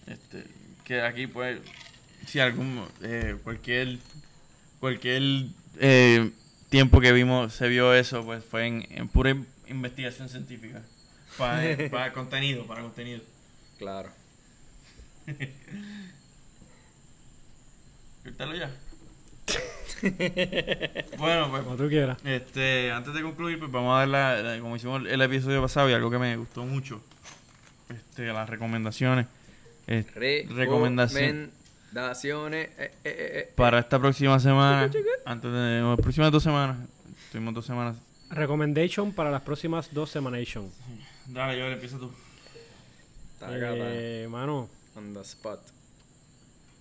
Este, 0.07 0.45
que 0.85 1.01
aquí 1.01 1.27
pues, 1.27 1.61
si 2.27 2.39
algún, 2.39 2.87
eh, 3.03 3.37
cualquier, 3.43 3.99
cualquier 4.79 5.47
eh, 5.81 6.31
tiempo 6.69 7.01
que 7.01 7.13
vimos, 7.13 7.53
se 7.55 7.69
vio 7.69 7.95
eso, 7.95 8.25
pues 8.25 8.45
fue 8.45 8.67
en, 8.67 8.87
en 8.91 9.09
pura 9.09 9.31
in- 9.31 9.47
investigación 9.69 10.29
científica. 10.29 10.83
Para, 11.39 11.65
eh, 11.71 11.89
para 11.93 12.13
contenido, 12.13 12.67
para 12.67 12.83
contenido. 12.83 13.21
Claro. 13.79 14.11
Cortalo 18.25 18.55
ya. 18.55 18.71
bueno, 21.19 21.51
pues 21.51 21.63
Como 21.63 21.77
tú 21.77 21.89
quieras. 21.89 22.19
Este, 22.25 22.91
antes 22.93 23.15
de 23.15 23.23
concluir, 23.23 23.59
pues 23.59 23.71
vamos 23.71 23.95
a 23.95 23.99
dar 24.01 24.09
la, 24.09 24.43
la- 24.43 24.61
como 24.61 24.77
hicimos 24.77 25.03
el 25.07 25.21
episodio 25.23 25.61
pasado 25.63 25.89
y 25.91 25.93
algo 25.93 26.11
que 26.11 26.19
me 26.19 26.37
gustó 26.37 26.65
mucho. 26.65 27.03
este, 27.89 28.27
las 28.27 28.49
recomendaciones. 28.49 29.27
Eh, 29.87 30.05
Recomendaciones. 30.51 31.51
Eh, 31.97 32.71
eh, 32.79 32.91
eh, 33.05 33.05
eh. 33.05 33.53
para 33.55 33.79
esta 33.79 33.99
próxima 33.99 34.39
semana. 34.41 34.91
Antes 35.25 35.53
de 35.53 35.81
las 35.81 35.99
próximas 36.01 36.33
dos 36.33 36.43
semanas. 36.43 36.79
Tuvimos 37.31 37.55
dos 37.55 37.67
semanas. 37.67 37.97
Recommendation 38.31 39.13
para 39.13 39.31
las 39.31 39.43
próximas 39.43 39.93
dos 39.93 40.11
semanation. 40.11 40.71
Dale, 41.27 41.59
yo 41.59 41.67
empieza 41.67 41.99
tú. 41.99 42.11
Eh, 43.47 44.27
mano, 44.31 44.69
on 44.97 45.13
the 45.15 45.21
spot. 45.21 45.61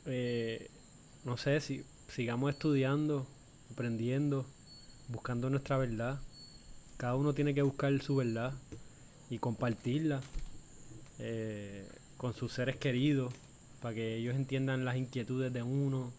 eh, 0.05 0.69
no 1.25 1.37
sé 1.37 1.59
si 1.61 1.83
sigamos 2.07 2.51
estudiando, 2.51 3.27
aprendiendo, 3.71 4.45
buscando 5.09 5.49
nuestra 5.49 5.77
verdad. 5.77 6.19
Cada 6.97 7.15
uno 7.15 7.33
tiene 7.33 7.53
que 7.53 7.61
buscar 7.61 8.01
su 8.01 8.15
verdad 8.15 8.53
y 9.29 9.39
compartirla 9.39 10.21
eh, 11.19 11.87
con 12.17 12.33
sus 12.33 12.53
seres 12.53 12.77
queridos 12.77 13.33
para 13.83 13.93
que 13.95 14.15
ellos 14.15 14.35
entiendan 14.37 14.85
las 14.85 14.95
inquietudes 14.95 15.51
de 15.51 15.61
uno. 15.61 16.13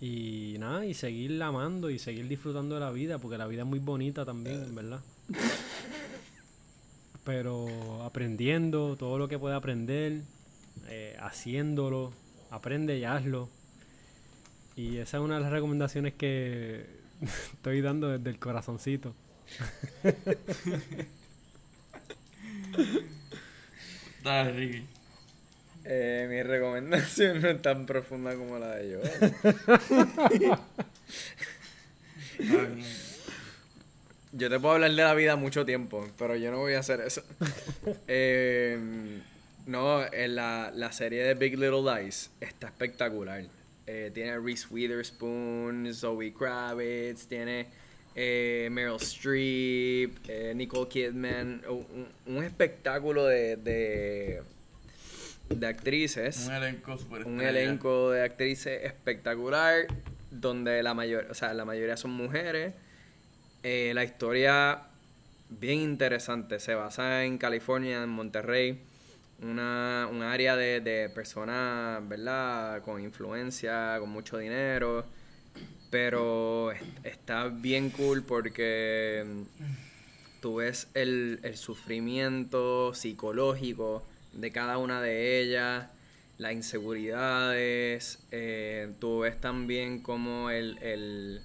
Y 0.00 0.56
nada, 0.58 0.84
y 0.84 0.92
seguir 0.92 1.40
amando 1.40 1.88
y 1.88 2.00
seguir 2.00 2.26
disfrutando 2.26 2.74
de 2.74 2.80
la 2.80 2.90
vida, 2.90 3.18
porque 3.18 3.38
la 3.38 3.46
vida 3.46 3.62
es 3.62 3.68
muy 3.68 3.78
bonita 3.78 4.24
también, 4.24 4.74
verdad. 4.74 5.02
Pero 7.24 8.02
aprendiendo 8.02 8.96
todo 8.96 9.18
lo 9.18 9.28
que 9.28 9.38
pueda 9.38 9.54
aprender, 9.54 10.22
eh, 10.88 11.16
haciéndolo, 11.20 12.12
aprende 12.50 12.98
y 12.98 13.04
hazlo. 13.04 13.48
Y 14.74 14.96
esa 14.96 15.18
es 15.18 15.22
una 15.22 15.36
de 15.36 15.42
las 15.42 15.52
recomendaciones 15.52 16.14
que 16.14 16.86
estoy 17.52 17.82
dando 17.82 18.08
desde 18.08 18.30
el 18.30 18.40
corazoncito. 18.40 19.14
Dale, 24.24 24.52
Ricky. 24.52 24.99
Eh, 25.84 26.26
mi 26.28 26.42
recomendación 26.42 27.40
no 27.40 27.48
es 27.48 27.62
tan 27.62 27.86
profunda 27.86 28.34
como 28.34 28.58
la 28.58 28.76
de 28.76 28.94
Joel. 28.94 30.58
Yo 34.32 34.48
te 34.48 34.60
puedo 34.60 34.74
hablar 34.74 34.90
de 34.90 35.02
la 35.02 35.14
vida 35.14 35.36
mucho 35.36 35.66
tiempo, 35.66 36.08
pero 36.18 36.36
yo 36.36 36.50
no 36.50 36.58
voy 36.58 36.74
a 36.74 36.80
hacer 36.80 37.00
eso. 37.00 37.22
Eh, 38.06 38.78
no, 39.66 40.04
la, 40.28 40.72
la 40.74 40.92
serie 40.92 41.24
de 41.24 41.34
Big 41.34 41.58
Little 41.58 41.82
Lies 41.82 42.30
está 42.40 42.68
espectacular. 42.68 43.44
Eh, 43.86 44.10
tiene 44.14 44.38
Reese 44.38 44.68
Witherspoon, 44.70 45.92
Zoe 45.92 46.32
Kravitz, 46.32 47.26
tiene 47.26 47.66
eh, 48.14 48.68
Meryl 48.70 48.96
Streep, 49.00 50.16
eh, 50.28 50.52
Nicole 50.54 50.88
Kidman. 50.88 51.62
Un, 51.68 52.06
un 52.26 52.44
espectáculo 52.44 53.26
de, 53.26 53.56
de, 53.56 54.42
de 55.50 55.66
actrices. 55.66 56.46
Un 56.46 56.54
elenco 56.54 56.96
super 56.96 57.26
un 57.26 57.40
elenco 57.40 58.10
de 58.10 58.22
actrices 58.22 58.84
espectacular 58.84 59.86
donde 60.30 60.82
la 60.82 60.94
mayor 60.94 61.26
o 61.30 61.34
sea 61.34 61.52
la 61.54 61.64
mayoría 61.64 61.96
son 61.96 62.12
mujeres. 62.12 62.72
Eh, 63.62 63.92
la 63.94 64.04
historia 64.04 64.82
bien 65.50 65.80
interesante. 65.80 66.60
Se 66.60 66.74
basa 66.74 67.24
en 67.24 67.36
California 67.36 68.02
en 68.02 68.08
Monterrey. 68.08 68.78
Una, 69.42 70.06
un 70.10 70.22
área 70.22 70.54
de, 70.56 70.80
de 70.80 71.08
personas 71.08 72.06
verdad 72.08 72.82
con 72.82 73.02
influencia 73.02 73.96
con 73.98 74.10
mucho 74.10 74.38
dinero. 74.38 75.04
Pero 75.90 76.70
es- 76.70 76.80
está 77.02 77.48
bien 77.48 77.90
cool 77.90 78.22
porque 78.22 79.24
tú 80.40 80.56
ves 80.56 80.88
el, 80.94 81.40
el 81.42 81.56
sufrimiento 81.56 82.94
psicológico 82.94 84.06
de 84.32 84.50
cada 84.52 84.78
una 84.78 85.00
de 85.02 85.40
ellas, 85.40 85.86
las 86.38 86.52
inseguridades, 86.52 88.18
eh, 88.30 88.90
tú 89.00 89.20
ves 89.20 89.40
también 89.40 90.00
como 90.02 90.50
el, 90.50 90.78
el, 90.82 91.40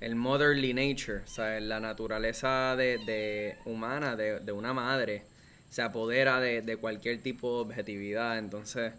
el 0.00 0.14
motherly 0.16 0.74
nature, 0.74 1.22
sea, 1.26 1.60
la 1.60 1.80
naturaleza 1.80 2.74
de, 2.76 2.98
de 2.98 3.56
humana 3.64 4.16
de, 4.16 4.40
de 4.40 4.52
una 4.52 4.72
madre 4.74 5.22
se 5.70 5.82
apodera 5.82 6.40
de, 6.40 6.62
de 6.62 6.76
cualquier 6.76 7.22
tipo 7.22 7.54
de 7.56 7.60
objetividad, 7.70 8.38
entonces 8.38 8.92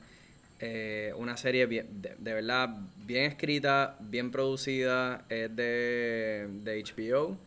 eh, 0.59 1.13
una 1.17 1.35
serie 1.37 1.65
bien- 1.65 1.87
de, 2.01 2.33
verdad 2.33 2.69
bien 3.05 3.25
escrita, 3.25 3.97
bien 3.99 4.31
producida, 4.31 5.25
es 5.29 5.53
de 5.55 6.47
HBO 6.63 7.37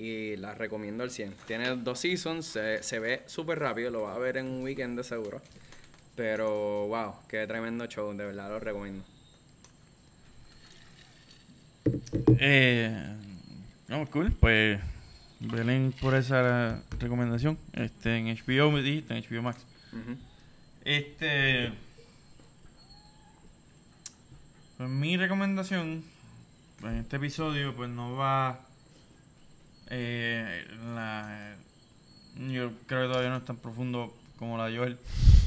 y 0.00 0.36
la 0.36 0.54
recomiendo 0.54 1.04
al 1.04 1.10
100. 1.10 1.34
Tiene 1.46 1.76
dos 1.76 2.00
seasons, 2.00 2.46
se, 2.46 2.82
se 2.82 2.98
ve 2.98 3.22
súper 3.26 3.58
rápido, 3.58 3.90
lo 3.90 4.02
vas 4.02 4.16
a 4.16 4.18
ver 4.18 4.38
en 4.38 4.46
un 4.46 4.62
weekend 4.62 4.96
de 4.96 5.04
seguro. 5.04 5.42
Pero 6.16 6.86
wow, 6.88 7.14
qué 7.28 7.46
tremendo 7.46 7.86
show, 7.86 8.10
de 8.16 8.24
verdad 8.24 8.48
lo 8.48 8.60
recomiendo. 8.60 9.04
Eh, 12.38 13.16
no, 13.88 14.06
cool. 14.06 14.32
Pues, 14.32 14.80
Belén 15.40 15.94
por 16.00 16.14
esa 16.14 16.82
recomendación. 16.98 17.58
Este, 17.74 18.16
en 18.16 18.26
HBO 18.26 18.70
me 18.70 18.82
dijiste, 18.82 19.16
en 19.16 19.24
HBO 19.24 19.42
Max. 19.42 19.66
Este. 20.84 21.72
Pues 24.78 24.88
mi 24.88 25.18
recomendación 25.18 26.02
en 26.82 26.96
este 26.96 27.16
episodio, 27.16 27.74
pues 27.74 27.90
no 27.90 28.16
va. 28.16 28.60
Eh, 29.90 30.66
la, 30.94 31.56
yo 32.36 32.72
creo 32.86 33.02
que 33.02 33.08
todavía 33.08 33.30
no 33.30 33.38
es 33.38 33.44
tan 33.44 33.56
profundo 33.56 34.16
como 34.38 34.56
la 34.56 34.66
de 34.66 34.78
Joel. 34.78 34.98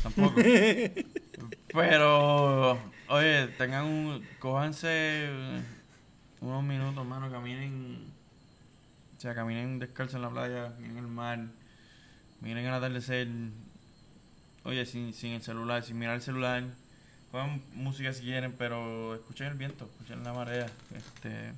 Tampoco. 0.04 0.36
Pero, 1.74 2.80
oye, 3.08 3.48
tengan 3.58 3.86
un. 3.86 4.24
Cójanse 4.40 5.30
unos 6.42 6.64
minutos, 6.64 7.06
mano. 7.06 7.32
Caminen. 7.32 8.12
O 9.18 9.20
sea, 9.20 9.34
caminen 9.34 9.80
descalzos 9.80 10.16
en 10.16 10.24
la 10.24 10.30
playa, 10.30 10.74
miren 10.80 10.98
el 10.98 11.08
mar, 11.08 11.40
miren 12.42 12.66
el 12.66 12.74
atardecer. 12.74 13.30
Oye, 14.66 14.86
sin, 14.86 15.14
sin 15.14 15.32
el 15.32 15.42
celular, 15.42 15.84
sin 15.84 15.98
mirar 15.98 16.16
el 16.16 16.22
celular. 16.22 16.64
Pongan 17.32 17.64
música 17.74 18.12
si 18.14 18.24
quieren, 18.24 18.54
pero 18.58 19.16
escuchen 19.16 19.48
el 19.48 19.54
viento, 19.56 19.86
escuchen 19.86 20.24
la 20.24 20.34
marea. 20.34 20.66
Este, 20.96 21.54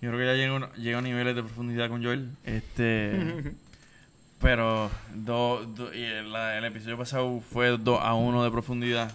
yo 0.00 0.10
creo 0.10 0.18
que 0.18 0.26
ya 0.26 0.34
llego, 0.34 0.72
llego 0.74 0.98
a 0.98 1.02
niveles 1.02 1.34
de 1.36 1.42
profundidad 1.42 1.88
con 1.88 2.02
Joel. 2.04 2.30
Este, 2.44 3.54
pero 4.40 4.90
do, 5.14 5.64
do- 5.66 5.94
y 5.94 6.02
el, 6.02 6.34
el 6.34 6.64
episodio 6.64 6.98
pasado 6.98 7.40
fue 7.40 7.76
2 7.78 8.00
a 8.02 8.14
1 8.14 8.44
de 8.44 8.50
profundidad. 8.50 9.12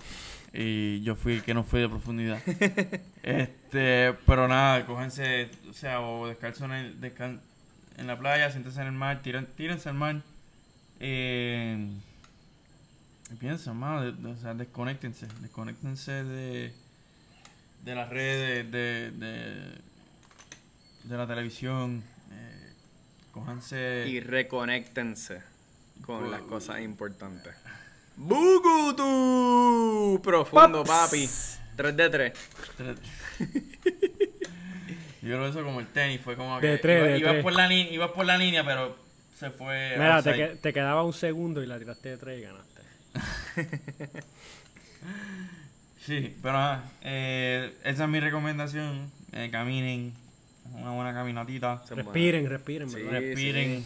Y 0.53 1.01
yo 1.03 1.15
fui 1.15 1.35
el 1.35 1.43
que 1.43 1.53
no 1.53 1.63
fui 1.63 1.79
de 1.79 1.87
profundidad. 1.87 2.41
este, 3.23 4.13
pero 4.25 4.47
nada, 4.49 4.85
cógense, 4.85 5.49
o 5.69 5.73
sea, 5.73 6.01
o 6.01 6.27
descalzo 6.27 6.65
en, 6.65 6.71
el, 6.73 6.99
descan- 6.99 7.39
en 7.97 8.07
la 8.07 8.17
playa, 8.19 8.51
siéntense 8.51 8.81
en 8.81 8.87
el 8.87 8.93
mar, 8.93 9.21
tiren, 9.21 9.45
tírense 9.55 9.87
al 9.89 9.95
mar. 9.95 10.21
Eh, 10.99 11.87
piensa, 13.39 13.73
mano, 13.73 14.01
de- 14.01 14.11
de- 14.11 14.31
o 14.31 14.37
sea, 14.37 14.53
desconéctense, 14.53 15.27
desconéctense 15.39 16.11
de, 16.23 16.73
de 17.85 17.95
las 17.95 18.09
redes, 18.09 18.69
de, 18.71 19.11
de, 19.11 19.81
de 21.03 21.17
la 21.17 21.27
televisión, 21.27 22.03
eh, 22.31 22.73
cójanse... 23.31 24.05
Y 24.07 24.19
reconéctense 24.19 25.41
con 26.05 26.29
las 26.31 26.41
cosas 26.41 26.81
importantes. 26.81 27.53
¡Bugutu! 28.17 29.01
Profundo, 30.23 30.83
papi. 30.83 31.29
3 31.75 31.95
de 31.97 32.09
3. 32.09 32.33
Yo 35.21 35.27
creo 35.37 35.43
que 35.43 35.49
eso 35.49 35.63
como 35.63 35.79
el 35.79 35.87
tenis, 35.87 36.19
fue 36.21 36.35
como 36.35 36.59
De 36.59 36.67
que 36.71 36.77
tres, 36.79 36.97
iba- 36.99 37.07
de 37.11 37.17
ibas, 37.19 37.31
tres. 37.33 37.43
por 37.43 37.53
la 37.53 37.67
línea, 37.67 37.93
ibas 37.93 38.11
por 38.11 38.25
la 38.25 38.37
línea, 38.37 38.65
pero 38.65 38.97
se 39.37 39.51
fue... 39.51 39.91
Mira, 39.97 40.21
te, 40.23 40.29
outside. 40.29 40.49
que- 40.49 40.55
te 40.57 40.73
quedaba 40.73 41.03
un 41.03 41.13
segundo 41.13 41.61
y 41.63 41.67
la 41.67 41.77
tiraste 41.77 42.09
de 42.09 42.17
tres 42.17 42.39
y 42.39 42.43
ganaste. 42.43 42.81
Sí, 46.05 46.35
pero 46.41 46.57
ajá, 46.57 46.83
eh, 47.03 47.75
esa 47.83 48.03
es 48.05 48.09
mi 48.09 48.19
recomendación. 48.19 49.11
Eh, 49.33 49.49
caminen, 49.51 50.13
una 50.73 50.91
buena 50.91 51.13
caminatita, 51.13 51.83
Respiren, 51.89 52.47
respiren, 52.47 52.89
Sí. 52.89 52.95
¿verdad? 53.01 53.19
respiren. 53.19 53.85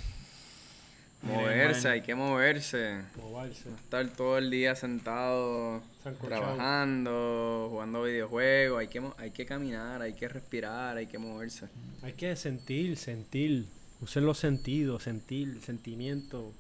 Moverse, 1.23 1.87
hay 1.89 2.01
que 2.01 2.13
moverse. 2.13 3.01
Moverse. 3.17 3.69
Estar 3.69 4.07
todo 4.09 4.37
el 4.37 4.51
día 4.51 4.75
sentado, 4.75 5.81
trabajando, 6.21 7.67
jugando 7.71 8.03
videojuegos. 8.03 8.79
Hay 8.79 8.87
que, 8.89 9.01
hay 9.17 9.31
que 9.31 9.45
caminar, 9.45 10.03
hay 10.03 10.13
que 10.13 10.27
respirar, 10.27 10.97
hay 10.97 11.07
que 11.07 11.17
moverse. 11.17 11.67
Hay 12.03 12.13
que 12.13 12.35
sentir, 12.35 12.95
sentir. 12.97 13.65
Usen 14.01 14.25
los 14.25 14.37
sentidos, 14.37 15.03
sentir, 15.03 15.61
sentimiento. 15.61 16.53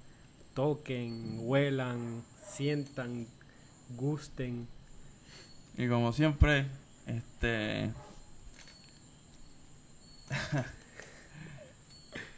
Toquen, 0.55 1.35
huelan, 1.41 2.23
sientan, 2.47 3.27
gusten. 3.89 4.67
Y 5.77 5.87
como 5.87 6.11
siempre, 6.11 6.65
este. 7.05 7.91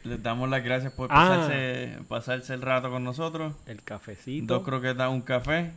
Les 0.04 0.22
damos 0.22 0.48
las 0.48 0.62
gracias 0.64 0.92
por 0.92 1.08
Ah. 1.10 1.48
pasarse, 2.08 2.54
el 2.54 2.62
rato 2.62 2.90
con 2.90 3.04
nosotros. 3.04 3.54
El 3.66 3.82
cafecito. 3.82 4.54
Dos 4.54 4.64
croquetas, 4.64 5.10
un 5.10 5.20
café. 5.22 5.72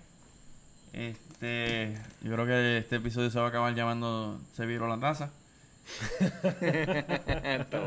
Este, 0.94 1.98
yo 2.22 2.34
creo 2.34 2.46
que 2.46 2.78
este 2.80 2.98
episodio 2.98 3.30
se 3.32 3.40
va 3.40 3.46
a 3.46 3.50
acabar 3.50 3.74
llamando 3.74 4.40
Se 4.56 4.66
viró 4.66 4.88
la 4.88 5.00
taza. 5.00 5.32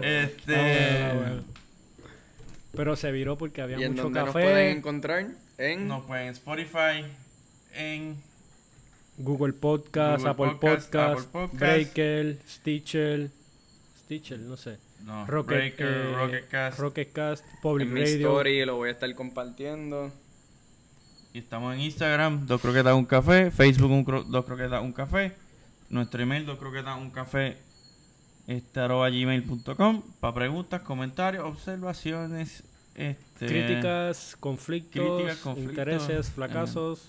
este, 0.02 0.56
Ah, 0.56 1.12
bueno, 1.14 1.20
bueno. 1.20 1.44
Pero 2.72 2.96
se 2.96 3.12
viró 3.12 3.38
porque 3.38 3.62
había 3.62 3.78
¿Y 3.78 3.84
en 3.84 3.92
mucho 3.92 4.10
nos 4.10 4.24
café. 4.24 4.32
pueden 4.32 4.76
encontrar? 4.78 5.26
En... 5.58 5.86
nos 5.86 6.04
pueden 6.04 6.26
en 6.26 6.32
Spotify, 6.32 7.04
en 7.74 8.16
Google 9.18 9.52
Podcast, 9.52 10.24
Google 10.24 10.30
Apple 10.30 10.58
Podcast, 10.60 10.86
Podcast, 10.92 11.18
Apple 11.18 11.28
Podcast. 11.32 11.60
Breaker, 11.60 12.38
Stitcher, 12.48 13.30
Stitcher, 14.04 14.38
no 14.40 14.56
sé. 14.56 14.78
no, 15.04 15.26
Rocket, 15.26 15.56
Breaker, 15.56 15.86
eh, 15.86 16.12
Rocketcast, 16.14 16.78
Rocketcast, 16.78 17.44
Public 17.62 17.88
en 17.88 17.94
mi 17.94 18.00
Radio. 18.00 18.16
story 18.28 18.64
lo 18.64 18.76
voy 18.76 18.88
a 18.88 18.92
estar 18.92 19.14
compartiendo. 19.14 20.12
y 21.32 21.38
estamos 21.38 21.74
en 21.74 21.80
Instagram, 21.80 22.46
dos 22.46 22.60
croquetas, 22.60 22.94
un 22.94 23.06
café, 23.06 23.50
Facebook, 23.50 23.90
un 23.90 24.04
cro- 24.04 24.24
dos 24.24 24.44
croquetas, 24.44 24.80
un 24.82 24.92
café, 24.92 25.34
nuestro 25.90 26.22
email, 26.22 26.46
dos 26.46 26.58
croquetas, 26.58 26.96
un 26.96 27.10
café, 27.10 27.56
este, 28.46 28.78
arroba 28.80 29.08
gmail.com, 29.10 30.02
para 30.20 30.32
preguntas, 30.34 30.82
comentarios, 30.82 31.44
observaciones, 31.44 32.62
este, 32.94 33.46
Críticas, 33.46 34.36
conflictos, 34.38 35.02
Críticas, 35.02 35.38
conflictos, 35.38 35.70
intereses, 35.78 36.30
fracasos. 36.30 37.08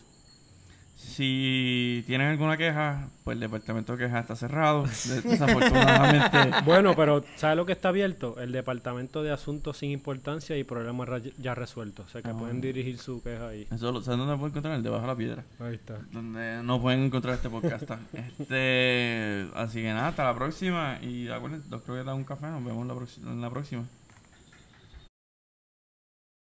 Si 0.96 2.04
tienen 2.08 2.28
alguna 2.28 2.56
queja, 2.58 3.10
pues 3.24 3.36
el 3.36 3.42
departamento 3.42 3.96
de 3.96 4.06
quejas 4.06 4.22
está 4.22 4.36
cerrado. 4.36 4.84
De- 4.84 5.22
Desafortunadamente. 5.22 6.52
Bueno, 6.66 6.96
pero 6.96 7.24
¿sabes 7.36 7.58
lo 7.58 7.66
que 7.66 7.74
está 7.74 7.90
abierto? 7.90 8.40
El 8.40 8.52
Departamento 8.52 9.22
de 9.22 9.32
Asuntos 9.32 9.78
sin 9.78 9.92
Importancia 9.92 10.58
y 10.58 10.64
Problemas 10.64 11.10
ya 11.38 11.54
resueltos. 11.54 12.08
O 12.08 12.10
sea 12.10 12.22
que 12.22 12.30
Ah. 12.30 12.38
pueden 12.38 12.62
dirigir 12.62 12.98
su 12.98 13.22
queja 13.22 13.50
ahí. 13.50 13.68
Eso 13.72 13.92
lo- 13.92 14.02
¿Sabes 14.02 14.18
dónde 14.20 14.36
pueden 14.36 14.52
encontrar? 14.52 14.82
Debajo 14.82 15.02
de 15.02 15.08
la 15.08 15.16
piedra. 15.16 15.44
Ahí 15.60 15.76
está. 15.76 16.00
Donde 16.12 16.64
no 16.64 16.82
pueden 16.82 17.02
encontrar 17.04 17.36
este 17.36 17.50
podcast. 17.50 17.84
este, 18.40 19.48
así 19.56 19.82
que 19.82 19.90
nada, 19.94 20.08
hasta 20.10 20.24
la 20.24 20.34
próxima. 20.36 20.98
Y 21.02 21.28
acuérdense, 21.28 21.68
dos 21.70 21.82
croquetas, 21.82 22.16
un 22.16 22.24
café. 22.24 22.48
Nos 22.48 22.64
vemos 22.64 22.88
la 22.88 23.32
en 23.32 23.42
la 23.42 23.50
próxima. 23.50 23.84